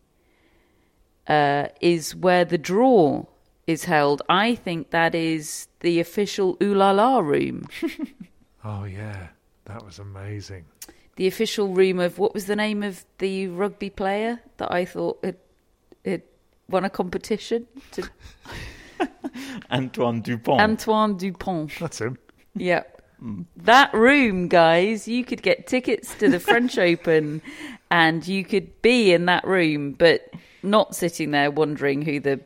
uh, 1.26 1.68
is 1.80 2.14
where 2.16 2.44
the 2.44 2.58
draw 2.58 3.24
is 3.66 3.84
held. 3.84 4.22
I 4.28 4.54
think 4.54 4.90
that 4.90 5.14
is 5.14 5.68
the 5.80 6.00
official 6.00 6.56
Ooh 6.62 6.74
La 6.74 6.90
La 6.90 7.18
room. 7.18 7.68
Oh, 8.64 8.84
yeah, 8.84 9.28
that 9.66 9.84
was 9.84 9.98
amazing. 10.00 10.64
the 11.16 11.26
official 11.28 11.68
room 11.68 12.00
of 12.00 12.18
what 12.18 12.34
was 12.34 12.46
the 12.46 12.56
name 12.56 12.82
of 12.82 13.04
the 13.18 13.46
rugby 13.48 13.88
player 13.88 14.40
that 14.58 14.70
I 14.70 14.84
thought 14.84 15.18
had, 15.24 15.36
had 16.04 16.22
won 16.68 16.84
a 16.84 16.90
competition? 16.90 17.66
To 17.92 18.08
Antoine 19.70 20.20
Dupont. 20.20 20.60
Antoine 20.60 21.16
Dupont. 21.16 21.72
That's 21.80 22.00
him. 22.00 22.18
Yeah. 22.54 22.82
That 23.56 23.92
room, 23.94 24.46
guys, 24.48 25.08
you 25.08 25.24
could 25.24 25.42
get 25.42 25.66
tickets 25.66 26.14
to 26.18 26.28
the 26.28 26.38
French 26.38 26.78
Open 26.78 27.42
and 27.90 28.26
you 28.26 28.44
could 28.44 28.80
be 28.82 29.12
in 29.12 29.26
that 29.26 29.44
room, 29.44 29.92
but 29.92 30.30
not 30.62 30.94
sitting 30.94 31.32
there 31.32 31.50
wondering 31.50 32.02
who 32.02 32.20
the 32.20 32.40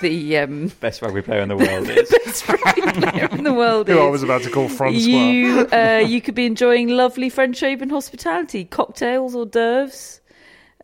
the 0.00 0.36
um, 0.38 0.66
Best 0.80 1.00
rugby 1.00 1.22
player 1.22 1.40
in 1.40 1.48
the 1.48 1.56
world 1.56 1.88
is. 1.88 2.10
best 2.24 2.48
rugby 2.48 2.82
player 3.00 3.28
in 3.30 3.44
the 3.44 3.54
world 3.54 3.88
Who 3.88 3.94
is. 3.94 4.00
I 4.00 4.08
was 4.08 4.22
about 4.24 4.42
to 4.42 4.50
call 4.50 4.68
Francois. 4.68 4.98
You 4.98 5.66
uh, 5.72 6.02
you 6.06 6.20
could 6.20 6.34
be 6.34 6.44
enjoying 6.44 6.88
lovely 6.88 7.30
French 7.30 7.62
Open 7.62 7.88
hospitality, 7.88 8.64
cocktails, 8.64 9.34
hors 9.34 9.46
d'oeuvres, 9.46 10.20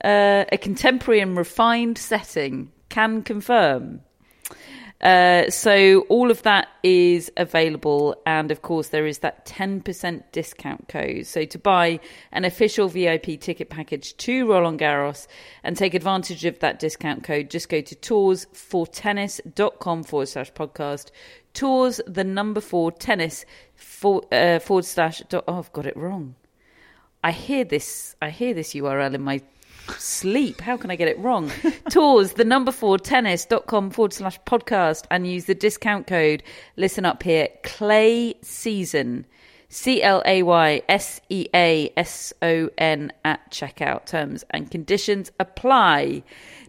uh, 0.05 0.45
a 0.51 0.59
contemporary 0.59 1.21
and 1.21 1.37
refined 1.37 1.99
setting. 1.99 2.71
Can 2.89 3.23
confirm. 3.23 4.01
Uh, 5.03 5.51
so 5.51 6.07
all 6.09 6.31
of 6.31 6.41
that 6.43 6.69
is 6.85 7.33
available, 7.37 8.15
and 8.25 8.53
of 8.53 8.63
course 8.63 8.91
there 8.91 9.05
is 9.05 9.19
that 9.19 9.45
ten 9.45 9.81
percent 9.81 10.31
discount 10.31 10.87
code. 10.89 11.27
So 11.27 11.45
to 11.45 11.59
buy 11.59 11.99
an 12.31 12.45
official 12.45 12.89
VIP 12.89 13.41
ticket 13.41 13.69
package 13.69 14.17
to 14.19 14.49
Roland 14.49 14.79
Garros 14.79 15.27
and 15.65 15.77
take 15.77 15.95
advantage 15.95 16.45
of 16.45 16.61
that 16.61 16.79
discount 16.79 17.25
code, 17.25 17.51
just 17.51 17.69
go 17.69 17.81
to 17.81 17.97
toursfortennis.com 17.97 20.05
forward 20.05 20.29
slash 20.29 20.53
podcast. 20.53 21.11
Tours 21.53 22.01
the 22.07 22.25
number 22.25 22.61
four 22.61 22.93
tennis 22.93 23.45
for, 23.75 24.23
uh, 24.33 24.61
forward 24.61 24.85
slash. 24.85 25.21
Dot, 25.29 25.43
oh, 25.49 25.59
I've 25.59 25.73
got 25.73 25.87
it 25.87 25.97
wrong. 25.97 26.37
I 27.25 27.33
hear 27.33 27.65
this. 27.65 28.15
I 28.23 28.31
hear 28.31 28.55
this 28.55 28.75
URL 28.75 29.15
in 29.15 29.23
my 29.23 29.43
sleep. 29.99 30.61
How 30.61 30.77
can 30.77 30.91
I 30.91 30.97
get 30.97 31.09
it 31.09 31.19
wrong? 31.19 31.51
Tours, 31.91 32.35
the 32.35 32.45
number 32.45 32.73
four 32.73 32.99
tennis.com 32.99 33.91
forward 33.91 34.13
slash 34.13 34.39
podcast 34.47 35.05
and 35.11 35.27
use 35.27 35.47
the 35.47 35.55
discount 35.55 36.07
code. 36.07 36.43
Listen 36.77 37.05
up 37.05 37.23
here. 37.23 37.49
Clay 37.63 38.35
season. 38.43 39.27
C 39.69 40.03
L 40.03 40.23
A 40.27 40.43
Y 40.43 40.83
S 40.89 41.21
E 41.31 41.47
A 41.55 41.91
S 41.97 42.35
O 42.43 42.69
N 42.77 43.11
at 43.25 43.51
checkout. 43.51 44.05
Terms 44.05 44.45
and 44.51 44.71
conditions 44.71 45.33
apply. 45.41 46.23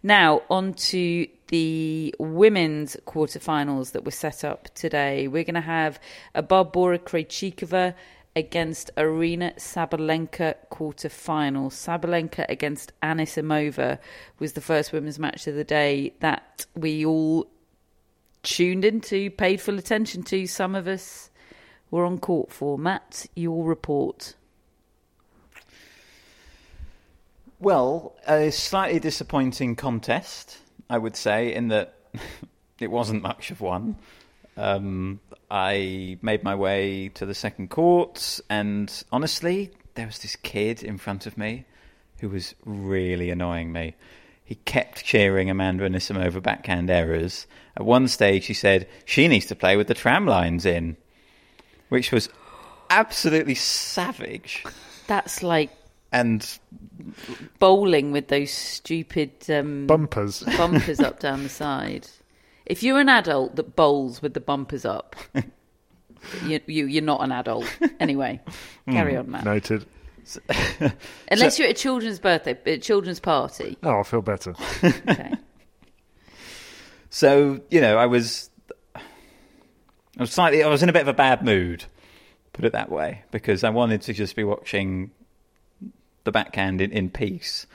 Now, 0.04 0.42
on 0.50 0.74
to 0.74 1.28
the 1.48 2.16
women's 2.18 2.96
quarterfinals 3.06 3.92
that 3.92 4.06
were 4.06 4.12
set 4.12 4.44
up 4.44 4.74
today. 4.74 5.28
We're 5.28 5.44
going 5.44 5.56
to 5.56 5.62
have 5.62 6.00
a 6.34 6.42
Barbora 6.42 6.98
Krejcikova 6.98 7.94
against 8.36 8.90
Aryna 8.96 9.56
Sabalenka 9.56 10.56
quarterfinal. 10.72 11.70
Sabalenka 11.70 12.46
against 12.50 12.92
Anisimova 13.02 14.00
was 14.40 14.54
the 14.54 14.62
first 14.62 14.92
women's 14.92 15.20
match 15.20 15.46
of 15.48 15.56
the 15.56 15.64
day 15.64 16.14
that 16.20 16.66
we 16.76 17.06
all 17.06 17.48
tuned 18.42 18.84
into, 18.86 19.30
paid 19.32 19.62
full 19.62 19.78
attention 19.78 20.24
to. 20.24 20.48
Some 20.48 20.76
of 20.76 20.88
us 20.88 21.30
were 21.92 22.06
on 22.06 22.18
court 22.18 22.52
for. 22.52 22.78
Matt, 22.78 23.28
your 23.36 23.64
report. 23.64 24.34
Well, 27.60 28.16
a 28.28 28.52
slightly 28.52 29.00
disappointing 29.00 29.76
contest, 29.76 30.58
I 30.90 30.98
would 30.98 31.16
say, 31.16 31.54
in 31.54 31.70
that 31.70 31.96
it 32.80 32.92
wasn't 32.92 33.22
much 33.22 33.52
of 33.52 33.62
one. 33.62 33.96
Um, 34.56 35.20
I 35.50 36.18
made 36.22 36.44
my 36.44 36.56
way 36.56 37.10
to 37.16 37.26
the 37.26 37.34
second 37.34 37.70
court, 37.70 38.40
and 38.50 38.92
honestly, 39.12 39.72
there 39.96 40.06
was 40.06 40.20
this 40.20 40.36
kid 40.36 40.84
in 40.84 40.98
front 40.98 41.26
of 41.26 41.38
me 41.38 41.66
who 42.20 42.30
was 42.30 42.56
really 42.66 43.30
annoying 43.30 43.72
me. 43.72 43.96
He 44.46 44.56
kept 44.56 45.04
cheering 45.04 45.50
Amanda 45.50 45.88
Anisimova 45.90 46.42
backhand 46.42 46.90
errors. 46.90 47.48
At 47.76 47.86
one 47.86 48.08
stage, 48.08 48.46
he 48.46 48.54
said 48.54 48.88
she 49.06 49.28
needs 49.28 49.46
to 49.48 49.56
play 49.56 49.78
with 49.78 49.88
the 49.88 49.94
tram 49.94 50.26
lines 50.28 50.66
in, 50.66 50.98
which 51.90 52.12
was 52.12 52.30
absolutely 52.90 53.56
savage. 53.56 54.64
That's 55.08 55.42
like 55.44 55.72
And 56.12 56.48
bowling 57.60 58.12
with 58.12 58.28
those 58.28 58.52
stupid 58.52 59.32
um, 59.50 59.88
Bumpers. 59.88 60.44
bumpers 60.58 61.00
up 61.00 61.20
down 61.20 61.44
the 61.44 61.50
side. 61.50 62.08
If 62.66 62.84
you're 62.84 63.00
an 63.00 63.10
adult 63.10 63.56
that 63.58 63.76
bowls 63.76 64.22
with 64.22 64.34
the 64.34 64.40
bumpers 64.40 64.86
up, 64.86 65.16
you, 66.46 66.60
you 66.66 66.86
you're 66.86 67.04
not 67.04 67.22
an 67.22 67.32
adult. 67.32 67.66
Anyway, 68.00 68.40
carry 68.90 69.18
on, 69.18 69.30
Matt. 69.30 69.46
Noted. 69.46 69.86
Unless 71.30 71.60
you're 71.60 71.68
at 71.68 71.72
a 71.72 71.80
children's 71.80 72.20
birthday, 72.20 72.58
a 72.66 72.78
children's 72.78 73.20
party. 73.20 73.78
Oh, 73.84 74.00
I 74.00 74.04
feel 74.04 74.22
better. 74.22 74.56
Okay. 74.84 75.34
So 77.10 77.60
you 77.70 77.82
know, 77.82 77.98
I 77.98 78.06
was, 78.06 78.50
I 78.96 79.02
was 80.20 80.32
slightly, 80.32 80.64
I 80.64 80.70
was 80.70 80.82
in 80.82 80.90
a 80.90 80.94
bit 80.94 81.02
of 81.02 81.10
a 81.10 81.14
bad 81.14 81.44
mood, 81.44 81.86
put 82.54 82.64
it 82.64 82.72
that 82.72 82.90
way, 82.90 83.24
because 83.32 83.64
I 83.66 83.70
wanted 83.70 84.02
to 84.04 84.14
just 84.14 84.36
be 84.36 84.44
watching 84.46 85.12
the 86.24 86.32
backhand 86.32 86.80
in, 86.82 86.92
in 86.92 87.10
peace. 87.10 87.68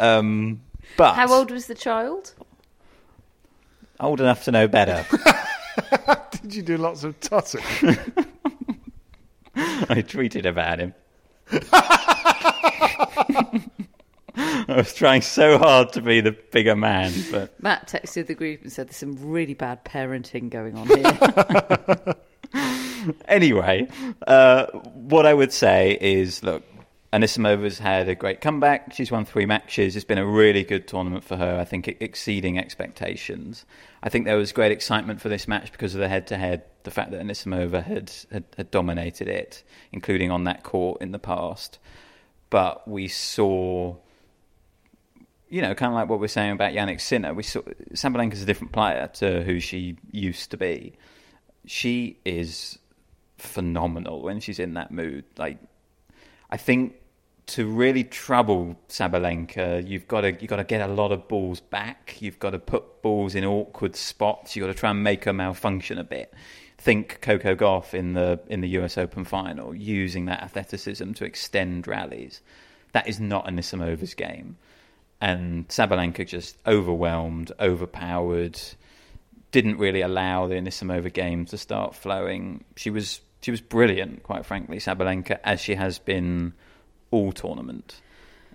um, 0.00 0.62
but 0.96 1.14
How 1.14 1.32
old 1.32 1.50
was 1.50 1.66
the 1.66 1.74
child? 1.74 2.34
Old 4.00 4.20
enough 4.20 4.44
to 4.44 4.52
know 4.52 4.68
better. 4.68 5.06
Did 6.42 6.54
you 6.54 6.62
do 6.62 6.76
lots 6.76 7.04
of 7.04 7.18
tutting? 7.20 7.62
I 9.56 10.02
tweeted 10.02 10.44
about 10.44 10.78
him. 10.78 10.94
I 14.38 14.74
was 14.76 14.92
trying 14.92 15.22
so 15.22 15.56
hard 15.58 15.92
to 15.94 16.02
be 16.02 16.20
the 16.20 16.32
bigger 16.32 16.76
man, 16.76 17.12
but 17.30 17.60
Matt 17.62 17.88
texted 17.88 18.26
the 18.26 18.34
group 18.34 18.62
and 18.62 18.72
said 18.72 18.88
there's 18.88 18.96
some 18.96 19.16
really 19.18 19.54
bad 19.54 19.84
parenting 19.84 20.50
going 20.50 20.76
on 20.76 20.86
here. 20.88 22.14
anyway, 23.28 23.88
uh, 24.26 24.66
what 24.66 25.24
I 25.24 25.32
would 25.32 25.52
say 25.52 25.96
is, 26.00 26.42
look, 26.42 26.62
Anisimova's 27.12 27.78
had 27.78 28.08
a 28.08 28.14
great 28.14 28.40
comeback. 28.40 28.92
She's 28.92 29.12
won 29.12 29.24
three 29.24 29.46
matches. 29.46 29.94
It's 29.94 30.04
been 30.04 30.18
a 30.18 30.26
really 30.26 30.64
good 30.64 30.88
tournament 30.88 31.24
for 31.24 31.36
her. 31.36 31.58
I 31.58 31.64
think 31.64 31.88
exceeding 32.00 32.58
expectations. 32.58 33.64
I 34.02 34.08
think 34.08 34.24
there 34.24 34.36
was 34.36 34.52
great 34.52 34.72
excitement 34.72 35.20
for 35.20 35.28
this 35.28 35.46
match 35.46 35.70
because 35.72 35.94
of 35.94 36.00
the 36.00 36.08
head-to-head. 36.08 36.64
The 36.82 36.90
fact 36.90 37.12
that 37.12 37.20
Anisimova 37.20 37.82
had, 37.82 38.12
had, 38.30 38.44
had 38.56 38.70
dominated 38.70 39.28
it, 39.28 39.62
including 39.92 40.30
on 40.30 40.44
that 40.44 40.62
court 40.62 41.00
in 41.00 41.12
the 41.12 41.18
past. 41.18 41.78
But 42.50 42.86
we 42.88 43.08
saw, 43.08 43.96
you 45.48 45.62
know, 45.62 45.74
kind 45.74 45.92
of 45.92 45.94
like 45.94 46.08
what 46.08 46.20
we're 46.20 46.28
saying 46.28 46.52
about 46.52 46.72
Jannik 46.72 47.00
Sinner. 47.00 47.34
We 47.34 47.42
saw 47.44 47.60
Sabalenka's 47.92 48.42
a 48.42 48.46
different 48.46 48.72
player 48.72 49.08
to 49.14 49.42
who 49.42 49.60
she 49.60 49.96
used 50.10 50.50
to 50.50 50.56
be. 50.56 50.94
She 51.66 52.18
is 52.24 52.78
phenomenal 53.38 54.22
when 54.22 54.40
she's 54.40 54.58
in 54.58 54.74
that 54.74 54.90
mood. 54.90 55.24
Like, 55.36 55.58
I 56.56 56.58
think 56.58 56.94
to 57.48 57.66
really 57.66 58.02
trouble 58.02 58.76
Sabalenka, 58.88 59.86
you've 59.86 60.08
got 60.08 60.22
to 60.22 60.32
you've 60.40 60.48
got 60.48 60.56
to 60.56 60.64
get 60.64 60.80
a 60.80 60.90
lot 60.90 61.12
of 61.12 61.28
balls 61.28 61.60
back. 61.60 62.16
You've 62.20 62.38
got 62.38 62.52
to 62.52 62.58
put 62.58 63.02
balls 63.02 63.34
in 63.34 63.44
awkward 63.44 63.94
spots. 63.94 64.56
You've 64.56 64.66
got 64.66 64.72
to 64.72 64.78
try 64.78 64.88
and 64.88 65.04
make 65.04 65.24
her 65.24 65.34
malfunction 65.34 65.98
a 65.98 66.02
bit. 66.02 66.32
Think 66.78 67.20
Coco 67.20 67.54
Gauff 67.54 67.92
in 67.92 68.14
the 68.14 68.40
in 68.48 68.62
the 68.62 68.68
US 68.78 68.96
Open 68.96 69.26
final, 69.26 69.74
using 69.74 70.24
that 70.24 70.42
athleticism 70.42 71.12
to 71.12 71.26
extend 71.26 71.86
rallies. 71.86 72.40
That 72.92 73.06
is 73.06 73.20
not 73.20 73.46
Anisimova's 73.46 74.14
game. 74.14 74.56
And 75.20 75.68
Sabalenka 75.68 76.26
just 76.26 76.56
overwhelmed, 76.66 77.52
overpowered, 77.60 78.58
didn't 79.50 79.76
really 79.76 80.00
allow 80.00 80.46
the 80.46 80.54
Anisimova 80.54 81.12
game 81.12 81.44
to 81.46 81.58
start 81.58 81.94
flowing. 81.94 82.64
She 82.76 82.88
was 82.88 83.20
she 83.46 83.52
was 83.52 83.60
brilliant, 83.60 84.24
quite 84.24 84.44
frankly, 84.44 84.78
Sabalenka, 84.78 85.38
as 85.44 85.60
she 85.60 85.76
has 85.76 86.00
been 86.00 86.52
all 87.12 87.30
tournament. 87.30 88.00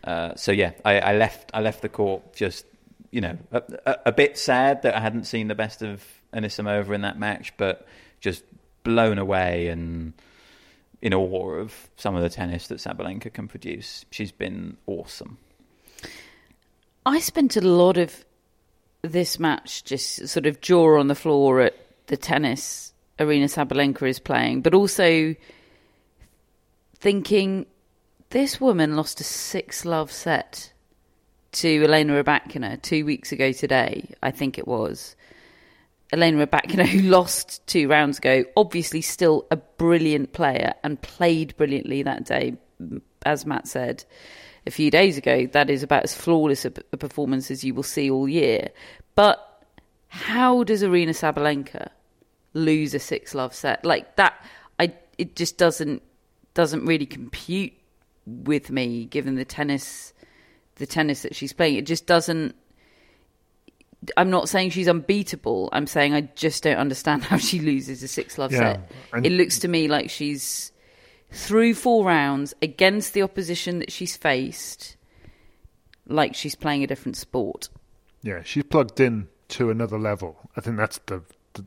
Uh, 0.04 0.36
so 0.36 0.52
yeah, 0.52 0.74
I, 0.84 1.00
I 1.00 1.16
left 1.16 1.50
I 1.54 1.62
left 1.62 1.82
the 1.82 1.88
court 1.88 2.36
just 2.36 2.66
you 3.10 3.22
know 3.22 3.38
a, 3.54 3.64
a, 3.86 3.96
a 4.08 4.12
bit 4.12 4.38
sad 4.38 4.82
that 4.82 4.94
I 4.94 5.00
hadn't 5.00 5.28
seen 5.28 5.48
the 5.48 5.56
best 5.56 5.82
of 5.82 6.04
Anisimova 6.34 6.94
in 6.94 7.04
that 7.04 7.18
match, 7.18 7.54
but 7.56 7.88
just 8.20 8.44
blown 8.84 9.18
away 9.18 9.70
and 9.70 10.12
in 11.02 11.14
awe 11.14 11.52
of 11.52 11.89
some 11.96 12.18
of 12.18 12.22
the 12.22 12.30
tennis 12.30 12.68
that 12.68 12.80
Sabalenka 12.80 13.32
can 13.32 13.48
produce. 13.48 14.04
She's 14.12 14.34
been 14.34 14.76
awesome. 14.88 15.38
I 17.06 17.22
spent 17.22 17.56
a 17.56 17.62
lot 17.62 17.98
of 17.98 18.26
this 19.04 19.39
match 19.39 19.86
just 19.86 20.28
sort 20.28 20.48
of 20.48 20.60
jaw 20.60 21.00
on 21.00 21.08
the 21.08 21.16
floor 21.16 21.62
at 21.62 21.78
the 22.08 22.18
tennis 22.18 22.92
Aryna 23.20 23.45
Sabalenka 23.45 24.07
is 24.07 24.20
playing, 24.20 24.62
but 24.62 24.74
also 24.74 25.36
thinking 26.97 27.66
this 28.30 28.62
woman 28.62 28.95
lost 28.95 29.20
a 29.20 29.24
six 29.24 29.86
love 29.86 30.12
set 30.12 30.72
to 31.51 31.84
Elena 31.84 32.24
Rybakina 32.24 32.82
two 32.82 33.05
weeks 33.05 33.32
ago 33.32 33.51
today, 33.51 34.09
I 34.24 34.32
think 34.32 34.57
it 34.57 34.68
was. 34.68 35.16
Elena 36.14 36.45
Rybakina, 36.45 36.86
who 36.88 37.01
lost 37.01 37.66
two 37.68 37.88
rounds 37.88 38.18
ago, 38.18 38.45
obviously 38.55 39.01
still 39.01 39.45
a 39.51 39.57
brilliant 39.57 40.34
player 40.34 40.74
and 40.84 41.01
played 41.01 41.55
brilliantly 41.57 42.03
that 42.03 42.26
day, 42.26 42.55
as 43.26 43.45
Matt 43.45 43.68
said 43.68 44.03
a 44.66 44.72
few 44.72 44.91
days 44.91 45.18
ago. 45.18 45.47
That 45.47 45.70
is 45.70 45.84
about 45.84 46.03
as 46.03 46.16
flawless 46.16 46.66
a, 46.66 46.74
a 46.93 46.97
performance 46.97 47.51
as 47.51 47.64
you 47.64 47.74
will 47.74 47.84
see 47.84 48.09
all 48.09 48.28
year. 48.28 48.70
But 49.16 49.45
how 50.07 50.64
does 50.64 50.84
Aryna 50.84 51.09
Sabalenka 51.09 51.89
lose 52.54 52.93
a 52.93 52.99
six 52.99 53.34
love 53.36 53.54
set 53.54 53.86
like 53.86 54.16
that? 54.18 54.34
I 54.80 54.93
it 55.18 55.36
just 55.36 55.58
doesn't 55.58 56.02
doesn't 56.54 56.86
really 56.86 57.06
compute 57.06 57.74
with 58.26 58.70
me, 58.70 59.06
given 59.06 59.36
the 59.36 59.45
tennis 59.45 60.14
the 60.76 60.86
tennis 60.86 61.22
that 61.24 61.36
she's 61.36 61.54
playing. 61.54 61.76
It 61.76 61.86
just 61.86 62.06
doesn't. 62.08 62.56
I'm 64.18 64.32
not 64.32 64.49
saying 64.49 64.72
she's 64.72 64.88
unbeatable. 64.88 65.70
I'm 65.72 65.86
saying 65.86 66.14
I 66.16 66.22
just 66.36 66.64
don't 66.64 66.78
understand 66.78 67.24
how 67.30 67.38
she 67.38 67.60
loses 67.60 68.02
a 68.02 68.08
six 68.08 68.38
love 68.38 68.52
Yeah, 68.52 68.74
set. 68.74 68.91
and- 69.14 69.26
It 69.26 69.32
looks 69.32 69.60
to 69.60 69.68
me 69.68 69.88
like 69.88 70.10
she's 70.10 70.72
through 71.32 71.76
four 71.76 72.04
rounds 72.06 72.54
against 72.62 73.14
the 73.14 73.22
opposition 73.22 73.80
that 73.80 73.91
she's 73.91 74.18
faced, 74.18 74.97
like 76.08 76.36
she's 76.36 76.56
playing 76.56 76.84
a 76.84 76.88
different 76.88 77.16
sport. 77.16 77.70
Yeah, 78.24 78.41
she's 78.43 78.64
plugged 78.64 78.99
in 78.99 79.28
to 79.49 79.70
another 79.70 79.97
level. 79.99 80.38
I 80.58 80.62
think 80.62 80.78
that's 80.78 80.99
the 81.06 81.22
the, 81.54 81.64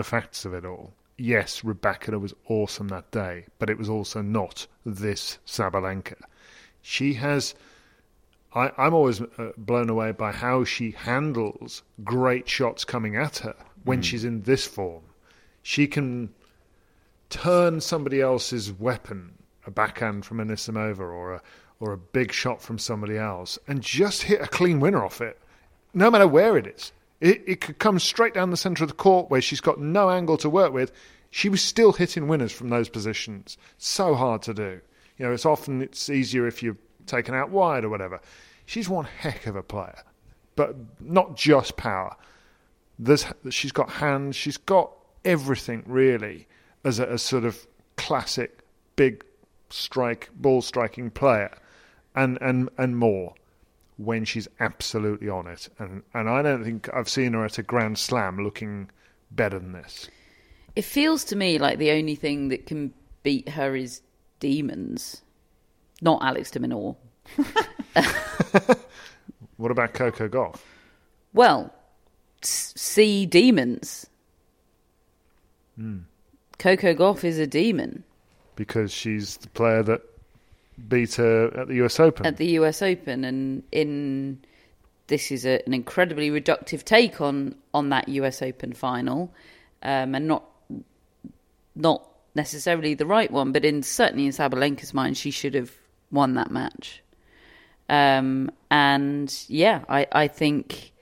the 0.00 0.04
facts 0.04 0.46
of 0.46 0.54
it 0.54 0.64
all. 0.64 0.94
Yes, 1.18 1.60
Rybakina 1.60 2.18
was 2.18 2.32
awesome 2.46 2.88
that 2.88 3.10
day, 3.10 3.44
but 3.58 3.68
it 3.68 3.76
was 3.76 3.90
also 3.90 4.22
not 4.22 4.66
this 4.86 5.38
Sabalenka. 5.46 6.14
She 6.80 7.12
has. 7.14 7.54
I, 8.54 8.72
I'm 8.78 8.94
always 8.94 9.20
uh, 9.20 9.52
blown 9.58 9.90
away 9.90 10.12
by 10.12 10.32
how 10.32 10.64
she 10.64 10.92
handles 10.92 11.82
great 12.02 12.48
shots 12.48 12.82
coming 12.82 13.14
at 13.14 13.36
her 13.38 13.54
when 13.84 14.00
she's 14.00 14.24
in 14.24 14.40
this 14.44 14.66
form. 14.66 15.02
She 15.62 15.86
can 15.86 16.30
turn 17.28 17.82
somebody 17.82 18.22
else's 18.22 18.72
weapon, 18.72 19.34
a 19.66 19.70
backhand 19.70 20.24
from 20.24 20.38
Anisimova 20.38 21.00
or 21.00 21.34
a 21.34 21.42
or 21.78 21.92
a 21.92 21.98
big 21.98 22.32
shot 22.32 22.62
from 22.62 22.78
somebody 22.78 23.18
else, 23.18 23.58
and 23.68 23.82
just 23.82 24.22
hit 24.22 24.40
a 24.40 24.46
clean 24.46 24.80
winner 24.80 25.04
off 25.04 25.20
it, 25.20 25.38
no 25.92 26.10
matter 26.10 26.26
where 26.26 26.56
it 26.56 26.66
is. 26.66 26.90
It, 27.20 27.42
it 27.46 27.60
could 27.60 27.78
come 27.78 27.98
straight 27.98 28.34
down 28.34 28.50
the 28.50 28.56
centre 28.56 28.84
of 28.84 28.88
the 28.88 28.94
court 28.94 29.30
where 29.30 29.40
she's 29.40 29.60
got 29.60 29.78
no 29.78 30.10
angle 30.10 30.36
to 30.38 30.50
work 30.50 30.72
with. 30.72 30.92
She 31.30 31.48
was 31.48 31.62
still 31.62 31.92
hitting 31.92 32.28
winners 32.28 32.52
from 32.52 32.70
those 32.70 32.88
positions. 32.88 33.58
So 33.78 34.14
hard 34.14 34.42
to 34.42 34.54
do. 34.54 34.80
You 35.18 35.26
know, 35.26 35.32
it's 35.32 35.46
often 35.46 35.82
it's 35.82 36.08
easier 36.08 36.46
if 36.46 36.62
you're 36.62 36.78
taken 37.06 37.34
out 37.34 37.50
wide 37.50 37.84
or 37.84 37.88
whatever. 37.88 38.20
She's 38.64 38.88
one 38.88 39.04
heck 39.04 39.46
of 39.46 39.54
a 39.54 39.62
player, 39.62 40.02
but 40.56 40.76
not 41.00 41.36
just 41.36 41.76
power. 41.76 42.16
There's, 42.98 43.26
she's 43.50 43.72
got 43.72 43.90
hands. 43.90 44.36
She's 44.36 44.56
got 44.56 44.92
everything 45.24 45.82
really 45.86 46.46
as 46.84 46.98
a, 46.98 47.04
a 47.06 47.18
sort 47.18 47.44
of 47.44 47.66
classic 47.96 48.60
big 48.96 49.24
strike 49.68 50.30
ball 50.34 50.62
striking 50.62 51.10
player, 51.10 51.54
and 52.14 52.38
and 52.40 52.68
and 52.78 52.96
more 52.96 53.34
when 54.04 54.24
she's 54.24 54.48
absolutely 54.58 55.28
on 55.28 55.46
it. 55.46 55.68
And 55.78 56.02
and 56.14 56.28
I 56.28 56.42
don't 56.42 56.64
think 56.64 56.88
I've 56.94 57.08
seen 57.08 57.34
her 57.34 57.44
at 57.44 57.58
a 57.58 57.62
Grand 57.62 57.98
Slam 57.98 58.42
looking 58.42 58.90
better 59.30 59.58
than 59.58 59.72
this. 59.72 60.08
It 60.76 60.82
feels 60.82 61.24
to 61.24 61.36
me 61.36 61.58
like 61.58 61.78
the 61.78 61.90
only 61.90 62.14
thing 62.14 62.48
that 62.48 62.66
can 62.66 62.92
beat 63.22 63.48
her 63.50 63.76
is 63.76 64.02
demons. 64.38 65.22
not 66.00 66.22
Alex 66.22 66.50
de 66.50 66.60
Minaur. 66.60 66.96
What 69.60 69.70
about 69.70 69.92
Coco 69.92 70.26
Gauff? 70.26 70.60
Well, 71.34 71.70
see 72.40 73.26
demons. 73.26 74.06
Hmm. 75.76 75.98
Coco 76.58 76.94
Gauff 76.94 77.24
is 77.24 77.38
a 77.38 77.46
demon 77.46 78.04
Because 78.56 78.90
she's 78.90 79.36
the 79.36 79.48
player 79.48 79.82
that 79.82 80.00
beat 80.88 81.14
her 81.14 81.46
at 81.56 81.68
the 81.68 81.74
US 81.84 82.00
Open. 82.00 82.26
at 82.26 82.36
the 82.36 82.46
US 82.58 82.82
Open, 82.82 83.24
and 83.24 83.62
in 83.72 84.40
this 85.06 85.30
is 85.30 85.44
a, 85.44 85.60
an 85.66 85.74
incredibly 85.74 86.30
reductive 86.30 86.84
take 86.84 87.20
on 87.20 87.54
on 87.74 87.90
that 87.90 88.08
US 88.08 88.42
Open 88.42 88.72
final, 88.72 89.32
um, 89.82 90.14
and 90.14 90.26
not 90.26 90.44
not 91.74 92.08
necessarily 92.34 92.94
the 92.94 93.06
right 93.06 93.30
one, 93.30 93.52
but 93.52 93.64
in 93.64 93.82
certainly 93.82 94.26
in 94.26 94.32
Sabalenka's 94.32 94.94
mind, 94.94 95.16
she 95.16 95.30
should 95.30 95.54
have 95.54 95.72
won 96.10 96.34
that 96.34 96.50
match. 96.50 97.02
Um, 97.88 98.50
and 98.70 99.34
yeah, 99.48 99.84
I, 99.88 100.06
I 100.12 100.28
think 100.28 100.92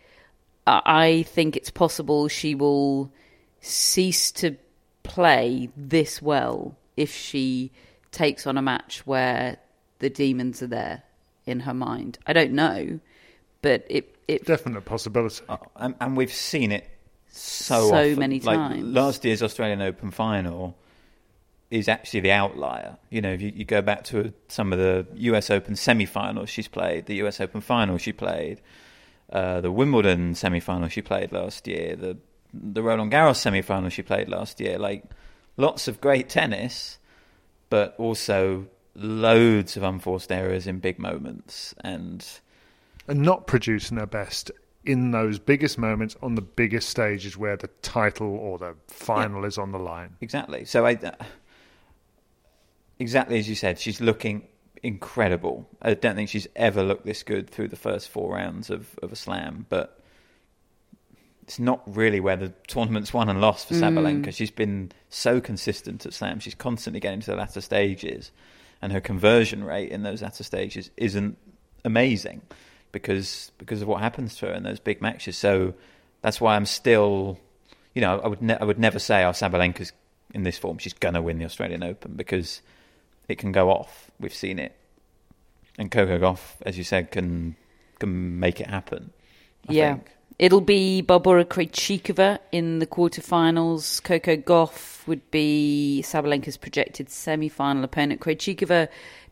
I 0.66 0.82
I 0.84 1.22
think 1.24 1.56
it's 1.56 1.70
possible 1.70 2.28
she 2.28 2.54
will 2.54 3.12
cease 3.60 4.30
to 4.32 4.56
play 5.02 5.70
this 5.76 6.20
well 6.22 6.76
if 6.96 7.14
she 7.14 7.70
takes 8.10 8.46
on 8.46 8.56
a 8.56 8.62
match 8.62 9.06
where 9.06 9.58
the 9.98 10.10
demons 10.10 10.62
are 10.62 10.66
there 10.68 11.02
in 11.46 11.60
her 11.60 11.74
mind. 11.74 12.18
I 12.26 12.32
don't 12.32 12.52
know, 12.52 13.00
but 13.62 13.84
it 13.88 14.14
it 14.28 14.44
Definite 14.44 14.84
possibility. 14.84 15.42
Oh, 15.48 15.58
and, 15.76 15.94
and 16.00 16.16
we've 16.16 16.32
seen 16.32 16.72
it 16.72 16.88
so 17.30 17.88
So 17.88 17.94
often. 17.96 18.18
many 18.18 18.40
Like, 18.40 18.56
times. 18.58 18.84
last 18.94 19.24
year's 19.24 19.42
Australian 19.42 19.80
Open 19.82 20.10
final 20.10 20.76
is 21.70 21.88
actually 21.88 22.20
the 22.20 22.30
outlier. 22.32 22.96
You 23.10 23.20
know, 23.20 23.32
if 23.32 23.42
you, 23.42 23.52
you 23.54 23.64
go 23.64 23.82
back 23.82 24.04
to 24.04 24.32
some 24.48 24.72
of 24.72 24.78
the 24.78 25.06
US 25.32 25.50
Open 25.50 25.76
semi-finals 25.76 26.48
she's 26.48 26.68
played, 26.68 27.06
the 27.06 27.16
US 27.26 27.40
Open 27.40 27.60
final 27.60 27.98
she 27.98 28.12
played, 28.12 28.60
uh, 29.32 29.60
the 29.60 29.70
Wimbledon 29.72 30.34
semi-final 30.34 30.88
she 30.88 31.02
played 31.02 31.32
last 31.32 31.66
year, 31.66 31.96
the 31.96 32.16
the 32.54 32.82
Roland 32.82 33.12
Garros 33.12 33.36
semi-final 33.36 33.90
she 33.90 34.00
played 34.02 34.28
last 34.28 34.58
year. 34.60 34.78
Like 34.78 35.04
lots 35.58 35.86
of 35.88 36.00
great 36.00 36.30
tennis, 36.30 36.98
but 37.68 37.94
also 37.98 38.66
loads 38.98 39.76
of 39.76 39.82
unforced 39.82 40.30
errors 40.32 40.66
in 40.66 40.78
big 40.80 40.98
moments 40.98 41.74
and. 41.82 42.26
and 43.06 43.22
not 43.22 43.46
producing 43.46 43.96
her 43.98 44.06
best 44.06 44.50
in 44.84 45.10
those 45.10 45.38
biggest 45.38 45.76
moments 45.76 46.16
on 46.22 46.34
the 46.34 46.42
biggest 46.42 46.88
stages 46.88 47.36
where 47.36 47.56
the 47.56 47.68
title 47.82 48.28
or 48.28 48.58
the 48.58 48.74
final 48.86 49.44
is 49.44 49.58
on 49.58 49.70
the 49.70 49.78
line. 49.78 50.16
Exactly. 50.20 50.64
So 50.64 50.86
I, 50.86 50.94
uh, 50.94 51.10
exactly 52.98 53.38
as 53.38 53.48
you 53.48 53.54
said, 53.54 53.78
she's 53.78 54.00
looking 54.00 54.48
incredible. 54.82 55.68
I 55.82 55.94
don't 55.94 56.16
think 56.16 56.30
she's 56.30 56.46
ever 56.56 56.82
looked 56.82 57.04
this 57.04 57.22
good 57.22 57.50
through 57.50 57.68
the 57.68 57.76
first 57.76 58.08
four 58.08 58.34
rounds 58.34 58.70
of, 58.70 58.98
of 59.02 59.12
a 59.12 59.16
slam, 59.16 59.66
but 59.68 60.00
it's 61.42 61.58
not 61.58 61.82
really 61.86 62.20
where 62.20 62.36
the 62.36 62.52
tournament's 62.66 63.12
won 63.12 63.28
and 63.28 63.40
lost 63.40 63.68
for 63.68 63.74
Sabalenka. 63.74 64.32
She's 64.34 64.50
been 64.50 64.92
so 65.08 65.40
consistent 65.40 66.06
at 66.06 66.14
slam. 66.14 66.40
She's 66.40 66.54
constantly 66.54 67.00
getting 67.00 67.20
to 67.20 67.30
the 67.32 67.36
latter 67.36 67.60
stages, 67.60 68.30
and 68.80 68.92
her 68.92 69.00
conversion 69.00 69.64
rate 69.64 69.90
in 69.90 70.02
those 70.02 70.22
latter 70.22 70.44
stages 70.44 70.90
isn't 70.96 71.36
amazing 71.84 72.42
because 72.92 73.52
because 73.58 73.82
of 73.82 73.88
what 73.88 74.00
happens 74.00 74.36
to 74.36 74.46
her 74.46 74.52
in 74.52 74.62
those 74.62 74.80
big 74.80 75.00
matches. 75.00 75.36
So 75.36 75.74
that's 76.22 76.40
why 76.40 76.56
I'm 76.56 76.66
still, 76.66 77.38
you 77.94 78.00
know, 78.00 78.20
I 78.20 78.28
would 78.28 78.42
ne- 78.42 78.58
I 78.58 78.64
would 78.64 78.78
never 78.78 78.98
say, 78.98 79.24
"Oh, 79.24 79.30
Sabalenka's 79.30 79.92
in 80.34 80.42
this 80.42 80.58
form. 80.58 80.78
She's 80.78 80.92
gonna 80.92 81.22
win 81.22 81.38
the 81.38 81.44
Australian 81.44 81.82
Open," 81.82 82.14
because 82.14 82.62
it 83.28 83.38
can 83.38 83.52
go 83.52 83.70
off. 83.70 84.10
We've 84.18 84.34
seen 84.34 84.58
it, 84.58 84.74
and 85.78 85.90
Coco 85.90 86.18
Gauff, 86.18 86.56
as 86.62 86.78
you 86.78 86.84
said, 86.84 87.10
can 87.10 87.56
can 87.98 88.38
make 88.38 88.60
it 88.60 88.68
happen. 88.68 89.12
I 89.68 89.72
yeah. 89.72 89.94
think. 89.94 90.10
It'll 90.38 90.60
be 90.60 91.02
Barbora 91.04 91.44
Krejcikova 91.44 92.38
in 92.52 92.78
the 92.78 92.86
quarterfinals. 92.86 94.00
Coco 94.04 94.36
Gauff 94.36 95.04
would 95.08 95.28
be 95.32 96.04
Sabalenka's 96.06 96.56
projected 96.56 97.10
semi-final 97.10 97.82
opponent. 97.82 98.20
Krejcikova 98.20 98.86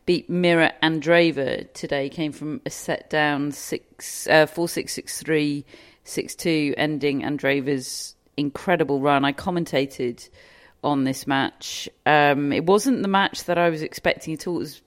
beat 0.05 0.29
Mirra 0.29 0.73
Andreeva 0.83 1.71
today. 1.71 2.09
Came 2.09 2.33
from 2.33 2.59
a 2.65 2.69
set 2.69 3.09
down 3.09 3.53
six 3.53 4.27
uh, 4.27 4.47
four 4.47 4.67
six 4.67 4.93
six 4.93 5.21
three 5.21 5.65
six 6.03 6.35
two, 6.35 6.73
ending 6.75 7.21
Andreeva's 7.21 8.15
incredible 8.35 8.99
run. 8.99 9.23
I 9.23 9.31
commentated 9.31 10.27
on 10.83 11.05
this 11.05 11.25
match. 11.25 11.87
Um, 12.05 12.51
it 12.51 12.65
wasn't 12.65 13.01
the 13.01 13.07
match 13.07 13.45
that 13.45 13.57
I 13.57 13.69
was 13.69 13.81
expecting 13.81 14.33
at 14.33 14.45
all. 14.45 14.57
It 14.57 14.59
was 14.59 14.81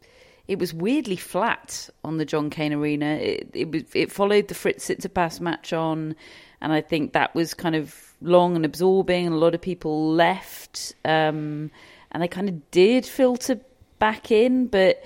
it 0.51 0.59
was 0.59 0.75
weirdly 0.75 1.15
flat 1.15 1.89
on 2.03 2.17
the 2.17 2.25
John 2.25 2.51
Cain 2.51 2.73
Arena. 2.73 3.07
It 3.15 3.51
it, 3.55 3.87
it 3.95 4.11
followed 4.11 4.49
the 4.49 4.55
Fritz 4.55 4.89
Tsitsipas 4.89 5.39
match 5.41 5.73
on, 5.73 6.17
and 6.61 6.73
I 6.73 6.81
think 6.81 7.13
that 7.13 7.37
was 7.37 7.55
kind 7.55 7.77
of 7.77 7.95
long 8.21 8.57
and 8.57 8.65
absorbing, 8.65 9.27
and 9.27 9.35
a 9.35 9.39
lot 9.39 9.55
of 9.55 9.61
people 9.61 10.11
left, 10.13 10.93
um, 11.05 11.71
and 12.11 12.21
they 12.21 12.27
kind 12.27 12.49
of 12.49 12.69
did 12.73 13.07
filter 13.07 13.61
back 14.01 14.33
in. 14.33 14.67
But 14.67 15.05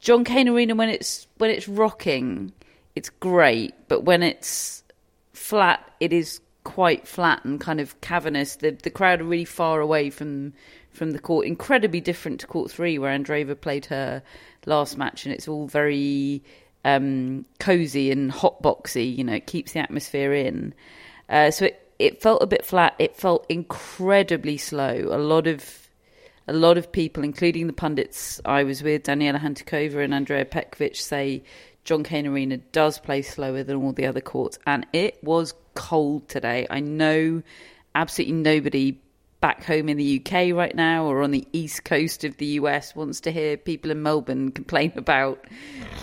John 0.00 0.24
Cain 0.24 0.48
Arena, 0.48 0.74
when 0.74 0.88
it's 0.88 1.26
when 1.36 1.50
it's 1.50 1.68
rocking, 1.68 2.54
it's 2.96 3.10
great, 3.10 3.74
but 3.88 4.04
when 4.04 4.22
it's 4.22 4.82
flat, 5.34 5.92
it 6.00 6.10
is 6.10 6.40
quite 6.64 7.06
flat 7.06 7.44
and 7.44 7.60
kind 7.60 7.80
of 7.80 8.00
cavernous. 8.00 8.56
The 8.56 8.70
the 8.70 8.88
crowd 8.88 9.20
are 9.20 9.24
really 9.24 9.44
far 9.44 9.82
away 9.82 10.08
from 10.08 10.54
from 10.98 11.12
the 11.12 11.18
court. 11.18 11.46
Incredibly 11.46 12.00
different 12.00 12.40
to 12.40 12.46
court 12.46 12.70
three, 12.70 12.98
where 12.98 13.16
Andreeva 13.16 13.58
played 13.58 13.86
her 13.86 14.22
last 14.66 14.98
match, 14.98 15.24
and 15.24 15.34
it's 15.34 15.48
all 15.48 15.66
very 15.66 16.42
um, 16.84 17.44
cozy 17.58 18.10
and 18.10 18.30
hot 18.30 18.62
boxy. 18.62 19.16
You 19.16 19.24
know, 19.24 19.34
it 19.34 19.46
keeps 19.46 19.72
the 19.72 19.80
atmosphere 19.80 20.34
in. 20.34 20.74
Uh, 21.28 21.50
so 21.50 21.66
it 21.66 21.84
it 21.98 22.22
felt 22.22 22.42
a 22.42 22.46
bit 22.46 22.64
flat. 22.64 22.94
It 22.98 23.16
felt 23.16 23.46
incredibly 23.48 24.56
slow. 24.56 25.08
A 25.10 25.18
lot 25.18 25.46
of 25.46 25.88
a 26.46 26.52
lot 26.52 26.78
of 26.78 26.90
people, 26.90 27.24
including 27.24 27.66
the 27.66 27.72
pundits 27.72 28.40
I 28.44 28.64
was 28.64 28.82
with, 28.82 29.04
Daniela 29.04 29.38
Hantuchova 29.38 30.02
and 30.02 30.14
Andrea 30.14 30.44
Petkovic, 30.44 30.96
say 30.96 31.42
John 31.84 32.02
Cain 32.02 32.26
Arena 32.26 32.56
does 32.56 32.98
play 32.98 33.22
slower 33.22 33.62
than 33.62 33.76
all 33.76 33.92
the 33.92 34.06
other 34.06 34.20
courts, 34.20 34.58
and 34.66 34.86
it 34.92 35.22
was 35.22 35.54
cold 35.74 36.28
today. 36.28 36.66
I 36.70 36.80
know 36.80 37.42
absolutely 37.94 38.34
nobody 38.34 39.00
back 39.40 39.64
home 39.64 39.88
in 39.88 39.96
the 39.96 40.20
UK 40.20 40.54
right 40.54 40.74
now 40.74 41.04
or 41.04 41.22
on 41.22 41.30
the 41.30 41.46
east 41.52 41.84
coast 41.84 42.24
of 42.24 42.36
the 42.38 42.46
US 42.46 42.94
wants 42.96 43.20
to 43.20 43.30
hear 43.30 43.56
people 43.56 43.90
in 43.90 44.02
Melbourne 44.02 44.50
complain 44.52 44.92
about 44.96 45.44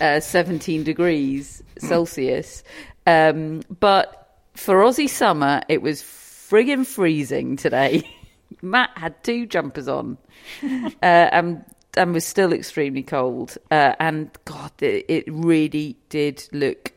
uh, 0.00 0.20
17 0.20 0.84
degrees 0.84 1.62
Celsius. 1.78 2.62
Um, 3.06 3.62
but 3.78 4.44
for 4.54 4.82
Aussie 4.82 5.08
summer, 5.08 5.62
it 5.68 5.82
was 5.82 6.02
friggin' 6.02 6.86
freezing 6.86 7.56
today. 7.56 8.08
Matt 8.62 8.90
had 8.96 9.22
two 9.22 9.46
jumpers 9.46 9.88
on 9.88 10.16
uh, 10.62 10.88
and, 11.02 11.64
and 11.96 12.14
was 12.14 12.24
still 12.24 12.52
extremely 12.52 13.02
cold. 13.02 13.56
Uh, 13.70 13.94
and 14.00 14.30
God, 14.44 14.72
it, 14.80 15.04
it 15.08 15.24
really 15.28 15.96
did 16.08 16.46
look 16.52 16.92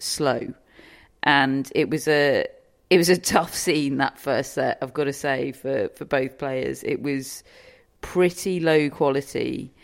slow. 0.00 0.52
And 1.22 1.70
it 1.74 1.88
was 1.88 2.08
a 2.08 2.46
it 2.94 2.98
was 2.98 3.08
a 3.08 3.18
tough 3.18 3.52
scene 3.56 3.96
that 3.96 4.20
first 4.20 4.52
set. 4.52 4.78
I've 4.80 4.94
got 4.94 5.04
to 5.04 5.12
say 5.12 5.50
for 5.50 5.88
for 5.96 6.04
both 6.04 6.38
players, 6.38 6.84
it 6.84 7.02
was 7.02 7.42
pretty 8.02 8.60
low 8.60 8.88
quality. 8.88 9.74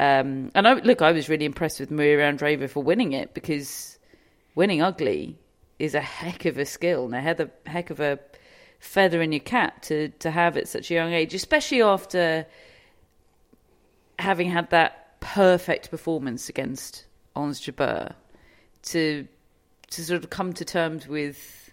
Um, 0.00 0.50
and 0.52 0.66
I, 0.66 0.72
look, 0.72 1.00
I 1.00 1.12
was 1.12 1.28
really 1.28 1.44
impressed 1.44 1.78
with 1.78 1.90
Mirra 1.90 2.36
Andreeva 2.36 2.68
for 2.68 2.82
winning 2.82 3.12
it 3.12 3.34
because 3.34 4.00
winning 4.56 4.82
ugly 4.82 5.38
is 5.78 5.94
a 5.94 6.00
heck 6.00 6.44
of 6.44 6.58
a 6.58 6.64
skill 6.66 7.04
and 7.04 7.14
a 7.14 7.50
heck 7.70 7.90
of, 7.90 8.00
a 8.00 8.18
feather 8.80 9.22
in 9.22 9.30
your 9.30 9.40
cap 9.40 9.82
to 9.82 10.08
to 10.18 10.32
have 10.32 10.56
at 10.56 10.66
such 10.66 10.90
a 10.90 10.94
young 10.94 11.12
age, 11.12 11.34
especially 11.34 11.82
after 11.82 12.46
having 14.18 14.50
had 14.50 14.70
that 14.70 15.20
perfect 15.20 15.88
performance 15.88 16.48
against 16.48 17.06
Ons 17.36 17.60
Jabeur. 17.60 18.12
To 18.90 19.28
to 19.90 20.04
sort 20.04 20.24
of 20.24 20.30
come 20.30 20.52
to 20.54 20.64
terms 20.64 21.06
with, 21.06 21.65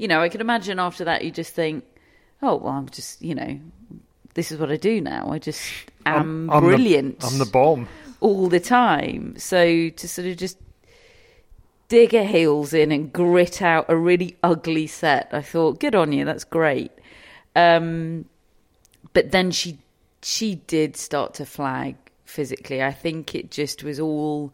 you 0.00 0.08
know, 0.08 0.22
I 0.22 0.30
can 0.30 0.40
imagine 0.40 0.78
after 0.78 1.04
that 1.04 1.24
you 1.24 1.30
just 1.30 1.52
think, 1.52 1.84
oh 2.40 2.56
well, 2.56 2.72
I'm 2.72 2.88
just 2.88 3.20
you 3.20 3.34
know, 3.34 3.60
this 4.34 4.50
is 4.50 4.58
what 4.58 4.70
I 4.72 4.76
do 4.76 4.98
now. 5.00 5.30
I 5.30 5.38
just 5.38 5.60
am 6.06 6.50
I'm 6.50 6.62
the- 6.62 6.68
brilliant 6.68 7.22
I'm 7.22 7.38
the 7.38 7.44
bomb. 7.44 7.86
all 8.20 8.48
the 8.48 8.60
time. 8.60 9.34
So 9.36 9.90
to 9.90 10.08
sort 10.08 10.26
of 10.26 10.38
just 10.38 10.56
dig 11.88 12.12
her 12.12 12.24
heels 12.24 12.72
in 12.72 12.92
and 12.92 13.12
grit 13.12 13.60
out 13.60 13.86
a 13.88 13.96
really 13.96 14.36
ugly 14.42 14.86
set, 14.86 15.28
I 15.32 15.42
thought, 15.42 15.80
good 15.80 15.94
on 15.94 16.12
you, 16.12 16.24
that's 16.24 16.44
great. 16.44 16.92
Um, 17.54 18.24
but 19.12 19.32
then 19.32 19.50
she 19.50 19.78
she 20.22 20.54
did 20.66 20.96
start 20.96 21.34
to 21.34 21.44
flag 21.44 21.96
physically. 22.24 22.82
I 22.82 22.92
think 22.92 23.34
it 23.34 23.50
just 23.50 23.84
was 23.84 24.00
all 24.00 24.52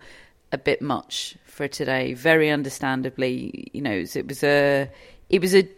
a 0.51 0.59
bit 0.59 0.83
much 0.83 1.37
for 1.45 1.69
today. 1.69 2.15
Very 2.15 2.51
understandably, 2.51 3.71
you 3.73 3.83
know, 3.83 4.05
it 4.13 4.27
was 4.27 4.43
a 4.43 4.89
it 5.29 5.41
was 5.41 5.55
a 5.55 5.69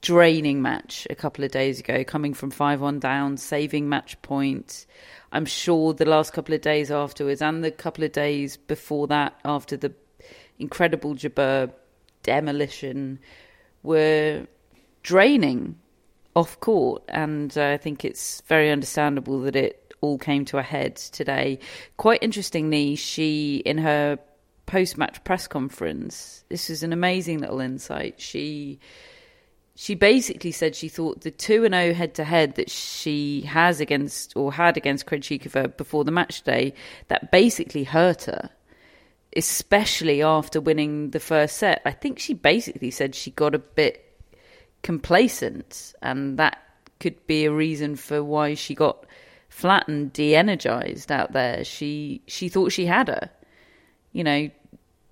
draining 0.00 0.62
match 0.62 1.06
a 1.10 1.14
couple 1.14 1.44
of 1.44 1.50
days 1.50 1.80
ago, 1.80 2.04
coming 2.04 2.34
from 2.34 2.50
5 2.50 2.80
1 2.80 2.98
down, 2.98 3.36
saving 3.36 3.88
match 3.88 4.20
point. 4.22 4.86
I'm 5.32 5.44
sure 5.44 5.92
the 5.92 6.04
last 6.04 6.32
couple 6.32 6.54
of 6.54 6.60
days 6.60 6.90
afterwards 6.90 7.42
and 7.42 7.62
the 7.62 7.70
couple 7.70 8.04
of 8.04 8.12
days 8.12 8.56
before 8.56 9.06
that, 9.08 9.38
after 9.44 9.76
the 9.76 9.92
incredible 10.58 11.14
Jabeur 11.14 11.72
demolition, 12.22 13.18
were 13.82 14.46
draining 15.02 15.76
off 16.34 16.58
court. 16.60 17.02
And 17.08 17.56
uh, 17.58 17.66
I 17.66 17.76
think 17.76 18.04
it's 18.04 18.40
very 18.42 18.70
understandable 18.70 19.40
that 19.42 19.56
it 19.56 19.94
all 20.00 20.18
came 20.18 20.44
to 20.46 20.58
a 20.58 20.62
head 20.62 20.96
today. 20.96 21.58
Quite 21.96 22.22
interestingly, 22.22 22.94
she, 22.94 23.56
in 23.66 23.78
her 23.78 24.18
post 24.68 24.98
match 24.98 25.24
press 25.24 25.48
conference, 25.48 26.44
this 26.50 26.68
was 26.68 26.82
an 26.84 26.92
amazing 26.92 27.38
little 27.38 27.58
insight. 27.58 28.20
She 28.20 28.78
she 29.74 29.94
basically 29.94 30.52
said 30.52 30.76
she 30.76 30.88
thought 30.88 31.22
the 31.22 31.30
2 31.30 31.64
and 31.64 31.74
0 31.74 31.94
head 31.94 32.14
to 32.14 32.24
head 32.24 32.56
that 32.56 32.70
she 32.70 33.42
has 33.42 33.80
against 33.80 34.36
or 34.36 34.52
had 34.52 34.76
against 34.76 35.06
Krejcikova 35.06 35.76
before 35.76 36.04
the 36.04 36.10
match 36.10 36.42
day 36.42 36.74
that 37.08 37.32
basically 37.32 37.84
hurt 37.84 38.24
her 38.24 38.50
especially 39.36 40.22
after 40.22 40.60
winning 40.60 41.10
the 41.10 41.20
first 41.20 41.58
set. 41.58 41.82
I 41.84 41.92
think 41.92 42.18
she 42.18 42.34
basically 42.34 42.90
said 42.90 43.14
she 43.14 43.30
got 43.30 43.54
a 43.54 43.58
bit 43.58 44.04
complacent 44.82 45.94
and 46.02 46.38
that 46.38 46.58
could 46.98 47.24
be 47.26 47.44
a 47.44 47.52
reason 47.52 47.94
for 47.94 48.24
why 48.24 48.54
she 48.54 48.74
got 48.74 49.06
flattened 49.48 50.12
de-energized 50.12 51.12
out 51.12 51.32
there. 51.32 51.62
She 51.64 52.22
she 52.26 52.48
thought 52.48 52.72
she 52.72 52.86
had 52.86 53.08
her 53.08 53.30
you 54.12 54.24
know 54.24 54.50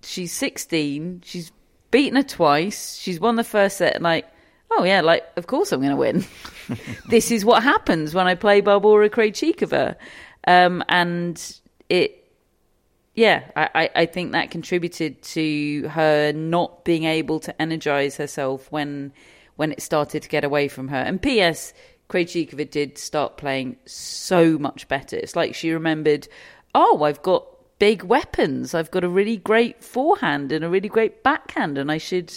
she's 0.02 0.32
16 0.32 1.22
she's 1.24 1.52
beaten 1.90 2.16
her 2.16 2.22
twice 2.22 2.96
she's 2.96 3.20
won 3.20 3.36
the 3.36 3.44
first 3.44 3.78
set 3.78 3.94
and 3.94 4.04
like 4.04 4.26
oh 4.70 4.84
yeah, 4.84 5.00
like 5.00 5.24
of 5.36 5.46
course 5.46 5.72
I'm 5.72 5.80
going 5.80 5.90
to 5.90 5.96
win. 5.96 6.24
this 7.08 7.30
is 7.30 7.44
what 7.44 7.62
happens 7.62 8.14
when 8.14 8.26
I 8.26 8.34
play 8.34 8.62
Barbora 8.62 9.10
Krejcikova, 9.10 9.96
um, 10.46 10.84
and 10.88 11.60
it. 11.88 12.22
Yeah, 13.14 13.44
I, 13.56 13.88
I 13.96 14.04
think 14.04 14.32
that 14.32 14.50
contributed 14.50 15.22
to 15.22 15.88
her 15.88 16.32
not 16.34 16.84
being 16.84 17.04
able 17.04 17.40
to 17.40 17.62
energize 17.62 18.18
herself 18.18 18.70
when 18.70 19.14
when 19.56 19.72
it 19.72 19.80
started 19.80 20.22
to 20.24 20.28
get 20.28 20.44
away 20.44 20.68
from 20.68 20.88
her. 20.88 20.98
And 20.98 21.20
P.S. 21.20 21.72
Krejcikova 22.10 22.70
did 22.70 22.98
start 22.98 23.38
playing 23.38 23.76
so 23.86 24.58
much 24.58 24.86
better. 24.88 25.16
It's 25.16 25.34
like 25.34 25.54
she 25.54 25.70
remembered, 25.70 26.28
oh, 26.74 27.04
I've 27.04 27.22
got 27.22 27.46
big 27.78 28.02
weapons. 28.02 28.74
I've 28.74 28.90
got 28.90 29.04
a 29.04 29.08
really 29.08 29.36
great 29.36 29.82
forehand 29.82 30.52
and 30.52 30.64
a 30.64 30.68
really 30.68 30.88
great 30.88 31.22
backhand, 31.22 31.78
and 31.78 31.90
I 31.90 31.98
should 31.98 32.32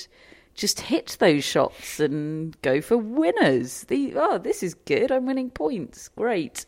just 0.56 0.82
hit 0.82 1.16
those 1.20 1.44
shots 1.44 2.00
and 2.00 2.60
go 2.62 2.82
for 2.82 2.98
winners. 2.98 3.84
The 3.84 4.14
oh, 4.16 4.38
this 4.38 4.62
is 4.64 4.74
good. 4.74 5.12
I'm 5.12 5.26
winning 5.26 5.50
points. 5.50 6.10
Great. 6.10 6.66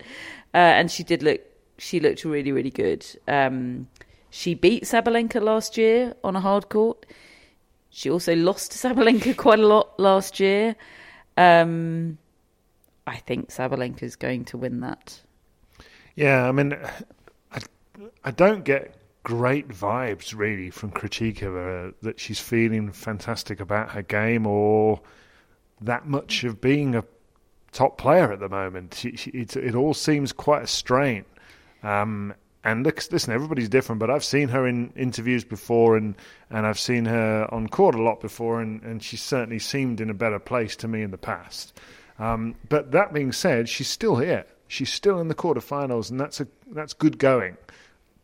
Uh, 0.53 0.57
and 0.57 0.89
she 0.91 1.03
did 1.03 1.23
look. 1.23 1.41
She 1.77 1.99
looked 1.99 2.23
really, 2.25 2.51
really 2.51 2.69
good. 2.69 3.05
Um, 3.27 3.87
she 4.29 4.53
beat 4.53 4.83
Sabalenka 4.83 5.41
last 5.41 5.77
year 5.77 6.13
on 6.23 6.35
a 6.35 6.39
hard 6.39 6.69
court. 6.69 7.05
She 7.89 8.09
also 8.09 8.35
lost 8.35 8.71
to 8.71 8.87
Sabalenka 8.87 9.35
quite 9.37 9.59
a 9.59 9.67
lot 9.67 9.99
last 9.99 10.39
year. 10.39 10.75
Um, 11.35 12.17
I 13.05 13.17
think 13.17 13.49
Sabalenka 13.49 14.03
is 14.03 14.15
going 14.15 14.45
to 14.45 14.57
win 14.57 14.79
that. 14.81 15.19
Yeah, 16.15 16.47
I 16.47 16.51
mean, 16.51 16.77
I, 18.23 18.31
don't 18.31 18.63
get 18.63 18.95
great 19.23 19.67
vibes 19.67 20.35
really 20.35 20.69
from 20.69 20.91
Krejcikova 20.91 21.93
that 22.01 22.19
she's 22.19 22.39
feeling 22.39 22.91
fantastic 22.91 23.59
about 23.59 23.91
her 23.91 24.01
game 24.01 24.47
or 24.47 25.01
that 25.81 26.07
much 26.07 26.43
of 26.43 26.61
being 26.61 26.95
a 26.95 27.03
top 27.71 27.97
player 27.97 28.31
at 28.31 28.39
the 28.39 28.49
moment. 28.49 28.95
She, 28.95 29.15
she, 29.15 29.29
it, 29.31 29.55
it, 29.55 29.75
all 29.75 29.93
seems 29.93 30.31
quite 30.31 30.63
a 30.63 30.67
strain. 30.67 31.25
Um, 31.83 32.33
and 32.63 32.85
listen, 32.85 33.33
everybody's 33.33 33.69
different, 33.69 33.99
but 33.99 34.11
I've 34.11 34.23
seen 34.23 34.49
her 34.49 34.67
in 34.67 34.93
interviews 34.95 35.43
before, 35.43 35.97
and, 35.97 36.13
and 36.51 36.67
I've 36.67 36.77
seen 36.77 37.05
her 37.05 37.47
on 37.51 37.67
court 37.67 37.95
a 37.95 38.01
lot 38.01 38.21
before, 38.21 38.61
and, 38.61 38.83
and 38.83 39.01
she 39.01 39.17
certainly 39.17 39.57
seemed 39.57 39.99
in 39.99 40.11
a 40.11 40.13
better 40.13 40.37
place 40.37 40.75
to 40.77 40.87
me 40.87 41.01
in 41.01 41.09
the 41.09 41.17
past. 41.17 41.79
Um, 42.19 42.53
but 42.69 42.91
that 42.91 43.13
being 43.13 43.31
said, 43.31 43.67
she's 43.67 43.87
still 43.87 44.17
here. 44.17 44.45
She's 44.67 44.93
still 44.93 45.19
in 45.19 45.27
the 45.27 45.35
quarterfinals, 45.35 46.11
and 46.11 46.19
that's 46.19 46.39
a 46.39 46.47
that's 46.71 46.93
good 46.93 47.17
going 47.17 47.57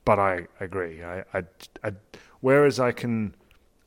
but 0.07 0.19
I 0.19 0.47
agree. 0.61 1.03
I, 1.03 1.25
I, 1.33 1.43
I, 1.83 1.91
whereas 2.39 2.79
I 2.79 2.93
can, 2.93 3.35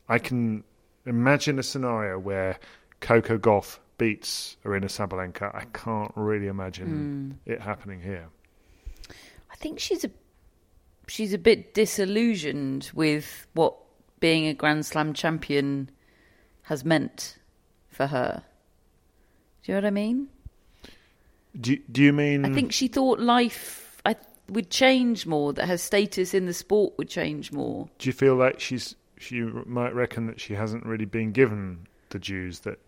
I 0.06 0.18
can 0.18 0.62
imagine 1.06 1.58
a 1.58 1.62
scenario 1.62 2.18
where 2.18 2.58
Coco 3.00 3.38
Gauff 3.38 3.78
beats 3.96 4.58
Aryna 4.66 4.90
Sabalenka. 4.90 5.54
I 5.54 5.64
can't 5.72 6.12
really 6.14 6.48
imagine 6.48 7.38
mm. 7.46 7.50
it 7.50 7.62
happening 7.62 8.02
here. 8.02 8.28
I 9.50 9.56
think 9.56 9.78
she's 9.78 10.04
a 10.04 10.10
she's 11.08 11.32
a 11.32 11.38
bit 11.38 11.72
disillusioned 11.72 12.90
with 12.92 13.46
what 13.54 13.74
being 14.20 14.46
a 14.46 14.52
Grand 14.52 14.84
Slam 14.84 15.14
champion 15.14 15.90
has 16.64 16.84
meant 16.84 17.38
for 17.88 18.06
her. 18.08 18.42
Do 19.62 19.72
you 19.72 19.76
know 19.76 19.78
what 19.78 19.86
I 19.86 19.90
mean? 19.90 20.28
Do 21.58 21.78
Do 21.90 22.02
you 22.02 22.12
mean? 22.12 22.44
I 22.44 22.52
think 22.52 22.72
she 22.72 22.88
thought 22.88 23.20
life 23.20 23.89
would 24.50 24.70
change 24.70 25.26
more, 25.26 25.52
that 25.52 25.66
her 25.66 25.78
status 25.78 26.34
in 26.34 26.46
the 26.46 26.54
sport 26.54 26.94
would 26.98 27.08
change 27.08 27.52
more. 27.52 27.88
Do 27.98 28.08
you 28.08 28.12
feel 28.12 28.34
like 28.36 28.60
she's 28.60 28.94
she 29.18 29.42
might 29.42 29.94
reckon 29.94 30.26
that 30.26 30.40
she 30.40 30.54
hasn't 30.54 30.86
really 30.86 31.04
been 31.04 31.32
given 31.32 31.86
the 32.08 32.18
dues 32.18 32.60
that 32.60 32.78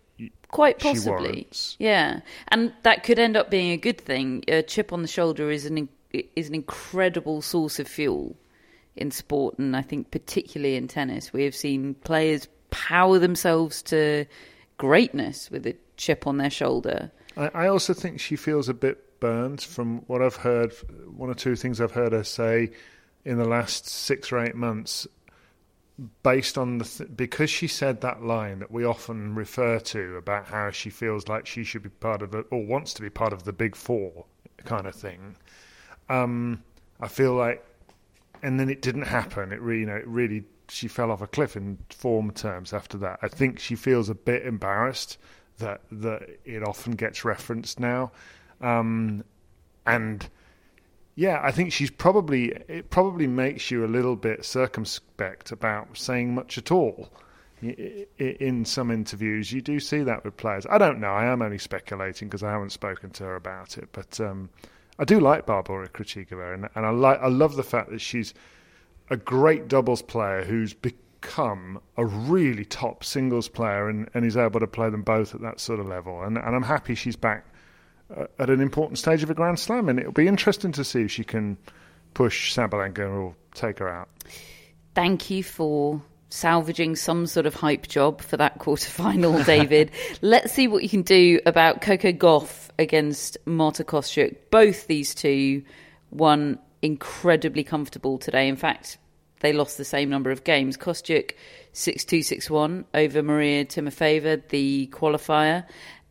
quite 0.49 0.79
possibly. 0.79 1.47
yeah. 1.79 2.21
And 2.49 2.73
that 2.83 3.03
could 3.03 3.19
end 3.19 3.35
up 3.35 3.49
being 3.49 3.71
a 3.71 3.77
good 3.77 3.99
thing. 3.99 4.43
A 4.47 4.61
chip 4.61 4.93
on 4.93 5.01
the 5.01 5.07
shoulder 5.07 5.49
is 5.49 5.65
an 5.65 5.89
is 6.35 6.47
an 6.47 6.55
incredible 6.55 7.41
source 7.41 7.79
of 7.79 7.87
fuel 7.87 8.35
in 8.95 9.09
sport 9.09 9.57
and 9.57 9.75
i 9.75 9.81
think 9.81 10.11
particularly 10.11 10.75
in 10.75 10.87
tennis. 10.87 11.33
We 11.33 11.43
have 11.43 11.55
seen 11.55 11.95
players 12.03 12.47
power 12.69 13.17
themselves 13.19 13.81
to 13.83 14.25
greatness 14.77 15.49
with 15.49 15.65
a 15.65 15.75
chip 15.97 16.27
on 16.27 16.37
their 16.37 16.49
shoulder. 16.49 17.11
I, 17.35 17.47
I 17.53 17.67
also 17.67 17.93
think 17.93 18.19
she 18.19 18.35
feels 18.35 18.69
a 18.69 18.73
bit 18.73 19.12
Burns, 19.23 19.63
from 19.63 19.99
what 20.07 20.21
I've 20.21 20.35
heard, 20.35 20.73
one 21.15 21.29
or 21.29 21.33
two 21.33 21.55
things 21.55 21.79
I've 21.79 21.93
heard 21.93 22.11
her 22.11 22.25
say 22.25 22.71
in 23.23 23.37
the 23.37 23.47
last 23.47 23.87
six 23.87 24.33
or 24.33 24.39
eight 24.39 24.53
months, 24.53 25.07
based 26.23 26.57
on 26.57 26.79
the 26.79 26.83
th- 26.83 27.09
because 27.15 27.49
she 27.49 27.67
said 27.67 28.01
that 28.01 28.21
line 28.21 28.59
that 28.59 28.69
we 28.69 28.83
often 28.83 29.33
refer 29.33 29.79
to 29.79 30.17
about 30.17 30.47
how 30.47 30.71
she 30.71 30.89
feels 30.89 31.29
like 31.29 31.45
she 31.45 31.63
should 31.63 31.83
be 31.83 31.87
part 31.87 32.21
of 32.21 32.35
it 32.35 32.45
or 32.51 32.65
wants 32.65 32.93
to 32.95 33.01
be 33.01 33.09
part 33.09 33.31
of 33.31 33.43
the 33.43 33.53
big 33.53 33.77
four 33.77 34.25
kind 34.65 34.87
of 34.87 34.93
thing. 34.93 35.37
Um, 36.09 36.61
I 36.99 37.07
feel 37.07 37.33
like, 37.33 37.65
and 38.41 38.59
then 38.59 38.69
it 38.69 38.81
didn't 38.81 39.03
happen. 39.03 39.53
It 39.53 39.61
really, 39.61 39.79
you 39.79 39.85
know, 39.85 39.95
it 39.95 40.05
really 40.05 40.43
she 40.67 40.89
fell 40.89 41.11
off 41.11 41.21
a 41.21 41.27
cliff 41.27 41.55
in 41.55 41.77
form 41.91 42.31
terms 42.31 42.73
after 42.73 42.97
that. 42.97 43.19
I 43.21 43.29
think 43.29 43.57
she 43.57 43.75
feels 43.75 44.09
a 44.09 44.15
bit 44.15 44.45
embarrassed 44.45 45.17
that 45.59 45.79
that 45.93 46.23
it 46.43 46.61
often 46.61 46.97
gets 46.97 47.23
referenced 47.23 47.79
now. 47.79 48.11
Um, 48.63 49.23
and 49.85 50.27
yeah, 51.15 51.39
I 51.43 51.51
think 51.51 51.71
she's 51.71 51.91
probably 51.91 52.53
it 52.67 52.89
probably 52.89 53.27
makes 53.27 53.69
you 53.69 53.85
a 53.85 53.87
little 53.87 54.15
bit 54.15 54.45
circumspect 54.45 55.51
about 55.51 55.97
saying 55.97 56.33
much 56.33 56.57
at 56.57 56.71
all. 56.71 57.09
In 57.61 58.65
some 58.65 58.91
interviews, 58.91 59.53
you 59.53 59.61
do 59.61 59.79
see 59.79 60.03
that 60.03 60.25
with 60.25 60.35
players. 60.35 60.65
I 60.69 60.77
don't 60.77 60.99
know. 60.99 61.11
I 61.13 61.25
am 61.25 61.41
only 61.41 61.57
speculating 61.57 62.27
because 62.27 62.43
I 62.43 62.51
haven't 62.51 62.71
spoken 62.71 63.11
to 63.11 63.23
her 63.23 63.35
about 63.37 63.77
it. 63.77 63.87
But 63.93 64.19
um, 64.19 64.49
I 64.99 65.05
do 65.05 65.21
like 65.21 65.45
Barbora 65.45 65.87
Krejcikova, 65.89 66.53
and, 66.53 66.69
and 66.75 66.85
I 66.85 66.89
like 66.89 67.21
I 67.21 67.27
love 67.27 67.55
the 67.55 67.63
fact 67.63 67.89
that 67.91 68.01
she's 68.01 68.33
a 69.09 69.15
great 69.15 69.67
doubles 69.67 70.01
player 70.01 70.43
who's 70.43 70.73
become 70.73 71.79
a 71.95 72.05
really 72.05 72.65
top 72.65 73.03
singles 73.03 73.47
player 73.47 73.87
and, 73.87 74.09
and 74.13 74.25
is 74.25 74.35
able 74.35 74.59
to 74.59 74.67
play 74.67 74.89
them 74.89 75.03
both 75.03 75.33
at 75.33 75.41
that 75.41 75.59
sort 75.59 75.79
of 75.79 75.87
level. 75.87 76.21
And, 76.23 76.37
and 76.37 76.55
I'm 76.55 76.63
happy 76.63 76.95
she's 76.95 77.15
back 77.15 77.52
Uh, 78.15 78.25
at 78.37 78.49
an 78.49 78.59
important 78.59 78.99
stage 78.99 79.23
of 79.23 79.29
a 79.29 79.33
Grand 79.33 79.57
Slam, 79.59 79.89
and 79.89 79.99
it'll 79.99 80.11
be 80.11 80.27
interesting 80.27 80.71
to 80.73 80.83
see 80.83 81.01
if 81.01 81.11
she 81.11 81.23
can 81.23 81.57
push 82.13 82.53
Sabalenka 82.53 83.09
or 83.09 83.35
take 83.55 83.79
her 83.79 83.89
out. 83.89 84.09
Thank 84.93 85.29
you 85.29 85.43
for 85.43 86.01
salvaging 86.29 86.95
some 86.95 87.27
sort 87.27 87.45
of 87.45 87.53
hype 87.53 87.87
job 87.87 88.21
for 88.21 88.37
that 88.37 88.59
quarterfinal, 88.59 89.45
David. 89.47 89.91
Let's 90.21 90.51
see 90.51 90.67
what 90.67 90.83
you 90.83 90.89
can 90.89 91.03
do 91.03 91.39
about 91.45 91.81
Coco 91.81 92.11
Gauff 92.11 92.69
against 92.77 93.37
Marta 93.45 93.83
Kostyuk. 93.83 94.35
Both 94.51 94.87
these 94.87 95.15
two 95.15 95.63
won 96.11 96.59
incredibly 96.81 97.63
comfortable 97.63 98.17
today. 98.17 98.47
In 98.47 98.55
fact, 98.55 98.97
they 99.39 99.53
lost 99.53 99.77
the 99.77 99.85
same 99.85 100.09
number 100.09 100.31
of 100.31 100.43
games. 100.43 100.77
Kostyuk 100.77 101.31
6-2, 101.73 102.19
6-1 102.19 102.85
over 102.93 103.23
Maria 103.23 103.65
Timofeeva, 103.65 104.47
the 104.49 104.89
qualifier, 104.91 105.65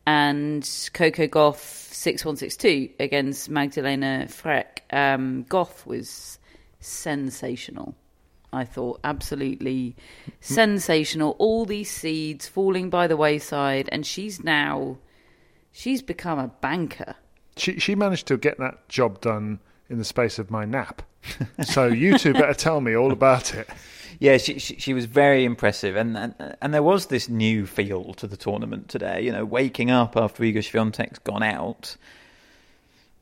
and 0.05 0.89
Coco 0.93 1.27
Gauff 1.27 1.57
6162 1.57 2.93
against 2.99 3.49
Magdalena 3.49 4.25
Frech. 4.27 4.79
Um, 4.91 5.45
Gauff 5.45 5.85
was 5.85 6.39
sensational. 6.79 7.95
I 8.51 8.65
thought 8.65 8.99
absolutely 9.03 9.95
sensational. 10.39 11.35
All 11.39 11.65
these 11.65 11.89
seeds 11.89 12.47
falling 12.47 12.89
by 12.89 13.07
the 13.07 13.17
wayside, 13.17 13.89
and 13.91 14.05
she's 14.05 14.43
now 14.43 14.97
she's 15.71 16.01
become 16.01 16.39
a 16.39 16.47
banker. 16.47 17.15
She 17.57 17.79
she 17.79 17.95
managed 17.95 18.27
to 18.27 18.37
get 18.37 18.59
that 18.59 18.87
job 18.89 19.21
done 19.21 19.59
in 19.89 19.97
the 19.97 20.05
space 20.05 20.39
of 20.39 20.51
my 20.51 20.65
nap. 20.65 21.01
So 21.63 21.87
you 21.87 22.17
two 22.17 22.33
better 22.33 22.53
tell 22.53 22.81
me 22.81 22.95
all 22.95 23.11
about 23.11 23.53
it. 23.53 23.69
Yeah, 24.19 24.37
she, 24.37 24.59
she, 24.59 24.77
she 24.77 24.93
was 24.93 25.05
very 25.05 25.43
impressive, 25.43 25.95
and, 25.95 26.17
and 26.17 26.55
and 26.61 26.73
there 26.73 26.83
was 26.83 27.07
this 27.07 27.27
new 27.27 27.65
feel 27.65 28.13
to 28.15 28.27
the 28.27 28.37
tournament 28.37 28.87
today. 28.87 29.21
You 29.21 29.31
know, 29.31 29.43
waking 29.43 29.91
up 29.91 30.15
after 30.15 30.43
Iga 30.43 30.59
Swiatek's 30.59 31.19
gone 31.19 31.43
out, 31.43 31.97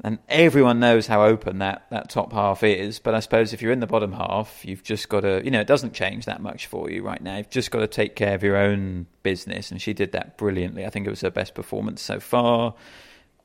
and 0.04 0.20
everyone 0.30 0.80
knows 0.80 1.08
how 1.08 1.24
open 1.24 1.60
that, 1.60 1.86
that 1.92 2.10
top 2.10 2.34
half 2.34 2.64
is. 2.64 3.00
But 3.00 3.14
I 3.14 3.20
suppose 3.20 3.54
if 3.54 3.62
you're 3.62 3.72
in 3.72 3.80
the 3.80 3.88
bottom 3.88 4.14
half, 4.14 4.66
you've 4.66 4.84
just 4.84 5.10
got 5.10 5.22
to, 5.22 5.42
you 5.44 5.52
know, 5.52 5.62
it 5.62 5.68
doesn't 5.68 5.94
change 5.94 6.26
that 6.26 6.42
much 6.42 6.68
for 6.68 6.90
you 6.90 7.04
right 7.04 7.22
now. 7.22 7.38
You've 7.38 7.50
just 7.50 7.72
got 7.72 7.80
to 7.80 7.88
take 7.88 8.16
care 8.16 8.34
of 8.34 8.44
your 8.44 8.58
own 8.58 9.06
business, 9.24 9.72
and 9.72 9.82
she 9.82 9.94
did 9.94 10.12
that 10.14 10.38
brilliantly. 10.38 10.86
I 10.86 10.90
think 10.90 11.06
it 11.06 11.12
was 11.12 11.22
her 11.22 11.30
best 11.30 11.54
performance 11.54 12.02
so 12.02 12.20
far. 12.20 12.74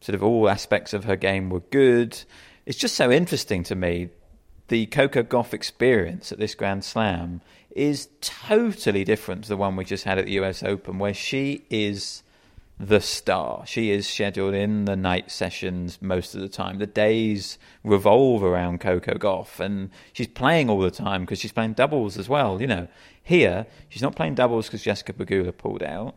Sort 0.01 0.15
of 0.15 0.23
all 0.23 0.49
aspects 0.49 0.93
of 0.95 1.05
her 1.05 1.17
game 1.17 1.51
were 1.51 1.61
good. 1.61 2.19
It's 2.65 2.79
just 2.79 2.97
so 2.97 3.11
interesting 3.11 3.63
to 3.65 3.75
me 3.75 4.09
the 4.69 4.87
Coco 4.87 5.23
Gauff 5.23 5.53
experience 5.53 6.33
at 6.33 6.39
this 6.39 6.55
Grand 6.55 6.85
Slam 6.85 7.41
is 7.71 8.09
totally 8.21 9.05
different 9.05 9.43
to 9.45 9.49
the 9.51 9.57
one 9.57 9.77
we 9.77 9.85
just 9.85 10.05
had 10.05 10.19
at 10.19 10.25
the 10.25 10.33
US 10.33 10.63
Open, 10.63 10.99
where 10.99 11.15
she 11.15 11.65
is 11.71 12.23
the 12.79 13.01
star. 13.01 13.65
She 13.67 13.91
is 13.91 14.07
scheduled 14.07 14.55
in 14.55 14.85
the 14.85 14.97
night 14.97 15.31
sessions 15.31 16.01
most 16.03 16.35
of 16.35 16.41
the 16.41 16.49
time. 16.49 16.79
The 16.79 16.87
days 16.87 17.59
revolve 17.85 18.43
around 18.43 18.81
Coco 18.81 19.15
Gauff, 19.15 19.61
and 19.61 19.91
she's 20.13 20.27
playing 20.27 20.69
all 20.69 20.81
the 20.81 20.91
time 20.91 21.23
because 21.23 21.39
she's 21.39 21.53
playing 21.53 21.75
doubles 21.75 22.19
as 22.19 22.29
well. 22.29 22.61
You 22.61 22.67
know, 22.67 22.89
here 23.23 23.67
she's 23.89 24.03
not 24.03 24.17
playing 24.17 24.35
doubles 24.35 24.67
because 24.67 24.83
Jessica 24.83 25.13
Pegula 25.13 25.57
pulled 25.57 25.83
out. 25.83 26.17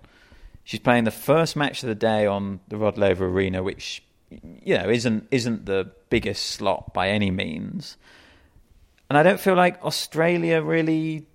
She's 0.63 0.79
playing 0.79 1.05
the 1.05 1.11
first 1.11 1.55
match 1.55 1.81
of 1.81 1.89
the 1.89 1.95
day 1.95 2.25
on 2.25 2.59
the 2.67 2.77
Rod 2.77 2.97
Laver 2.97 3.27
Arena, 3.27 3.63
which 3.63 4.03
you 4.29 4.77
know 4.77 4.89
isn't 4.89 5.27
isn't 5.31 5.65
the 5.65 5.91
biggest 6.09 6.45
slot 6.45 6.93
by 6.93 7.09
any 7.09 7.31
means. 7.31 7.97
And 9.09 9.17
I 9.17 9.23
don't 9.23 9.39
feel 9.39 9.55
like 9.55 9.83
Australia 9.83 10.61
really, 10.61 11.25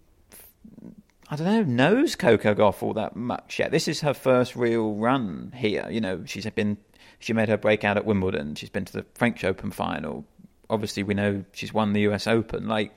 I 1.29 1.37
don't 1.37 1.47
know, 1.47 1.63
knows 1.63 2.15
Coco 2.15 2.55
Gauff 2.55 2.83
all 2.83 2.95
that 2.95 3.17
much 3.17 3.59
yet. 3.59 3.73
This 3.73 3.89
is 3.89 4.01
her 4.03 4.15
first 4.15 4.55
real 4.55 4.95
run 4.95 5.53
here. 5.57 5.89
You 5.91 6.01
know, 6.01 6.23
she's 6.25 6.49
been, 6.51 6.79
she 7.19 7.33
made 7.33 7.49
her 7.49 7.57
breakout 7.57 7.97
at 7.97 8.05
Wimbledon. 8.05 8.55
She's 8.55 8.71
been 8.71 8.85
to 8.85 8.93
the 8.93 9.07
French 9.15 9.43
Open 9.43 9.73
final. 9.73 10.25
Obviously, 10.71 11.03
we 11.03 11.15
know 11.15 11.45
she's 11.53 11.75
won 11.75 11.93
the 11.93 12.03
US 12.03 12.29
Open. 12.29 12.69
Like, 12.69 12.95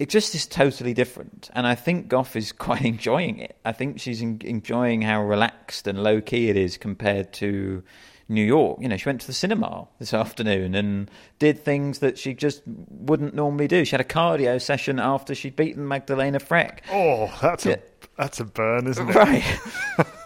it 0.00 0.08
just 0.08 0.34
is 0.34 0.46
totally 0.46 0.94
different. 0.94 1.50
And 1.52 1.68
I 1.68 1.76
think 1.76 2.08
Gauff 2.08 2.34
is 2.34 2.50
quite 2.66 2.84
enjoying 2.84 3.38
it. 3.38 3.56
I 3.64 3.70
think 3.70 4.00
she's 4.00 4.22
enjoying 4.22 5.02
how 5.02 5.22
relaxed 5.22 5.86
and 5.86 6.02
low 6.02 6.20
key 6.20 6.48
it 6.48 6.56
is 6.56 6.76
compared 6.76 7.32
to 7.34 7.84
New 8.30 8.44
York. 8.44 8.78
You 8.80 8.88
know, 8.88 8.96
she 8.96 9.08
went 9.08 9.20
to 9.22 9.26
the 9.26 9.32
cinema 9.32 9.88
this 9.98 10.14
afternoon 10.24 10.74
and 10.74 11.10
did 11.38 11.58
things 11.58 11.98
that 11.98 12.18
she 12.18 12.32
just 12.32 12.62
wouldn't 12.66 13.34
normally 13.34 13.68
do. 13.68 13.84
She 13.84 13.92
had 13.92 14.00
a 14.00 14.04
cardio 14.04 14.60
session 14.60 14.98
after 14.98 15.34
she'd 15.34 15.56
beaten 15.56 15.86
Magdalena 15.86 16.38
Frech. 16.38 16.80
Oh, 16.90 17.36
that's 17.42 17.66
yeah. 17.66 17.74
a 17.74 17.78
that's 18.16 18.40
a 18.40 18.44
burn, 18.44 18.86
isn't 18.86 19.08
it? 19.08 19.14
Right. 19.14 19.42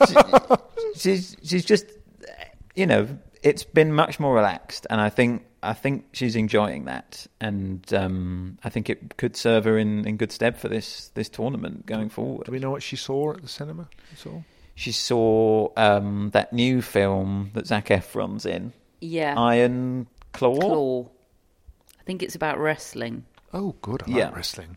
she, 0.95 0.97
she's 0.97 1.37
she's 1.43 1.65
just 1.65 1.87
you 2.75 2.87
know, 2.87 3.09
it's 3.43 3.65
been 3.65 3.93
much 3.93 4.19
more 4.19 4.35
relaxed, 4.35 4.87
and 4.91 5.01
I 5.01 5.11
think 5.11 5.45
I 5.63 5.73
think 5.73 6.07
she's 6.13 6.37
enjoying 6.37 6.85
that, 6.85 7.27
and 7.41 7.93
um, 7.95 8.59
I 8.65 8.69
think 8.69 8.91
it 8.91 9.17
could 9.17 9.37
serve 9.37 9.65
her 9.65 9.79
in, 9.79 10.07
in 10.07 10.17
good 10.17 10.33
stead 10.33 10.59
for 10.59 10.69
this 10.69 11.11
this 11.15 11.29
tournament 11.29 11.87
going 11.87 12.09
forward. 12.09 12.47
Do 12.47 12.53
we 12.53 12.59
know 12.59 12.71
what 12.71 12.83
she 12.83 12.97
saw 12.97 13.33
at 13.33 13.43
the 13.43 13.49
cinema? 13.49 13.89
She 14.75 14.93
saw 14.93 15.69
um, 15.77 16.31
that 16.33 16.53
new 16.53 16.83
film 16.83 17.51
that 17.55 17.67
Zac 17.67 17.89
Efron's 17.89 18.47
in. 18.47 18.73
Yeah. 19.01 19.35
Iron 19.39 20.07
Claw. 20.33 20.59
Claw. 20.59 21.09
I 22.01 22.03
think 22.05 22.23
it's 22.23 22.35
about 22.35 22.59
wrestling. 22.59 23.25
Oh, 23.53 23.75
good. 23.83 24.03
I 24.07 24.11
yeah. 24.11 24.27
like 24.27 24.37
wrestling. 24.37 24.77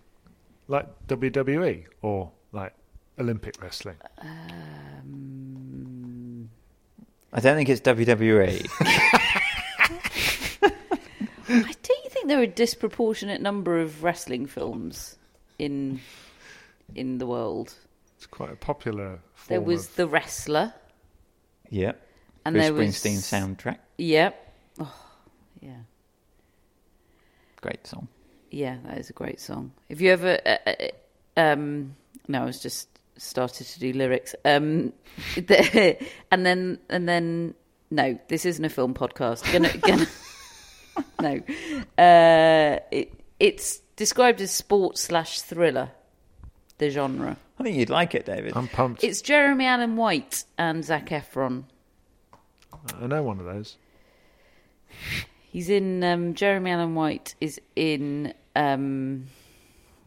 Like 0.68 0.88
WWE 1.08 1.86
or 2.02 2.32
like 2.52 2.74
Olympic 3.20 3.62
wrestling? 3.62 3.98
Um... 4.20 5.38
I 7.34 7.40
don't 7.40 7.56
think 7.56 7.70
it's 7.70 7.82
WWE. 7.82 8.68
I 11.50 11.76
do 11.82 11.94
you 12.04 12.10
think 12.10 12.28
there 12.28 12.40
are 12.40 12.44
a 12.44 12.48
disproportionate 12.48 13.42
number 13.42 13.80
of 13.80 14.04
wrestling 14.04 14.46
films 14.48 15.18
in 15.60 16.02
in 16.96 17.18
the 17.18 17.26
world? 17.26 17.74
It's 18.18 18.26
quite 18.26 18.52
a 18.52 18.56
popular. 18.56 19.20
there 19.48 19.62
was 19.62 19.88
of... 19.88 19.96
the 19.96 20.08
wrestler. 20.08 20.74
Yep. 21.70 22.02
And 22.46 22.54
Bruce 22.54 22.66
there 22.66 22.74
was 22.74 22.96
Springsteen 22.96 23.58
soundtrack. 23.58 23.78
Yep. 23.98 24.54
Oh, 24.80 24.96
yeah. 25.62 25.78
Great 27.62 27.86
song. 27.86 28.08
Yeah, 28.50 28.78
that 28.86 28.98
is 28.98 29.10
a 29.10 29.14
great 29.14 29.40
song. 29.40 29.72
If 29.90 30.02
you 30.02 30.12
ever, 30.12 30.40
uh, 30.46 30.58
uh, 30.66 30.88
um, 31.40 31.96
no, 32.28 32.42
I 32.42 32.46
was 32.46 32.62
just 32.62 32.88
started 33.18 33.68
to 33.68 33.80
do 33.80 33.94
lyrics. 33.94 34.36
Um, 34.46 34.94
the, 35.36 35.98
and 36.32 36.46
then 36.46 36.80
and 36.90 37.08
then 37.08 37.54
no, 37.92 38.20
this 38.28 38.46
isn't 38.46 38.64
a 38.64 38.70
film 38.70 38.94
podcast. 38.94 39.52
Gonna, 39.52 39.78
gonna 39.78 40.08
no, 41.22 42.04
uh, 42.04 42.80
it, 42.92 43.14
it's 43.40 43.80
described 43.96 44.42
as 44.42 44.52
sport 44.52 44.98
slash 44.98 45.42
thriller 45.42 45.92
the 46.78 46.90
genre. 46.90 47.38
I 47.60 47.64
think 47.64 47.78
you'd 47.78 47.90
like 47.90 48.14
it, 48.14 48.26
David. 48.26 48.54
I'm 48.56 48.68
pumped. 48.68 49.04
It's 49.04 49.22
Jeremy 49.22 49.66
Allen 49.66 49.96
White 49.96 50.44
and 50.58 50.86
Zac 50.86 51.08
Efron. 51.08 51.64
I 53.02 53.08
know 53.08 53.24
one 53.24 53.40
of 53.40 53.46
those. 53.46 53.78
He's 55.52 55.70
in. 55.70 56.04
Um, 56.04 56.34
Jeremy 56.36 56.72
Allen 56.72 56.96
White 56.96 57.36
is 57.42 57.60
in 57.76 58.34
um, 58.56 59.26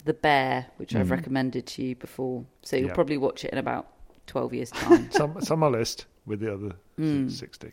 The 0.04 0.14
Bear, 0.14 0.66
which 0.76 0.92
mm. 0.92 1.00
I've 1.00 1.10
recommended 1.10 1.66
to 1.66 1.82
you 1.82 1.96
before. 1.96 2.44
So 2.62 2.76
you'll 2.76 2.86
yep. 2.86 2.94
probably 2.94 3.18
watch 3.18 3.44
it 3.44 3.52
in 3.52 3.58
about 3.58 3.88
twelve 4.26 4.54
years' 4.54 4.70
time. 4.70 5.10
some, 5.12 5.40
some 5.40 5.62
on 5.62 5.72
my 5.72 5.78
list 5.78 6.06
with 6.26 6.40
the 6.40 6.54
other 6.54 6.76
mm. 6.98 7.30
sixty. 7.30 7.72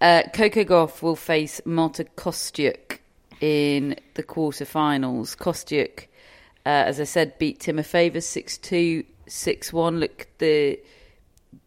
Uh, 0.00 0.24
Coco 0.34 0.64
Gauff 0.64 1.00
will 1.00 1.16
face 1.16 1.60
Marta 1.64 2.04
Kostyuk 2.04 2.98
in 3.40 3.96
the 4.14 4.22
quarterfinals. 4.22 5.36
Kostyuk 5.36 6.06
uh, 6.66 6.88
as 6.88 7.00
I 7.00 7.04
said, 7.04 7.38
beat 7.38 7.60
Timofeeva 7.60 8.22
6 8.22 8.58
2, 8.58 9.04
6 9.26 9.72
1. 9.72 10.00
Look, 10.00 10.26
the 10.38 10.80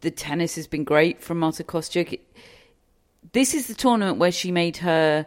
the 0.01 0.11
tennis 0.11 0.55
has 0.55 0.67
been 0.67 0.83
great 0.83 1.21
from 1.21 1.39
Marta 1.39 1.63
Kostyuk. 1.63 2.19
This 3.33 3.53
is 3.53 3.67
the 3.67 3.73
tournament 3.73 4.17
where 4.17 4.31
she 4.31 4.51
made 4.51 4.77
her 4.77 5.25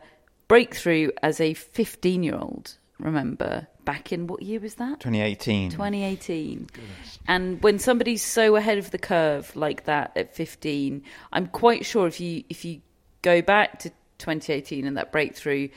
breakthrough 0.48 1.10
as 1.22 1.40
a 1.40 1.54
15 1.54 2.22
year 2.22 2.34
old, 2.34 2.76
remember? 2.98 3.68
Back 3.84 4.12
in 4.12 4.26
what 4.26 4.42
year 4.42 4.60
was 4.60 4.74
that? 4.76 5.00
2018. 5.00 5.70
2018. 5.70 6.68
Goodness. 6.72 7.18
And 7.26 7.62
when 7.62 7.78
somebody's 7.78 8.22
so 8.22 8.56
ahead 8.56 8.78
of 8.78 8.90
the 8.90 8.98
curve 8.98 9.54
like 9.56 9.84
that 9.84 10.12
at 10.16 10.34
15, 10.34 11.02
I'm 11.32 11.46
quite 11.46 11.86
sure 11.86 12.06
if 12.06 12.20
you 12.20 12.44
if 12.48 12.64
you 12.64 12.80
go 13.22 13.42
back 13.42 13.78
to 13.80 13.90
2018 14.18 14.86
and 14.86 14.96
that 14.96 15.12
breakthrough, 15.12 15.68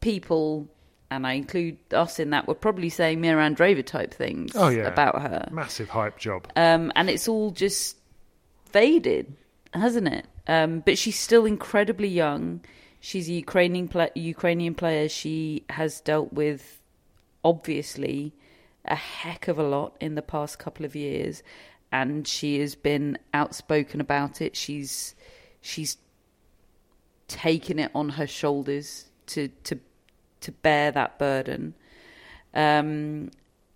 people 0.00 0.68
and 1.14 1.26
I 1.26 1.34
include 1.34 1.78
us 1.92 2.18
in 2.18 2.30
that, 2.30 2.48
we're 2.48 2.54
probably 2.54 2.88
saying 2.88 3.20
Mirra 3.20 3.54
Andreeva 3.54 3.84
type 3.84 4.12
things 4.12 4.52
oh, 4.54 4.68
yeah. 4.68 4.88
about 4.88 5.22
her. 5.22 5.48
Massive 5.52 5.88
hype 5.88 6.18
job. 6.18 6.48
Um, 6.56 6.92
and 6.96 7.08
it's 7.08 7.28
all 7.28 7.50
just 7.50 7.96
faded, 8.66 9.34
hasn't 9.72 10.08
it? 10.08 10.26
Um, 10.46 10.80
but 10.80 10.98
she's 10.98 11.18
still 11.18 11.46
incredibly 11.46 12.08
young. 12.08 12.60
She's 13.00 13.28
a 13.28 13.32
Ukrainian, 13.32 13.88
Ukrainian 14.14 14.74
player. 14.74 15.08
She 15.08 15.64
has 15.70 16.00
dealt 16.00 16.32
with, 16.32 16.80
obviously, 17.44 18.32
a 18.84 18.96
heck 18.96 19.48
of 19.48 19.58
a 19.58 19.62
lot 19.62 19.96
in 20.00 20.16
the 20.16 20.22
past 20.22 20.58
couple 20.58 20.84
of 20.84 20.96
years. 20.96 21.42
And 21.92 22.26
she 22.26 22.58
has 22.58 22.74
been 22.74 23.18
outspoken 23.32 24.00
about 24.00 24.40
it. 24.40 24.56
She's 24.56 25.14
she's 25.60 25.96
taken 27.28 27.78
it 27.78 27.90
on 27.94 28.10
her 28.10 28.26
shoulders 28.26 29.10
to, 29.26 29.48
to 29.64 29.78
to 30.44 30.52
bear 30.52 30.90
that 30.92 31.18
burden. 31.18 31.74
Um, 32.54 33.30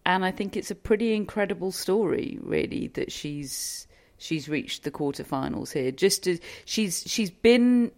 and 0.07 0.25
I 0.25 0.31
think 0.31 0.57
it's 0.57 0.71
a 0.71 0.75
pretty 0.75 1.14
incredible 1.14 1.73
story, 1.73 2.39
really, 2.41 2.89
that 2.95 3.12
she's 3.12 3.87
she's 4.16 4.49
reached 4.49 4.85
the 4.85 4.91
quarterfinals 4.91 5.73
here. 5.73 5.91
Just 5.91 6.27
as 6.27 6.41
she's 6.64 7.05
she's 7.07 7.31
been 7.31 7.93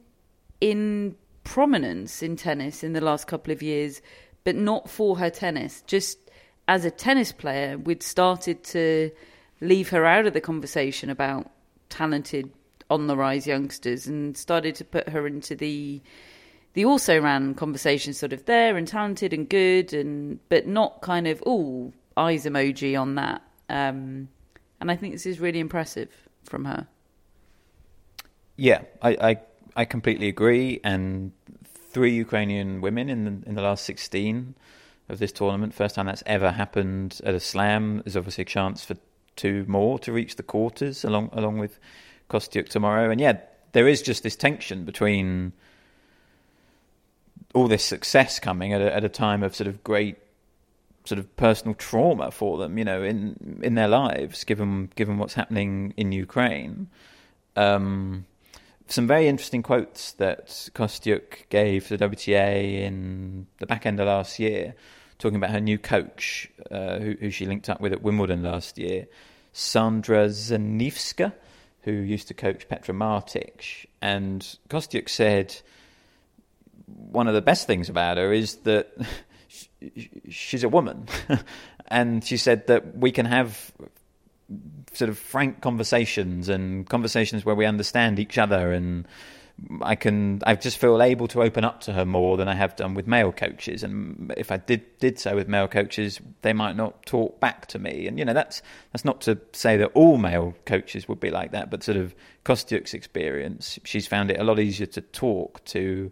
in 0.61 1.14
prominence 1.45 2.23
in 2.23 2.37
tennis 2.37 2.83
in 2.83 2.93
the 2.93 3.01
last 3.01 3.27
couple 3.27 3.53
of 3.53 3.62
years, 3.62 4.03
but 4.45 4.57
not 4.57 4.91
for 4.91 5.18
her 5.18 5.31
tennis. 5.31 5.83
Just 5.87 6.18
as 6.68 6.85
a 6.85 6.91
tennis 6.91 7.33
player, 7.33 7.79
we'd 7.79 8.03
started 8.03 8.64
to 8.64 9.11
leave 9.61 9.91
her 9.91 10.05
out 10.05 10.27
of 10.27 10.33
the 10.33 10.41
conversation 10.41 11.11
about 11.11 11.51
talented 11.89 12.51
on 12.89 13.07
the 13.07 13.16
rise 13.16 13.47
youngsters 13.47 14.07
and 14.07 14.37
started 14.37 14.75
to 14.75 14.85
put 14.85 15.09
her 15.09 15.27
into 15.27 15.55
the 15.55 16.01
the 16.75 16.85
also 16.85 17.21
ran 17.21 17.55
conversation 17.55 18.12
sort 18.12 18.33
of 18.33 18.45
there 18.47 18.77
and 18.77 18.87
talented 18.87 19.33
and 19.33 19.49
good 19.49 19.93
and 19.93 20.39
but 20.49 20.66
not 20.66 21.03
kind 21.03 21.27
of 21.27 21.43
all 21.43 21.93
eyes 22.16 22.45
emoji 22.45 23.01
on 23.01 23.16
that. 23.16 23.43
Um, 23.68 24.29
and 24.81 24.91
I 24.91 24.97
think 24.97 25.12
this 25.12 25.27
is 25.27 25.41
really 25.41 25.61
impressive 25.61 26.11
from 26.45 26.64
her. 26.64 26.87
Yeah, 28.57 28.83
I, 29.03 29.11
I, 29.11 29.41
I 29.77 29.85
completely 29.85 30.29
agree. 30.29 30.81
And 30.85 31.33
three 31.64 32.12
Ukrainian 32.12 32.81
women 32.81 33.09
in 33.09 33.25
the, 33.25 33.49
in 33.49 33.55
the 33.55 33.62
last 33.62 33.85
16 33.85 34.55
of 35.09 35.18
this 35.18 35.33
tournament, 35.33 35.75
first 35.75 35.95
time 35.95 36.07
that's 36.07 36.23
ever 36.27 36.51
happened 36.51 37.21
at 37.25 37.35
a 37.35 37.41
slam. 37.41 38.03
There's 38.05 38.16
obviously 38.16 38.43
a 38.43 38.47
chance 38.47 38.85
for 38.85 38.97
two 39.37 39.64
more 39.66 39.99
to 40.01 40.12
reach 40.12 40.37
the 40.37 40.43
quarters 40.43 41.05
along 41.05 41.31
along 41.33 41.59
with 41.59 41.79
Kostyuk 42.29 42.68
tomorrow. 42.68 43.11
And 43.11 43.21
yeah, 43.21 43.41
there 43.73 43.89
is 43.89 44.03
just 44.03 44.23
this 44.23 44.37
tension 44.37 44.85
between 44.85 45.53
all 47.55 47.68
this 47.68 47.84
success 47.84 48.38
coming 48.38 48.72
at 48.72 48.80
a, 48.80 48.94
at 48.94 49.05
a 49.05 49.09
time 49.09 49.42
of 49.42 49.55
sort 49.55 49.66
of 49.66 49.82
great 49.82 50.16
sort 51.05 51.18
of 51.18 51.36
personal 51.36 51.74
trauma 51.74 52.30
for 52.30 52.59
them, 52.59 52.78
you 52.78 52.84
know, 52.84 53.03
in 53.03 53.61
in 53.62 53.74
their 53.74 53.88
lives, 53.88 54.44
given 54.44 54.90
given 54.94 55.18
what's 55.18 55.34
happening 55.34 55.94
in 55.96 56.12
Ukraine. 56.12 56.88
Um, 57.57 58.26
some 58.86 59.07
very 59.07 59.28
interesting 59.28 59.62
quotes 59.62 60.12
that 60.12 60.48
Kostyuk 60.74 61.48
gave 61.48 61.86
to 61.88 61.96
the 61.96 62.09
WTA 62.09 62.80
in 62.82 63.46
the 63.59 63.66
back 63.66 63.86
end 63.86 64.01
of 64.01 64.07
last 64.07 64.38
year, 64.38 64.74
talking 65.18 65.36
about 65.36 65.51
her 65.51 65.61
new 65.61 65.78
coach, 65.78 66.51
uh, 66.70 66.98
who, 66.98 67.14
who, 67.20 67.30
she 67.30 67.46
linked 67.46 67.68
up 67.68 67.80
with 67.80 67.92
at 67.92 68.03
Wimbledon 68.03 68.42
last 68.42 68.78
year, 68.78 69.07
Sandra 69.53 70.26
Zaniewska, 70.26 71.32
who 71.82 71.92
used 71.92 72.28
to 72.28 72.34
coach 72.34 72.68
Petra 72.68 72.92
Martic. 72.92 73.86
And 74.03 74.42
Kostyuk 74.68 75.09
said 75.09 75.57
one 76.97 77.28
of 77.28 77.34
the 77.34 77.43
best 77.43 77.66
things 77.66 77.88
about 77.88 78.16
her 78.16 78.32
is 78.32 78.57
that 78.59 78.93
she's 80.28 80.64
a 80.64 80.68
woman. 80.68 81.07
and 81.88 82.24
she 82.24 82.36
said 82.36 82.66
that 82.68 82.97
we 82.97 83.12
can 83.12 83.26
have 83.26 83.72
sort 84.93 85.09
of 85.09 85.18
frank 85.18 85.61
conversations 85.61 86.49
and 86.49 86.88
conversations 86.88 87.45
where 87.45 87.55
we 87.55 87.64
understand 87.64 88.18
each 88.18 88.38
other. 88.38 88.72
And 88.72 89.07
I 89.82 89.95
can 89.95 90.41
I 90.47 90.55
just 90.55 90.78
feel 90.78 91.03
able 91.03 91.28
to 91.28 91.43
open 91.43 91.64
up 91.64 91.82
to 91.82 91.93
her 91.93 92.05
more 92.05 92.36
than 92.36 92.49
I 92.49 92.55
have 92.55 92.76
done 92.76 92.95
with 92.95 93.07
male 93.07 93.32
coaches. 93.32 93.82
And 93.82 94.32
if 94.36 94.51
I 94.51 94.57
did 94.57 94.99
did 94.99 95.18
so 95.18 95.34
with 95.34 95.49
male 95.49 95.68
coaches 95.68 96.20
they 96.43 96.53
might 96.53 96.76
not 96.76 97.05
talk 97.07 97.41
back 97.41 97.66
to 97.66 97.78
me. 97.78 98.07
And 98.07 98.18
you 98.18 98.24
know 98.24 98.32
that's 98.32 98.62
that's 98.93 99.05
not 99.05 99.20
to 99.22 99.38
say 99.53 99.76
that 99.76 99.91
all 99.95 100.16
male 100.16 100.55
coaches 100.64 101.09
would 101.09 101.20
be 101.20 101.30
like 101.30 101.53
that 101.53 101.70
but 101.70 101.82
sort 101.82 101.99
of 101.99 102.14
Kostyuk's 102.45 102.95
experience 102.95 103.78
she's 103.84 104.07
found 104.07 104.30
it 104.30 104.41
a 104.41 104.45
lot 104.45 104.59
easier 104.59 104.86
to 104.86 105.01
talk 105.01 105.64
to 105.66 106.11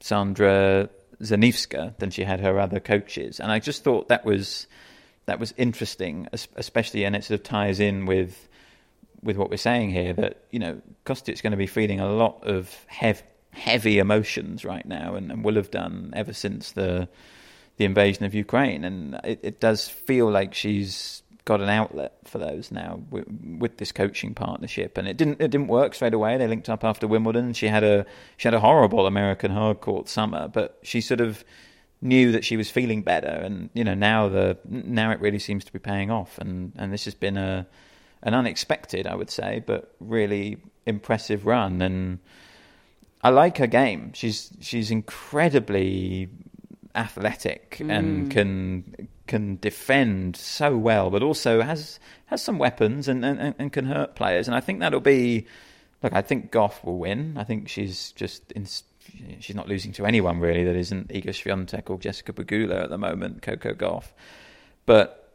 Sandra 0.00 0.88
Zaniewska 1.22 1.96
than 1.98 2.10
she 2.10 2.24
had 2.24 2.40
her 2.40 2.58
other 2.58 2.80
coaches. 2.80 3.40
And 3.40 3.50
I 3.50 3.58
just 3.58 3.84
thought 3.84 4.08
that 4.08 4.24
was 4.24 4.66
that 5.26 5.38
was 5.38 5.52
interesting, 5.58 6.26
especially, 6.56 7.04
and 7.04 7.14
it 7.14 7.24
sort 7.24 7.40
of 7.40 7.44
ties 7.44 7.80
in 7.80 8.06
with 8.06 8.48
with 9.22 9.36
what 9.36 9.50
we're 9.50 9.56
saying 9.56 9.90
here 9.90 10.12
that 10.14 10.38
you 10.50 10.58
know 10.58 10.80
Kostyuk's 11.04 11.40
going 11.40 11.50
to 11.50 11.56
be 11.56 11.66
feeling 11.66 12.00
a 12.00 12.10
lot 12.10 12.44
of 12.44 12.74
heavy, 12.86 13.22
heavy 13.50 13.98
emotions 13.98 14.64
right 14.64 14.86
now, 14.86 15.16
and, 15.16 15.30
and, 15.30 15.44
will 15.44 15.56
have 15.56 15.70
done 15.70 16.12
ever 16.16 16.32
since 16.32 16.72
the 16.72 17.08
the 17.76 17.84
invasion 17.84 18.24
of 18.24 18.34
Ukraine, 18.34 18.84
and 18.84 19.20
it, 19.24 19.40
it 19.42 19.60
does 19.60 19.88
feel 19.88 20.30
like 20.30 20.54
she's 20.54 21.22
got 21.48 21.62
an 21.62 21.70
outlet 21.70 22.12
for 22.24 22.36
those 22.36 22.70
now 22.70 23.00
with, 23.08 23.24
with, 23.58 23.78
this 23.78 23.90
coaching 23.90 24.34
partnership, 24.34 24.98
and 24.98 25.08
it 25.08 25.16
didn't 25.16 25.40
it 25.40 25.50
didn't 25.50 25.68
work 25.68 25.94
straight 25.94 26.12
away. 26.12 26.36
They 26.36 26.46
linked 26.46 26.68
up 26.68 26.84
after 26.84 27.08
Wimbledon. 27.08 27.54
She 27.54 27.68
had 27.68 27.82
a 27.82 28.04
she 28.36 28.46
had 28.46 28.52
a 28.52 28.60
horrible 28.60 29.06
American 29.06 29.50
hard 29.50 29.80
court 29.80 30.10
summer, 30.10 30.46
but 30.46 30.78
she 30.82 31.00
sort 31.00 31.22
of 31.22 31.44
knew 32.02 32.30
that 32.32 32.44
she 32.44 32.58
was 32.58 32.70
feeling 32.70 33.00
better, 33.00 33.28
and 33.28 33.70
you 33.72 33.82
know 33.82 33.94
now 33.94 34.28
the 34.28 34.58
now 34.66 35.10
it 35.10 35.20
really 35.20 35.38
seems 35.38 35.64
to 35.64 35.72
be 35.72 35.78
paying 35.78 36.10
off, 36.10 36.36
and 36.36 36.72
and 36.76 36.92
this 36.92 37.06
has 37.06 37.14
been 37.14 37.38
a 37.38 37.66
an 38.22 38.34
unexpected, 38.34 39.06
I 39.06 39.14
would 39.14 39.30
say, 39.30 39.62
but 39.64 39.94
really 40.00 40.58
impressive 40.84 41.46
run, 41.46 41.80
and 41.80 42.18
I 43.22 43.30
like 43.30 43.56
her 43.56 43.66
game. 43.66 44.12
She's 44.12 44.50
she's 44.60 44.90
incredibly 44.90 46.28
athletic 46.94 47.78
mm. 47.80 47.90
and 47.90 48.30
can 48.30 49.08
can 49.28 49.58
defend 49.60 50.36
so 50.36 50.76
well, 50.76 51.10
but 51.10 51.22
also 51.22 51.62
has 51.62 52.00
has 52.26 52.42
some 52.42 52.58
weapons 52.58 53.08
and, 53.08 53.24
and, 53.24 53.54
and 53.58 53.72
can 53.72 53.86
hurt 53.86 54.16
players. 54.16 54.48
And 54.48 54.54
I 54.54 54.60
think 54.60 54.80
that'll 54.80 55.00
be 55.00 55.46
look. 56.02 56.12
I 56.12 56.22
think 56.22 56.50
Gauff 56.50 56.82
will 56.84 56.98
win. 56.98 57.36
I 57.38 57.44
think 57.44 57.68
she's 57.68 58.12
just 58.12 58.50
in, 58.52 58.66
she's 59.40 59.56
not 59.56 59.68
losing 59.68 59.92
to 59.92 60.06
anyone 60.06 60.40
really 60.40 60.64
that 60.64 60.76
isn't 60.76 61.08
Iga 61.08 61.28
Swiatek 61.28 61.88
or 61.90 61.98
Jessica 61.98 62.32
Pegula 62.32 62.84
at 62.84 62.90
the 62.90 62.98
moment, 62.98 63.42
Coco 63.42 63.72
Gauff, 63.72 64.12
But 64.86 65.32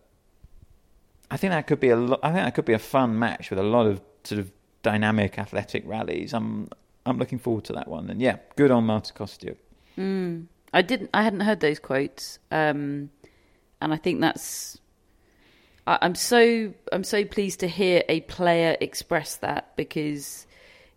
I 1.31 1.37
think 1.37 1.51
that 1.51 1.67
could 1.67 1.79
be 1.79 1.89
a 1.89 1.95
lo- 1.95 2.19
I 2.21 2.31
think 2.31 2.45
that 2.45 2.55
could 2.55 2.65
be 2.65 2.73
a 2.73 2.79
fun 2.79 3.17
match 3.17 3.49
with 3.49 3.59
a 3.59 3.63
lot 3.63 3.87
of 3.87 4.01
sort 4.23 4.39
of 4.39 4.51
dynamic 4.81 5.39
athletic 5.39 5.83
rallies. 5.87 6.33
I'm 6.33 6.69
I'm 7.05 7.17
looking 7.17 7.39
forward 7.39 7.63
to 7.65 7.73
that 7.73 7.87
one. 7.87 8.09
And 8.09 8.21
yeah, 8.21 8.37
good 8.55 8.71
on 8.71 8.85
Marta 8.85 9.13
Kostyuk. 9.13 9.57
Mm. 9.97 10.45
I 10.73 10.81
didn't 10.81 11.09
I 11.13 11.23
hadn't 11.23 11.41
heard 11.41 11.59
those 11.59 11.79
quotes. 11.79 12.39
Um, 12.51 13.09
and 13.83 13.93
I 13.93 13.97
think 13.97 14.21
that's 14.21 14.79
I, 15.85 15.99
I'm 16.01 16.15
so 16.15 16.73
I'm 16.91 17.03
so 17.03 17.25
pleased 17.25 17.59
to 17.59 17.67
hear 17.67 18.03
a 18.09 18.21
player 18.21 18.77
express 18.79 19.35
that 19.37 19.75
because 19.75 20.47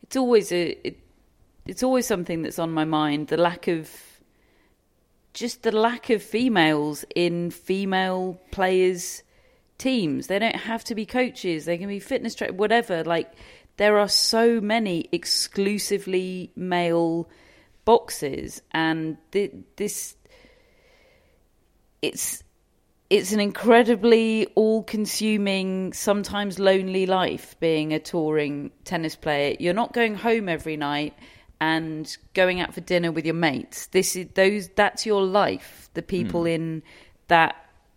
it's 0.03 0.16
always 0.16 0.53
a 0.53 0.87
it, 0.87 0.99
it's 1.66 1.82
always 1.82 2.07
something 2.07 2.43
that's 2.43 2.59
on 2.59 2.70
my 2.72 2.84
mind. 2.84 3.28
The 3.28 3.37
lack 3.37 3.66
of 3.66 3.91
just 5.34 5.64
the 5.64 5.72
lack 5.72 6.11
of 6.11 6.22
females 6.22 7.05
in 7.14 7.51
female 7.51 8.41
players 8.53 9.22
teams. 9.78 10.28
They 10.28 10.39
don't 10.39 10.57
have 10.57 10.84
to 10.84 10.95
be 10.95 11.05
coaches. 11.05 11.64
They 11.64 11.76
can 11.76 11.89
be 11.89 11.99
fitness 11.99 12.34
trainers, 12.34 12.57
whatever. 12.57 13.05
Like 13.05 13.32
there 13.76 13.99
are 13.99 14.09
so 14.09 14.61
many 14.61 15.09
exclusively 15.12 16.53
male 16.55 17.28
boxes, 17.84 18.62
and 18.72 19.18
th- 19.32 19.53
this 19.76 20.16
it's 22.01 22.45
it's 23.09 23.33
an 23.33 23.41
incredibly 23.41 24.47
all-consuming, 24.55 25.93
sometimes 25.93 26.59
lonely 26.59 27.07
life 27.07 27.55
being 27.61 27.93
a 27.93 28.01
touring 28.01 28.73
tennis 28.85 29.15
player. 29.15 29.57
You're 29.61 29.75
not 29.75 29.93
going 29.93 30.17
home 30.17 30.49
every 30.49 30.77
night 30.77 31.15
and 31.61 32.17
going 32.35 32.61
out 32.61 32.75
for 32.75 32.81
dinner 32.81 33.13
with 33.13 33.25
your 33.25 33.35
mates. 33.35 33.87
This 33.87 34.17
is 34.17 34.27
those 34.35 34.69
that's 34.69 35.07
your 35.07 35.23
life. 35.23 35.89
The 35.95 36.03
people 36.03 36.43
mm. 36.43 36.55
in 36.55 36.83
that 37.29 37.57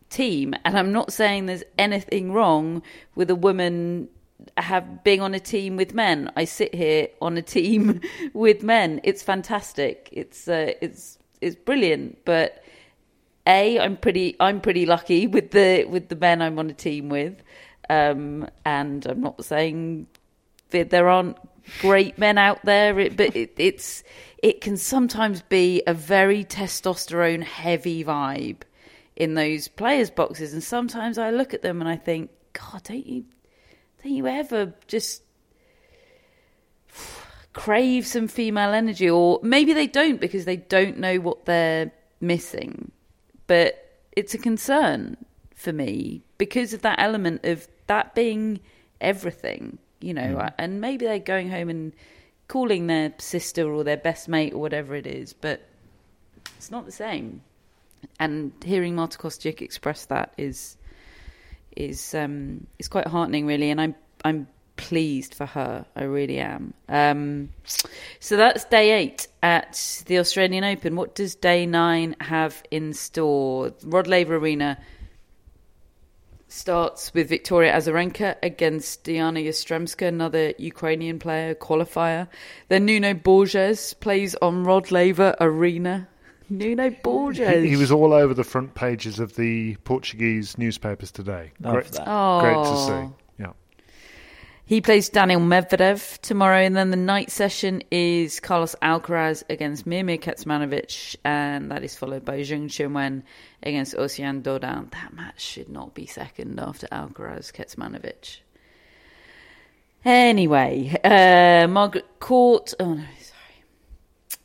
team, 0.10 0.54
and 0.64 0.78
I'm 0.78 0.92
not 0.92 1.12
saying 1.12 1.48
there's 1.48 1.64
anything 1.78 2.32
wrong 2.32 2.82
with 3.16 3.30
a 3.30 3.36
woman 3.36 4.10
have 4.58 5.04
being 5.04 5.22
on 5.22 5.34
a 5.34 5.40
team 5.40 5.76
with 5.76 5.94
men. 5.94 6.32
I 6.36 6.46
sit 6.46 6.74
here 6.74 7.10
on 7.22 7.38
a 7.38 7.42
team 7.42 8.02
with 8.34 8.64
men. 8.64 9.02
It's 9.04 9.24
fantastic. 9.24 10.10
It's 10.12 10.48
uh, 10.48 10.74
it's 10.82 11.18
it's 11.42 11.56
brilliant. 11.56 12.20
But 12.26 12.64
a, 13.48 13.80
I'm 13.80 13.98
pretty 13.98 14.36
I'm 14.40 14.62
pretty 14.62 14.86
lucky 14.86 15.28
with 15.28 15.52
the 15.52 15.86
with 15.86 16.10
the 16.10 16.16
men 16.16 16.42
I'm 16.42 16.60
on 16.60 16.70
a 16.70 16.74
team 16.74 17.10
with, 17.10 17.42
um, 17.90 18.48
and 18.66 19.06
I'm 19.06 19.22
not 19.22 19.44
saying 19.44 20.08
that 20.72 20.90
there 20.90 21.10
aren't 21.10 21.38
great 21.82 22.18
men 22.18 22.38
out 22.38 22.64
there, 22.66 23.00
it, 23.00 23.18
but 23.18 23.36
it, 23.36 23.54
it's 23.58 24.04
it 24.42 24.62
can 24.62 24.78
sometimes 24.78 25.42
be 25.44 25.84
a 25.88 25.94
very 25.94 26.44
testosterone 26.44 27.44
heavy 27.44 28.04
vibe 28.04 28.62
in 29.16 29.34
those 29.34 29.68
players' 29.68 30.10
boxes, 30.10 30.54
and 30.54 30.64
sometimes 30.64 31.18
I 31.18 31.32
look 31.32 31.54
at 31.54 31.62
them 31.62 31.82
and 31.82 31.90
I 31.90 31.98
think, 31.98 32.30
God, 32.54 32.84
don't 32.84 33.06
you 33.06 33.26
don't 34.04 34.14
you 34.14 34.28
ever 34.28 34.74
just 34.88 35.24
crave 37.54 38.06
some 38.08 38.28
female 38.28 38.72
energy, 38.72 39.10
or 39.10 39.40
maybe 39.44 39.74
they 39.74 39.88
don't 39.88 40.22
because 40.22 40.46
they 40.46 40.58
don't 40.58 40.98
know 40.98 41.18
what 41.18 41.46
they're 41.46 41.92
missing, 42.22 42.92
but 43.50 44.06
it's 44.14 44.34
a 44.34 44.38
concern 44.38 45.18
for 45.56 45.74
me 45.74 46.22
because 46.38 46.74
of 46.74 46.82
that 46.84 46.98
element 47.00 47.44
of 47.44 47.68
that 47.88 48.16
being 48.16 48.62
everything 49.02 49.78
you 50.02 50.14
know, 50.14 50.36
mm. 50.36 50.54
and 50.58 50.80
maybe 50.82 51.06
they're 51.06 51.20
going 51.20 51.50
home 51.50 51.70
and 51.70 51.94
calling 52.48 52.88
their 52.88 53.14
sister 53.18 53.72
or 53.72 53.84
their 53.84 53.98
best 53.98 54.28
mate 54.28 54.54
or 54.54 54.60
whatever 54.60 54.96
it 54.96 55.06
is, 55.06 55.34
but 55.34 55.62
it's 56.58 56.72
not 56.72 56.86
the 56.86 56.92
same. 56.92 57.42
And 58.20 58.54
hearing 58.64 58.96
Marta 58.96 59.18
Kostyuk 59.18 59.62
express 59.62 60.06
that 60.06 60.34
is 60.38 60.78
is 61.76 62.14
um, 62.16 62.68
is 62.80 62.88
quite 62.88 63.08
heartening, 63.08 63.46
really. 63.46 63.70
And 63.70 63.82
I'm 63.82 63.96
I'm 64.24 64.48
pleased 64.80 65.34
for 65.34 65.46
her. 65.46 65.86
I 65.94 66.04
really 66.04 66.40
am. 66.40 66.74
Um, 66.88 67.50
so 68.22 68.38
that's 68.38 68.64
day 68.64 68.92
eight 68.92 69.28
at 69.44 70.04
the 70.08 70.20
Australian 70.20 70.64
Open. 70.64 70.96
What 70.96 71.16
does 71.16 71.36
day 71.36 71.66
nine 71.66 72.16
have 72.22 72.64
in 72.72 72.94
store? 72.94 73.74
Rod 73.84 74.08
Laver 74.08 74.38
Arena 74.38 74.80
starts 76.48 77.14
with 77.14 77.28
Victoria 77.28 77.74
Azarenka 77.74 78.38
against 78.42 79.04
Diana 79.04 79.42
Yastremska, 79.42 80.08
another 80.08 80.54
Ukrainian 80.58 81.20
player, 81.20 81.56
qualifier. 81.56 82.30
Then 82.70 82.86
Nuno 82.86 83.14
Borges 83.14 83.94
plays 83.96 84.34
on 84.36 84.64
Rod 84.64 84.92
Laver 84.92 85.36
Arena. 85.42 86.08
Nuno 86.50 86.90
Borges. 87.04 87.64
He, 87.64 87.72
he 87.72 87.76
was 87.76 87.92
all 87.92 88.14
over 88.14 88.34
the 88.34 88.46
front 88.46 88.76
pages 88.76 89.20
of 89.20 89.36
the 89.36 89.76
Portuguese 89.84 90.58
newspapers 90.58 91.12
today. 91.12 91.52
Love 91.60 91.74
great, 91.74 91.92
that. 91.92 92.08
Oh. 92.08 92.40
great 92.40 92.64
to 92.64 93.10
see. 93.10 93.29
He 94.70 94.82
plays 94.82 95.10
Daniil 95.10 95.40
Medvedev 95.40 96.20
tomorrow, 96.20 96.60
and 96.60 96.76
then 96.76 96.92
the 96.92 96.96
night 96.96 97.32
session 97.32 97.82
is 97.90 98.40
Carlos 98.40 98.76
Alcaraz 98.84 99.42
against 99.50 99.88
Miomir 99.88 100.22
Kecmanovic, 100.22 101.16
and 101.26 101.72
that 101.72 101.84
is 101.84 101.96
followed 101.96 102.24
by 102.24 102.42
Zheng 102.42 102.66
Qinwen 102.66 103.24
against 103.64 103.96
Oceane 103.96 104.44
Dodin. 104.44 104.92
That 104.92 105.12
match 105.16 105.42
should 105.42 105.70
not 105.70 105.96
be 105.96 106.06
second 106.06 106.60
after 106.60 106.86
Alcaraz 106.92 107.52
Kecmanovic. 107.52 108.42
Anyway, 110.06 110.96
uh, 111.04 111.68
Margaret 111.68 112.20
Court. 112.20 112.72
Oh 112.80 112.94
no, 112.94 113.02
sorry. 113.22 114.40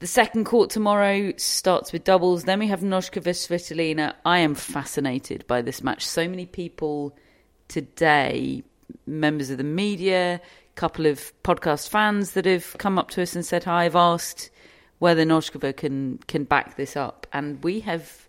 The 0.00 0.08
second 0.08 0.46
court 0.46 0.70
tomorrow 0.70 1.32
starts 1.36 1.92
with 1.92 2.02
doubles. 2.02 2.42
Then 2.42 2.58
we 2.58 2.66
have 2.66 2.80
Noskova 2.80 3.34
Svitolina. 3.34 4.14
I 4.24 4.40
am 4.40 4.56
fascinated 4.56 5.46
by 5.46 5.62
this 5.62 5.84
match. 5.84 6.04
So 6.04 6.28
many 6.28 6.46
people 6.46 7.16
today, 7.74 8.62
members 9.06 9.50
of 9.50 9.58
the 9.58 9.64
media, 9.64 10.40
a 10.40 10.74
couple 10.80 11.06
of 11.06 11.32
podcast 11.42 11.88
fans 11.88 12.32
that 12.32 12.44
have 12.46 12.76
come 12.78 12.98
up 13.00 13.10
to 13.10 13.22
us 13.22 13.34
and 13.34 13.44
said 13.44 13.64
hi. 13.64 13.84
I've 13.84 13.96
asked 13.96 14.50
whether 15.00 15.24
Noskova 15.24 15.76
can 15.76 16.18
can 16.28 16.44
back 16.44 16.76
this 16.76 16.96
up, 16.96 17.26
and 17.32 17.62
we 17.64 17.80
have 17.80 18.28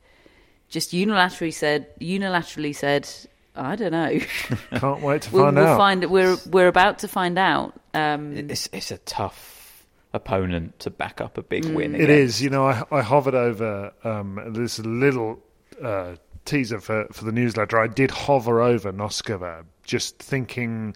just 0.68 0.92
unilaterally 0.92 1.54
said 1.54 1.88
unilaterally 2.00 2.76
said 2.76 3.08
I 3.56 3.76
don't 3.76 3.92
know. 3.92 4.20
Can't 4.80 5.02
wait 5.02 5.22
to 5.24 5.32
we'll, 5.32 5.44
find 5.46 5.56
we'll 5.58 5.68
out. 5.68 5.78
find 5.78 6.10
we're 6.10 6.38
we're 6.50 6.68
about 6.68 7.00
to 7.00 7.08
find 7.08 7.38
out. 7.38 7.80
Um, 7.94 8.36
It's 8.50 8.68
it's 8.74 8.90
a 8.92 8.98
tough 8.98 9.86
opponent 10.12 10.80
to 10.80 10.90
back 10.90 11.22
up 11.22 11.38
a 11.38 11.44
big 11.44 11.66
win. 11.66 11.94
It 11.94 12.10
against. 12.10 12.40
is. 12.40 12.42
You 12.42 12.50
know, 12.50 12.66
I, 12.66 12.84
I 12.92 13.02
hovered 13.04 13.36
over 13.36 13.94
um, 14.04 14.42
this 14.58 14.80
little 14.80 15.40
uh, 15.82 16.16
teaser 16.46 16.80
for, 16.80 17.08
for 17.12 17.26
the 17.26 17.32
newsletter. 17.32 17.80
I 17.80 17.88
did 17.88 18.12
hover 18.12 18.62
over 18.62 18.92
Noskova, 18.94 19.66
just 19.84 20.20
thinking 20.20 20.96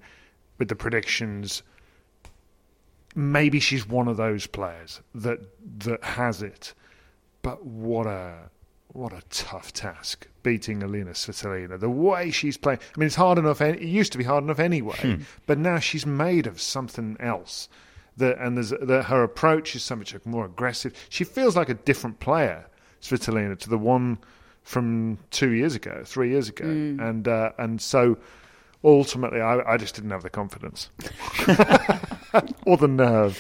with 0.58 0.68
the 0.70 0.76
predictions. 0.76 1.64
Maybe 3.16 3.60
she's 3.60 3.88
one 3.88 4.08
of 4.08 4.18
those 4.18 4.48
players 4.48 5.02
that 5.16 5.40
that 5.80 6.04
has 6.04 6.42
it, 6.44 6.74
but 7.42 7.66
what 7.66 8.06
a 8.06 8.50
what 8.92 9.14
a 9.14 9.22
tough 9.30 9.74
task 9.74 10.28
beating 10.44 10.82
Alina 10.84 11.12
Svitolina. 11.12 11.80
The 11.80 11.90
way 11.90 12.32
she's 12.32 12.58
playing, 12.58 12.80
I 12.96 13.00
mean, 13.00 13.08
it's 13.08 13.16
hard 13.16 13.38
enough. 13.38 13.62
It 13.62 13.82
used 13.82 14.12
to 14.14 14.18
be 14.18 14.24
hard 14.24 14.44
enough 14.44 14.60
anyway, 14.60 14.98
hmm. 14.98 15.22
but 15.46 15.58
now 15.58 15.80
she's 15.80 16.06
made 16.06 16.48
of 16.48 16.62
something 16.62 17.18
else. 17.20 17.68
That 18.18 18.38
and 18.40 18.58
there's 18.58 18.72
that 18.72 19.06
her 19.06 19.24
approach 19.24 19.76
is 19.76 19.84
so 19.84 19.96
much 19.96 20.14
more 20.26 20.46
aggressive. 20.46 20.94
She 21.10 21.24
feels 21.24 21.56
like 21.56 21.70
a 21.70 21.74
different 21.74 22.20
player, 22.20 22.68
Svitolina, 23.02 23.58
to 23.60 23.70
the 23.70 23.78
one 23.78 24.20
from 24.64 25.18
two 25.32 25.52
years 25.52 25.76
ago, 25.76 26.04
three 26.06 26.30
years 26.30 26.50
ago, 26.50 26.66
and 26.66 27.28
uh, 27.28 27.52
and 27.58 27.82
so 27.82 28.18
ultimately, 28.84 29.42
I, 29.42 29.74
I 29.74 29.78
just 29.78 29.96
didn't 29.96 30.12
have 30.12 30.24
the 30.24 30.30
confidence 30.30 30.90
or 32.66 32.78
the 32.78 32.88
nerve. 32.88 33.40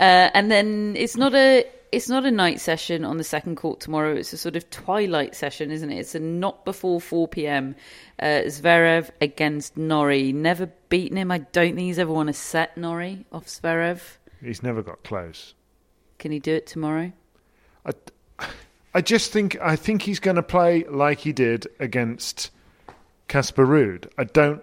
Uh, 0.00 0.30
and 0.34 0.50
then 0.50 0.94
it's 0.96 1.16
not 1.16 1.34
a 1.34 1.64
it's 1.90 2.08
not 2.08 2.24
a 2.24 2.30
night 2.30 2.60
session 2.60 3.04
on 3.04 3.16
the 3.16 3.24
second 3.24 3.56
court 3.56 3.80
tomorrow. 3.80 4.14
It's 4.14 4.32
a 4.32 4.38
sort 4.38 4.56
of 4.56 4.68
twilight 4.70 5.34
session, 5.34 5.70
isn't 5.70 5.90
it? 5.90 5.98
It's 5.98 6.14
a 6.14 6.20
not 6.20 6.64
before 6.64 7.00
four 7.00 7.28
p.m. 7.28 7.74
Uh, 8.20 8.42
Zverev 8.46 9.10
against 9.20 9.76
Norrie. 9.76 10.32
Never 10.32 10.66
beaten 10.88 11.16
him. 11.16 11.30
I 11.30 11.38
don't 11.38 11.74
think 11.74 11.86
he's 11.86 11.98
ever 11.98 12.12
won 12.12 12.28
a 12.28 12.34
set. 12.34 12.76
Norrie 12.76 13.24
off 13.32 13.46
Zverev. 13.46 14.00
He's 14.42 14.62
never 14.62 14.82
got 14.82 15.02
close. 15.02 15.54
Can 16.18 16.32
he 16.32 16.38
do 16.40 16.54
it 16.54 16.66
tomorrow? 16.66 17.12
I, 17.86 17.92
I 18.98 19.00
just 19.00 19.30
think 19.30 19.56
I 19.62 19.76
think 19.76 20.02
he's 20.02 20.18
going 20.18 20.34
to 20.36 20.42
play 20.42 20.82
like 20.90 21.20
he 21.20 21.32
did 21.32 21.68
against 21.78 22.50
Casper 23.28 23.64
Ruud. 23.64 24.08
I 24.18 24.24
don't 24.24 24.60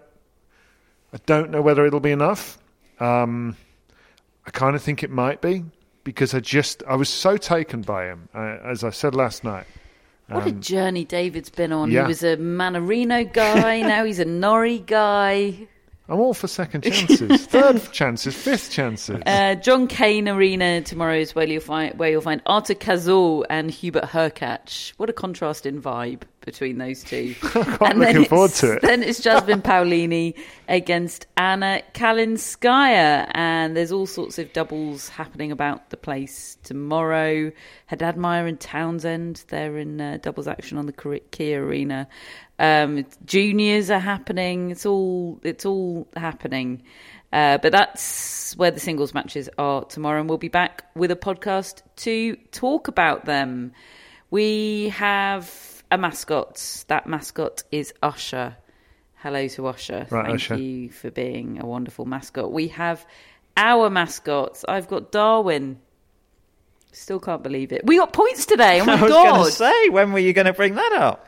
I 1.14 1.20
don't 1.26 1.52
know 1.52 1.62
whether 1.62 1.86
it'll 1.86 2.02
be 2.02 2.12
enough. 2.12 2.58
Um, 3.00 3.56
I 4.46 4.52
kind 4.52 4.76
of 4.76 4.82
think 4.82 5.04
it 5.04 5.10
might 5.10 5.40
be 5.42 5.64
because 6.04 6.34
I 6.34 6.42
just 6.42 6.84
I 6.86 6.96
was 6.96 7.08
so 7.08 7.38
taken 7.38 7.82
by 7.82 8.08
him 8.08 8.28
uh, 8.36 8.58
as 8.74 8.84
I 8.84 8.90
said 8.90 9.16
last 9.16 9.46
night. 9.46 9.68
What 10.28 10.46
a 10.46 10.50
Um, 10.50 10.60
journey 10.60 11.06
David's 11.06 11.50
been 11.50 11.72
on. 11.72 11.90
yeah. 11.90 12.02
He 12.02 12.08
was 12.08 12.24
a 12.24 12.36
Mannarino 12.36 13.32
guy. 13.32 13.82
now 13.82 14.04
he's 14.04 14.20
a 14.20 14.26
Norrie 14.26 14.80
guy. 14.86 15.68
I'm 16.08 16.20
all 16.20 16.36
for 16.36 16.48
second 16.48 16.84
chances, 16.84 17.46
third 17.48 17.92
chances, 17.92 18.36
fifth 18.36 18.72
chances. 18.72 19.22
Uh, 19.26 19.56
John 19.56 19.88
Cain 19.88 20.30
Arena 20.30 20.82
tomorrow 20.82 21.18
is 21.18 21.34
where 21.34 21.48
you'll 21.48 21.62
find 21.62 21.98
where 21.98 22.12
you'll 22.12 22.22
find 22.22 22.42
Arthur 22.46 22.76
Cazaux 22.76 23.44
and 23.50 23.72
Hubert 23.72 24.04
Hurkacz. 24.04 24.94
What 24.98 25.10
a 25.10 25.14
contrasting 25.14 25.82
vibe 25.82 26.22
between 26.42 26.78
those 26.78 27.04
two. 27.04 27.34
And 27.82 28.00
then 28.02 28.26
forward 28.26 28.52
it's- 28.52 28.60
to 28.62 28.74
it. 28.74 28.82
Then 28.84 29.02
it's 29.02 29.20
Jasmine 29.20 29.64
Paolini 29.64 30.36
against 30.70 31.26
Anna 31.38 31.82
Kalinskaya, 31.96 33.30
and 33.34 33.76
there's 33.76 33.92
all 33.92 34.06
sorts 34.06 34.38
of 34.38 34.54
doubles 34.54 35.10
happening 35.10 35.52
about 35.52 35.90
the 35.90 35.98
place 35.98 36.58
tomorrow. 36.64 37.52
Haddad 37.88 38.18
Maia 38.18 38.46
and 38.46 38.60
Townsend, 38.60 39.44
they're 39.48 39.78
in 39.78 40.00
uh, 40.02 40.18
doubles 40.22 40.48
action 40.48 40.78
on 40.78 40.86
the 40.86 41.20
Kia 41.32 41.64
Arena. 41.66 42.08
Um, 42.58 43.06
juniors 43.26 43.90
are 43.90 44.00
happening. 44.00 44.72
It's 44.72 44.86
all 44.86 45.40
it's 45.44 45.66
all 45.66 46.08
happening. 46.16 46.84
Uh, 47.34 47.58
but 47.58 47.72
that's 47.72 48.56
where 48.56 48.72
the 48.72 48.80
singles 48.80 49.14
matches 49.14 49.50
are 49.58 49.84
tomorrow, 49.86 50.20
and 50.22 50.30
we'll 50.30 50.38
be 50.38 50.48
back 50.48 50.86
with 50.96 51.12
a 51.12 51.16
podcast 51.16 51.82
to 51.98 52.36
talk 52.52 52.88
about 52.88 53.26
them. 53.26 53.74
We 54.32 54.90
have 54.90 55.84
a 55.92 55.98
mascot. 55.98 56.86
That 56.88 57.08
mascot 57.08 57.64
is 57.72 57.94
Usher. 58.02 58.56
Hello 59.16 59.48
to 59.50 59.68
Usher. 59.68 60.08
Right, 60.10 60.26
Thank 60.28 60.36
Usher. 60.36 60.56
you 60.58 60.90
for 60.92 61.12
being 61.12 61.60
a 61.62 61.66
wonderful 61.66 62.06
mascot. 62.06 62.52
We 62.52 62.70
have 62.70 63.06
our 63.58 63.90
mascots. 63.90 64.64
I've 64.68 64.88
got 64.88 65.12
Darwin. 65.12 65.80
Still 66.92 67.20
can't 67.20 67.44
believe 67.44 67.74
it. 67.74 67.86
We 67.86 67.98
got 67.98 68.14
points 68.14 68.46
today. 68.46 68.80
Oh 68.80 68.86
my 68.86 68.94
I 68.98 69.02
was 69.02 69.12
going 69.12 69.30
god! 69.36 69.46
to 69.46 69.52
say, 69.52 69.90
when 69.90 70.14
were 70.14 70.20
you 70.20 70.32
going 70.32 70.46
to 70.48 70.54
bring 70.54 70.76
that 70.76 70.94
up? 70.94 71.28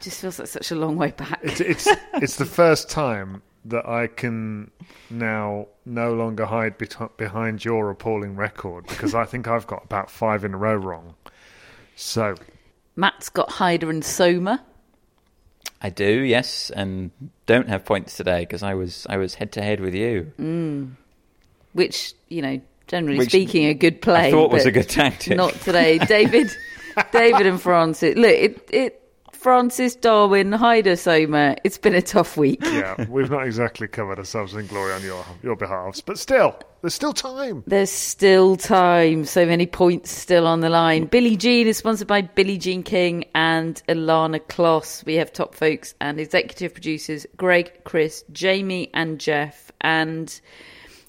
It 0.00 0.04
just 0.04 0.20
feels 0.22 0.38
like 0.38 0.48
such 0.48 0.70
a 0.70 0.74
long 0.74 0.96
way 0.96 1.10
back. 1.10 1.40
It's 1.42 1.60
it's 1.60 1.86
it's 2.14 2.36
the 2.36 2.46
first 2.46 2.88
time 2.88 3.42
that 3.66 3.86
I 3.86 4.06
can 4.06 4.70
now 5.10 5.66
no 5.84 6.14
longer 6.14 6.46
hide 6.46 6.78
bet- 6.78 7.18
behind 7.18 7.62
your 7.66 7.90
appalling 7.90 8.34
record 8.34 8.86
because 8.86 9.14
I 9.14 9.26
think 9.26 9.46
I've 9.46 9.66
got 9.66 9.84
about 9.84 10.10
five 10.10 10.42
in 10.42 10.54
a 10.54 10.56
row 10.56 10.74
wrong. 10.74 11.16
So 11.96 12.34
Matt's 12.96 13.28
got 13.28 13.50
Hyder 13.50 13.90
and 13.90 14.02
Soma. 14.02 14.64
I 15.82 15.90
do, 15.90 16.22
yes, 16.22 16.70
and 16.70 17.10
don't 17.44 17.68
have 17.68 17.84
points 17.84 18.16
today 18.16 18.40
because 18.40 18.62
I 18.62 18.72
was 18.72 19.06
I 19.10 19.18
was 19.18 19.34
head 19.34 19.52
to 19.52 19.62
head 19.62 19.80
with 19.80 19.94
you. 19.94 20.32
Mm. 20.38 20.92
which 21.74 22.14
you 22.28 22.40
know, 22.40 22.58
generally 22.86 23.18
Which 23.18 23.28
speaking, 23.28 23.66
a 23.66 23.74
good 23.74 24.00
play. 24.00 24.28
I 24.28 24.30
thought 24.30 24.50
was 24.50 24.64
a 24.64 24.72
good 24.72 24.88
tactic. 24.88 25.36
Not 25.36 25.52
today, 25.60 25.98
David. 25.98 26.50
David 27.12 27.46
and 27.46 27.60
Francis. 27.60 28.16
Look, 28.16 28.30
it, 28.30 28.68
it. 28.72 28.99
Francis 29.40 29.96
Darwin, 29.96 30.52
Hyder 30.52 30.96
Soma. 30.96 31.56
It's 31.64 31.78
been 31.78 31.94
a 31.94 32.02
tough 32.02 32.36
week. 32.36 32.60
yeah, 32.62 33.06
we've 33.08 33.30
not 33.30 33.46
exactly 33.46 33.88
covered 33.88 34.18
ourselves 34.18 34.52
in 34.52 34.66
glory 34.66 34.92
on 34.92 35.02
your 35.02 35.24
your 35.42 35.56
behalves, 35.56 36.02
but 36.02 36.18
still, 36.18 36.58
there's 36.82 36.92
still 36.92 37.14
time. 37.14 37.64
There's 37.66 37.90
still 37.90 38.56
time. 38.56 39.24
So 39.24 39.46
many 39.46 39.66
points 39.66 40.10
still 40.10 40.46
on 40.46 40.60
the 40.60 40.68
line. 40.68 41.06
Billie 41.06 41.38
Jean 41.38 41.66
is 41.66 41.78
sponsored 41.78 42.06
by 42.06 42.20
Billie 42.20 42.58
Jean 42.58 42.82
King 42.82 43.24
and 43.34 43.82
Ilana 43.88 44.40
Kloss. 44.40 45.06
We 45.06 45.14
have 45.14 45.32
top 45.32 45.54
folks 45.54 45.94
and 46.02 46.20
executive 46.20 46.74
producers 46.74 47.26
Greg, 47.38 47.84
Chris, 47.84 48.22
Jamie, 48.32 48.90
and 48.92 49.18
Jeff. 49.18 49.72
And 49.80 50.38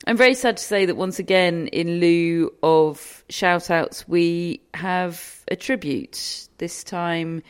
I'm 0.08 0.16
very 0.16 0.36
sad 0.36 0.56
to 0.56 0.64
say 0.64 0.86
that 0.86 0.96
once 0.96 1.20
again, 1.20 1.68
in 1.68 2.00
lieu 2.00 2.54
of 2.64 3.26
shout 3.28 3.70
outs, 3.70 4.08
we 4.08 4.62
have 4.74 5.44
a 5.50 5.58
tribute. 5.58 6.48
This 6.60 6.86
time 6.86 7.44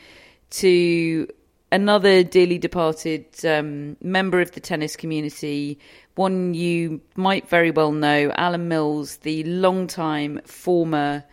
to 0.52 1.26
another 1.70 2.22
dearly 2.22 2.58
departed 2.58 3.24
um, 3.44 3.96
member 4.02 4.40
of 4.40 4.52
the 4.52 4.60
tennis 4.60 4.94
community, 4.94 5.78
one 6.14 6.54
you 6.54 7.00
might 7.16 7.48
very 7.48 7.70
well 7.70 7.92
know, 7.92 8.30
Alan 8.36 8.68
Mills, 8.68 9.16
the 9.18 9.42
long-time 9.44 10.40
former 10.44 11.24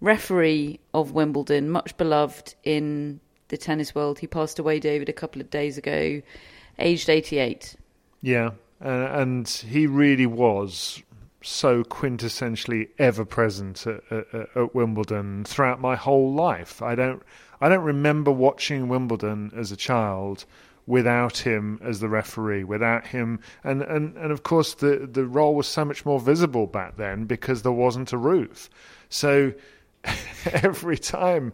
referee 0.00 0.78
of 0.92 1.12
Wimbledon, 1.12 1.70
much 1.70 1.96
beloved 1.96 2.54
in 2.62 3.20
the 3.48 3.56
tennis 3.56 3.94
world. 3.94 4.18
He 4.18 4.26
passed 4.26 4.58
away, 4.58 4.78
David, 4.78 5.08
a 5.08 5.14
couple 5.14 5.40
of 5.40 5.50
days 5.50 5.78
ago, 5.78 6.20
aged 6.78 7.08
88. 7.08 7.76
Yeah, 8.20 8.50
uh, 8.84 8.88
and 8.88 9.48
he 9.48 9.86
really 9.86 10.26
was 10.26 11.02
so 11.42 11.84
quintessentially 11.84 12.88
ever 12.98 13.24
present 13.24 13.86
at, 13.86 14.00
at, 14.10 14.48
at, 14.56 14.74
Wimbledon 14.74 15.44
throughout 15.44 15.80
my 15.80 15.94
whole 15.94 16.32
life. 16.32 16.82
I 16.82 16.94
don't 16.94 17.22
I 17.60 17.68
don't 17.68 17.84
remember 17.84 18.30
watching 18.30 18.88
Wimbledon 18.88 19.52
as 19.56 19.72
a 19.72 19.76
child 19.76 20.44
without 20.86 21.38
him 21.38 21.80
as 21.82 22.00
the 22.00 22.08
referee, 22.08 22.64
without 22.64 23.08
him, 23.08 23.40
and, 23.64 23.82
and, 23.82 24.16
and 24.16 24.30
of 24.30 24.42
course 24.42 24.74
the 24.74 25.08
the 25.10 25.26
role 25.26 25.54
was 25.54 25.66
so 25.66 25.84
much 25.84 26.04
more 26.04 26.20
visible 26.20 26.66
back 26.66 26.96
then 26.96 27.24
because 27.24 27.62
there 27.62 27.72
wasn't 27.72 28.12
a 28.12 28.18
roof. 28.18 28.70
So 29.08 29.52
every 30.52 30.98
time 30.98 31.52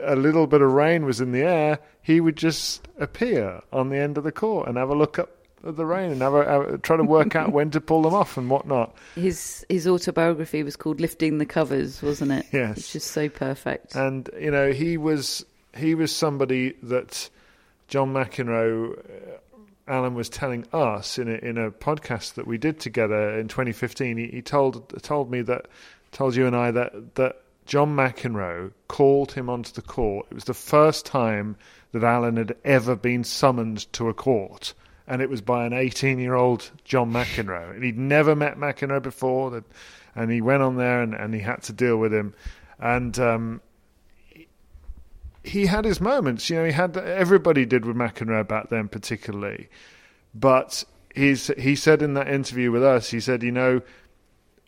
a 0.00 0.16
little 0.16 0.46
bit 0.46 0.62
of 0.62 0.72
rain 0.72 1.04
was 1.04 1.20
in 1.20 1.32
the 1.32 1.42
air, 1.42 1.80
he 2.02 2.20
would 2.20 2.36
just 2.36 2.88
appear 2.98 3.60
on 3.72 3.90
the 3.90 3.98
end 3.98 4.16
of 4.16 4.24
the 4.24 4.32
court 4.32 4.68
and 4.68 4.76
have 4.76 4.90
a 4.90 4.94
look 4.94 5.18
up 5.18 5.35
at 5.66 5.76
the 5.76 5.86
rain 5.86 6.12
and 6.12 6.22
have 6.22 6.34
a, 6.34 6.44
have 6.44 6.62
a, 6.62 6.78
try 6.78 6.96
to 6.96 7.04
work 7.04 7.34
out 7.34 7.52
when 7.52 7.70
to 7.70 7.80
pull 7.80 8.02
them 8.02 8.14
off 8.14 8.36
and 8.36 8.48
whatnot. 8.50 8.94
His 9.14 9.64
his 9.68 9.86
autobiography 9.86 10.62
was 10.62 10.76
called 10.76 11.00
"Lifting 11.00 11.38
the 11.38 11.46
Covers," 11.46 12.02
wasn't 12.02 12.32
it? 12.32 12.46
Yes, 12.52 12.78
it's 12.78 12.92
just 12.92 13.10
so 13.10 13.28
perfect. 13.28 13.94
And 13.94 14.28
you 14.38 14.50
know, 14.50 14.72
he 14.72 14.96
was 14.96 15.44
he 15.76 15.94
was 15.94 16.14
somebody 16.14 16.74
that 16.82 17.28
John 17.88 18.12
McEnroe. 18.12 18.98
Uh, 18.98 19.38
Alan 19.88 20.14
was 20.16 20.28
telling 20.28 20.66
us 20.72 21.16
in 21.16 21.28
a, 21.28 21.34
in 21.34 21.56
a 21.56 21.70
podcast 21.70 22.34
that 22.34 22.44
we 22.44 22.58
did 22.58 22.80
together 22.80 23.38
in 23.38 23.46
2015. 23.46 24.16
He, 24.16 24.26
he 24.26 24.42
told 24.42 25.00
told 25.00 25.30
me 25.30 25.42
that 25.42 25.66
told 26.10 26.34
you 26.34 26.46
and 26.46 26.56
I 26.56 26.72
that 26.72 27.14
that 27.14 27.42
John 27.66 27.96
McEnroe 27.96 28.72
called 28.88 29.32
him 29.32 29.50
onto 29.50 29.72
the 29.72 29.82
court. 29.82 30.26
It 30.30 30.34
was 30.34 30.44
the 30.44 30.54
first 30.54 31.04
time 31.04 31.56
that 31.92 32.04
Alan 32.04 32.36
had 32.36 32.56
ever 32.64 32.94
been 32.94 33.24
summoned 33.24 33.92
to 33.94 34.08
a 34.08 34.14
court, 34.14 34.72
and 35.06 35.22
it 35.22 35.30
was 35.30 35.40
by 35.40 35.66
an 35.66 35.72
18 35.72 36.18
year 36.18 36.34
old 36.34 36.70
John 36.84 37.12
McEnroe. 37.12 37.74
And 37.74 37.84
he'd 37.84 37.98
never 37.98 38.34
met 38.34 38.56
McEnroe 38.56 39.02
before, 39.02 39.62
and 40.14 40.30
he 40.30 40.40
went 40.40 40.62
on 40.62 40.76
there 40.76 41.02
and, 41.02 41.14
and 41.14 41.34
he 41.34 41.40
had 41.40 41.62
to 41.64 41.72
deal 41.72 41.96
with 41.96 42.12
him. 42.12 42.34
And 42.78 43.18
um, 43.18 43.60
he 45.46 45.66
had 45.66 45.84
his 45.84 46.00
moments. 46.00 46.50
You 46.50 46.56
know, 46.56 46.64
he 46.66 46.72
had 46.72 46.96
everybody 46.96 47.64
did 47.64 47.84
with 47.84 47.96
McEnroe 47.96 48.46
back 48.46 48.68
then, 48.68 48.88
particularly. 48.88 49.68
But 50.34 50.84
he's 51.14 51.48
he 51.58 51.76
said 51.76 52.02
in 52.02 52.14
that 52.14 52.28
interview 52.28 52.70
with 52.70 52.84
us, 52.84 53.10
he 53.10 53.20
said, 53.20 53.42
you 53.42 53.52
know, 53.52 53.80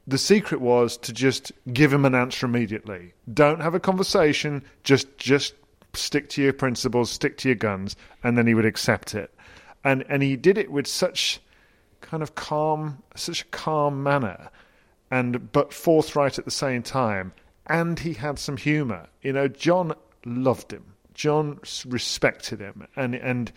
the 0.07 0.19
secret 0.19 0.61
was 0.61 0.97
to 0.99 1.13
just 1.13 1.53
give 1.73 1.93
him 1.93 2.05
an 2.05 2.15
answer 2.15 2.47
immediately. 2.47 3.13
Don't 3.33 3.61
have 3.61 3.75
a 3.75 3.81
conversation. 3.81 4.65
Just 4.85 5.19
just 5.19 5.55
stick 5.95 6.29
to 6.31 6.43
your 6.43 6.53
principles, 6.53 7.11
stick 7.11 7.37
to 7.39 7.49
your 7.49 7.57
guns, 7.57 7.97
and 8.23 8.39
then 8.39 8.47
he 8.47 8.55
would 8.55 8.65
accept 8.65 9.15
it. 9.15 9.35
And 9.85 10.05
and 10.09 10.23
he 10.23 10.37
did 10.37 10.59
it 10.59 10.71
with 10.71 10.87
such 10.87 11.41
kind 12.01 12.23
of 12.23 12.35
calm, 12.35 13.03
such 13.15 13.43
a 13.43 13.47
calm 13.47 14.03
manner, 14.03 14.51
and 15.11 15.53
but 15.53 15.73
forthright 15.73 16.39
at 16.39 16.45
the 16.45 16.51
same 16.51 16.83
time. 16.83 17.33
And 17.67 17.99
he 17.99 18.15
had 18.15 18.39
some 18.39 18.57
humour. 18.57 19.09
You 19.23 19.33
know, 19.33 19.49
John 19.49 19.95
loved 20.25 20.73
him. 20.73 20.85
John 21.15 21.61
respected 21.87 22.61
him, 22.61 22.87
and 22.97 23.15
and 23.15 23.53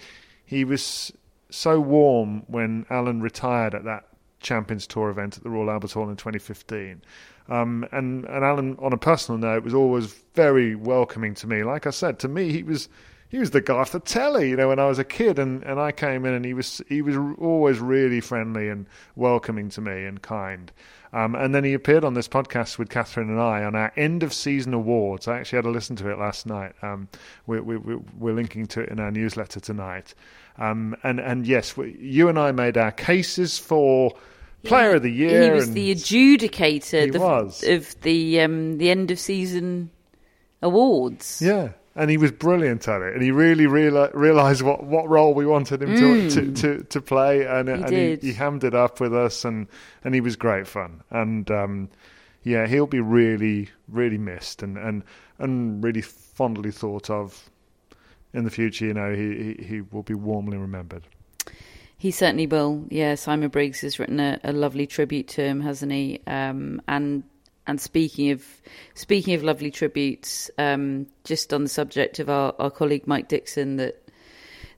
he 0.46 0.66
was 0.66 1.12
so 1.50 1.80
warm 1.80 2.44
when 2.48 2.86
Alan 2.90 3.22
retired 3.22 3.76
at 3.76 3.84
that 3.84 4.08
Champions 4.40 4.88
Tour 4.88 5.10
event 5.10 5.38
at 5.38 5.44
the 5.44 5.50
Royal 5.50 5.70
Albert 5.70 5.92
Hall 5.92 6.10
in 6.10 6.16
2015. 6.16 7.02
Um, 7.50 7.86
and 7.92 8.26
and 8.26 8.44
Alan, 8.44 8.76
on 8.80 8.94
a 8.94 8.98
personal 8.98 9.38
note, 9.38 9.64
was 9.64 9.74
always 9.74 10.14
very 10.34 10.76
welcoming 10.76 11.34
to 11.36 11.48
me. 11.48 11.64
Like 11.64 11.88
I 11.88 11.92
said, 11.92 12.20
to 12.20 12.28
me, 12.28 12.52
he 12.52 12.64
was 12.64 12.90
he 13.32 13.38
was 13.38 13.52
the 13.52 13.62
guy 13.62 13.76
off 13.76 13.94
the 13.94 14.02
telly, 14.02 14.50
you 14.50 14.58
know, 14.58 14.68
when 14.68 14.78
I 14.78 14.88
was 14.88 15.00
a 15.00 15.06
kid, 15.06 15.40
and, 15.40 15.64
and 15.64 15.80
I 15.80 15.94
came 15.94 16.26
in, 16.26 16.34
and 16.34 16.44
he 16.44 16.54
was 16.54 16.82
he 16.90 17.02
was 17.02 17.16
always 17.40 17.80
really 17.80 18.20
friendly 18.20 18.68
and 18.68 18.86
welcoming 19.16 19.70
to 19.70 19.80
me 19.80 20.04
and 20.04 20.22
kind. 20.22 20.70
Um, 21.14 21.36
and 21.36 21.56
then 21.56 21.64
he 21.64 21.74
appeared 21.74 22.04
on 22.04 22.14
this 22.14 22.28
podcast 22.28 22.78
with 22.78 22.90
Catherine 22.90 23.30
and 23.30 23.40
I 23.40 23.64
on 23.64 23.74
our 23.74 23.94
end 23.96 24.24
of 24.24 24.34
season 24.34 24.74
awards. 24.74 25.30
I 25.30 25.40
actually 25.40 25.58
had 25.58 25.64
to 25.64 25.72
listen 25.72 25.96
to 25.98 26.10
it 26.10 26.20
last 26.20 26.46
night. 26.46 26.74
Um, 26.82 27.08
we, 27.48 27.60
we, 27.60 27.78
we're 28.18 28.34
linking 28.34 28.66
to 28.68 28.82
it 28.82 28.90
in 28.90 29.00
our 29.00 29.12
newsletter 29.12 29.62
tonight. 29.62 30.14
Um, 30.58 30.96
and 31.04 31.22
and 31.22 31.48
yes, 31.48 31.78
we, 31.78 31.98
you 32.00 32.28
and 32.28 32.38
I 32.38 32.52
made 32.52 32.78
our 32.78 32.92
cases 32.92 33.58
for 33.58 34.14
Player 34.64 34.96
of 34.96 35.04
the 35.04 35.12
Year. 35.12 35.44
He 35.44 35.52
was 35.52 35.72
the 35.72 35.96
adjudicator 35.96 37.06
he 37.06 37.10
the, 37.12 37.20
was. 37.20 37.64
of 37.64 38.00
the 38.02 38.42
um, 38.42 38.78
the 38.78 38.90
end 38.90 39.10
of 39.10 39.20
season 39.20 39.90
awards. 40.62 41.42
Yeah, 41.42 41.70
and 41.96 42.10
he 42.10 42.18
was 42.18 42.32
brilliant 42.32 42.88
at 42.88 43.02
it, 43.02 43.14
and 43.14 43.22
he 43.22 43.32
really 43.32 43.66
reali- 43.66 44.14
realised 44.14 44.62
what, 44.62 44.84
what 44.84 45.10
role 45.10 45.34
we 45.34 45.46
wanted 45.46 45.82
him 45.82 45.96
mm. 45.96 46.34
to, 46.34 46.52
to, 46.54 46.84
to, 46.84 47.02
play, 47.02 47.46
and, 47.46 47.68
he, 47.68 47.74
and 47.74 47.90
he, 47.90 48.16
he, 48.28 48.34
hammed 48.34 48.64
it 48.64 48.74
up 48.74 49.00
with 49.00 49.14
us, 49.14 49.44
and, 49.44 49.68
and 50.04 50.16
he 50.16 50.22
was 50.22 50.36
great 50.36 50.68
fun, 50.68 51.04
and 51.10 51.52
um, 51.52 51.90
yeah, 52.44 52.68
he'll 52.68 52.88
be 52.88 53.00
really 53.00 53.70
really 53.88 54.18
missed, 54.18 54.64
and, 54.64 54.78
and 54.78 55.04
and 55.38 55.84
really 55.84 56.02
fondly 56.02 56.72
thought 56.72 57.10
of 57.10 57.50
in 58.34 58.46
the 58.46 58.50
future. 58.50 58.86
You 58.86 58.94
know, 58.94 59.14
he 59.14 59.56
he, 59.58 59.66
he 59.66 59.82
will 59.82 60.04
be 60.04 60.14
warmly 60.14 60.58
remembered. 60.58 61.08
He 61.98 62.10
certainly 62.10 62.48
will. 62.48 62.86
Yeah, 62.90 63.14
Simon 63.14 63.50
Briggs 63.50 63.82
has 63.82 64.00
written 64.00 64.20
a, 64.20 64.40
a 64.44 64.54
lovely 64.54 64.88
tribute 64.88 65.28
to 65.30 65.44
him, 65.44 65.62
hasn't 65.62 65.92
he? 65.92 66.20
Um, 66.26 66.82
and 66.88 67.24
and 67.72 67.82
speaking 67.82 68.32
of 68.32 68.46
speaking 68.94 69.34
of 69.34 69.44
lovely 69.44 69.72
tributes, 69.72 70.52
um, 70.58 71.08
just 71.24 71.54
on 71.54 71.64
the 71.64 71.70
subject 71.70 72.20
of 72.20 72.30
our, 72.30 72.54
our 72.60 72.70
colleague 72.70 73.08
Mike 73.08 73.28
Dickson 73.28 73.78
that 73.78 74.08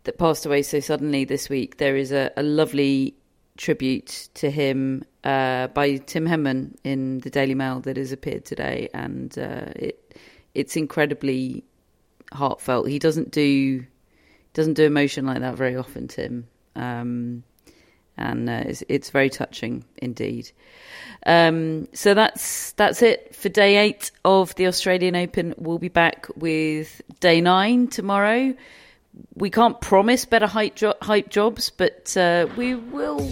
that 0.04 0.18
passed 0.18 0.46
away 0.46 0.62
so 0.62 0.80
suddenly 0.80 1.26
this 1.26 1.50
week, 1.50 1.78
there 1.78 1.98
is 1.98 2.12
a, 2.12 2.32
a 2.38 2.44
lovely 2.44 3.16
tribute 3.58 4.30
to 4.36 4.50
him 4.50 5.04
uh, 5.24 5.68
by 5.68 5.98
Tim 5.98 6.28
Henman 6.28 6.76
in 6.84 7.20
the 7.20 7.30
Daily 7.30 7.56
Mail 7.56 7.80
that 7.82 7.98
has 7.98 8.12
appeared 8.12 8.46
today, 8.46 8.90
and 8.94 9.38
uh, 9.38 9.72
it 9.76 10.16
it's 10.54 10.78
incredibly 10.78 11.64
heartfelt. 12.32 12.88
He 12.88 13.00
doesn't 13.00 13.32
do 13.32 13.86
doesn't 14.54 14.76
do 14.76 14.86
emotion 14.86 15.26
like 15.26 15.40
that 15.40 15.56
very 15.56 15.76
often, 15.76 16.08
Tim. 16.08 16.48
Um, 16.76 17.44
and 18.18 18.50
uh, 18.50 18.64
it's, 18.66 18.84
it's, 18.90 19.10
very 19.10 19.30
touching 19.30 19.84
indeed. 19.98 20.52
Um, 21.26 21.88
so 21.94 22.14
that's 22.14 22.74
that's 22.74 23.02
it 23.02 23.36
for 23.36 23.50
day 23.50 23.78
eight 23.78 24.12
of 24.24 24.54
the 24.56 24.68
Australian 24.68 25.16
Open. 25.16 25.54
We'll 25.58 25.80
be 25.80 25.90
back 25.90 26.28
with 26.36 27.02
day 27.20 27.42
nine 27.42 27.88
tomorrow. 27.88 28.54
We 29.36 29.50
can't 29.50 29.80
promise 29.80 30.26
better 30.26 30.48
hype, 30.48 30.76
jo- 30.76 30.96
hype 31.02 31.30
jobs, 31.30 31.70
but 31.70 32.16
uh, 32.18 32.48
we 32.58 32.76
will 32.76 33.32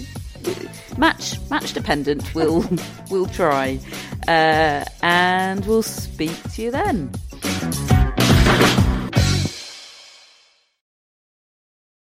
match 0.98 1.38
match 1.50 1.74
dependent. 1.74 2.34
We'll 2.34 2.66
we'll 3.10 3.28
try, 3.28 3.80
uh, 4.28 4.86
and 5.02 5.66
we'll 5.66 5.84
speak 5.84 6.42
to 6.54 6.62
you 6.62 6.72
then. 6.72 7.12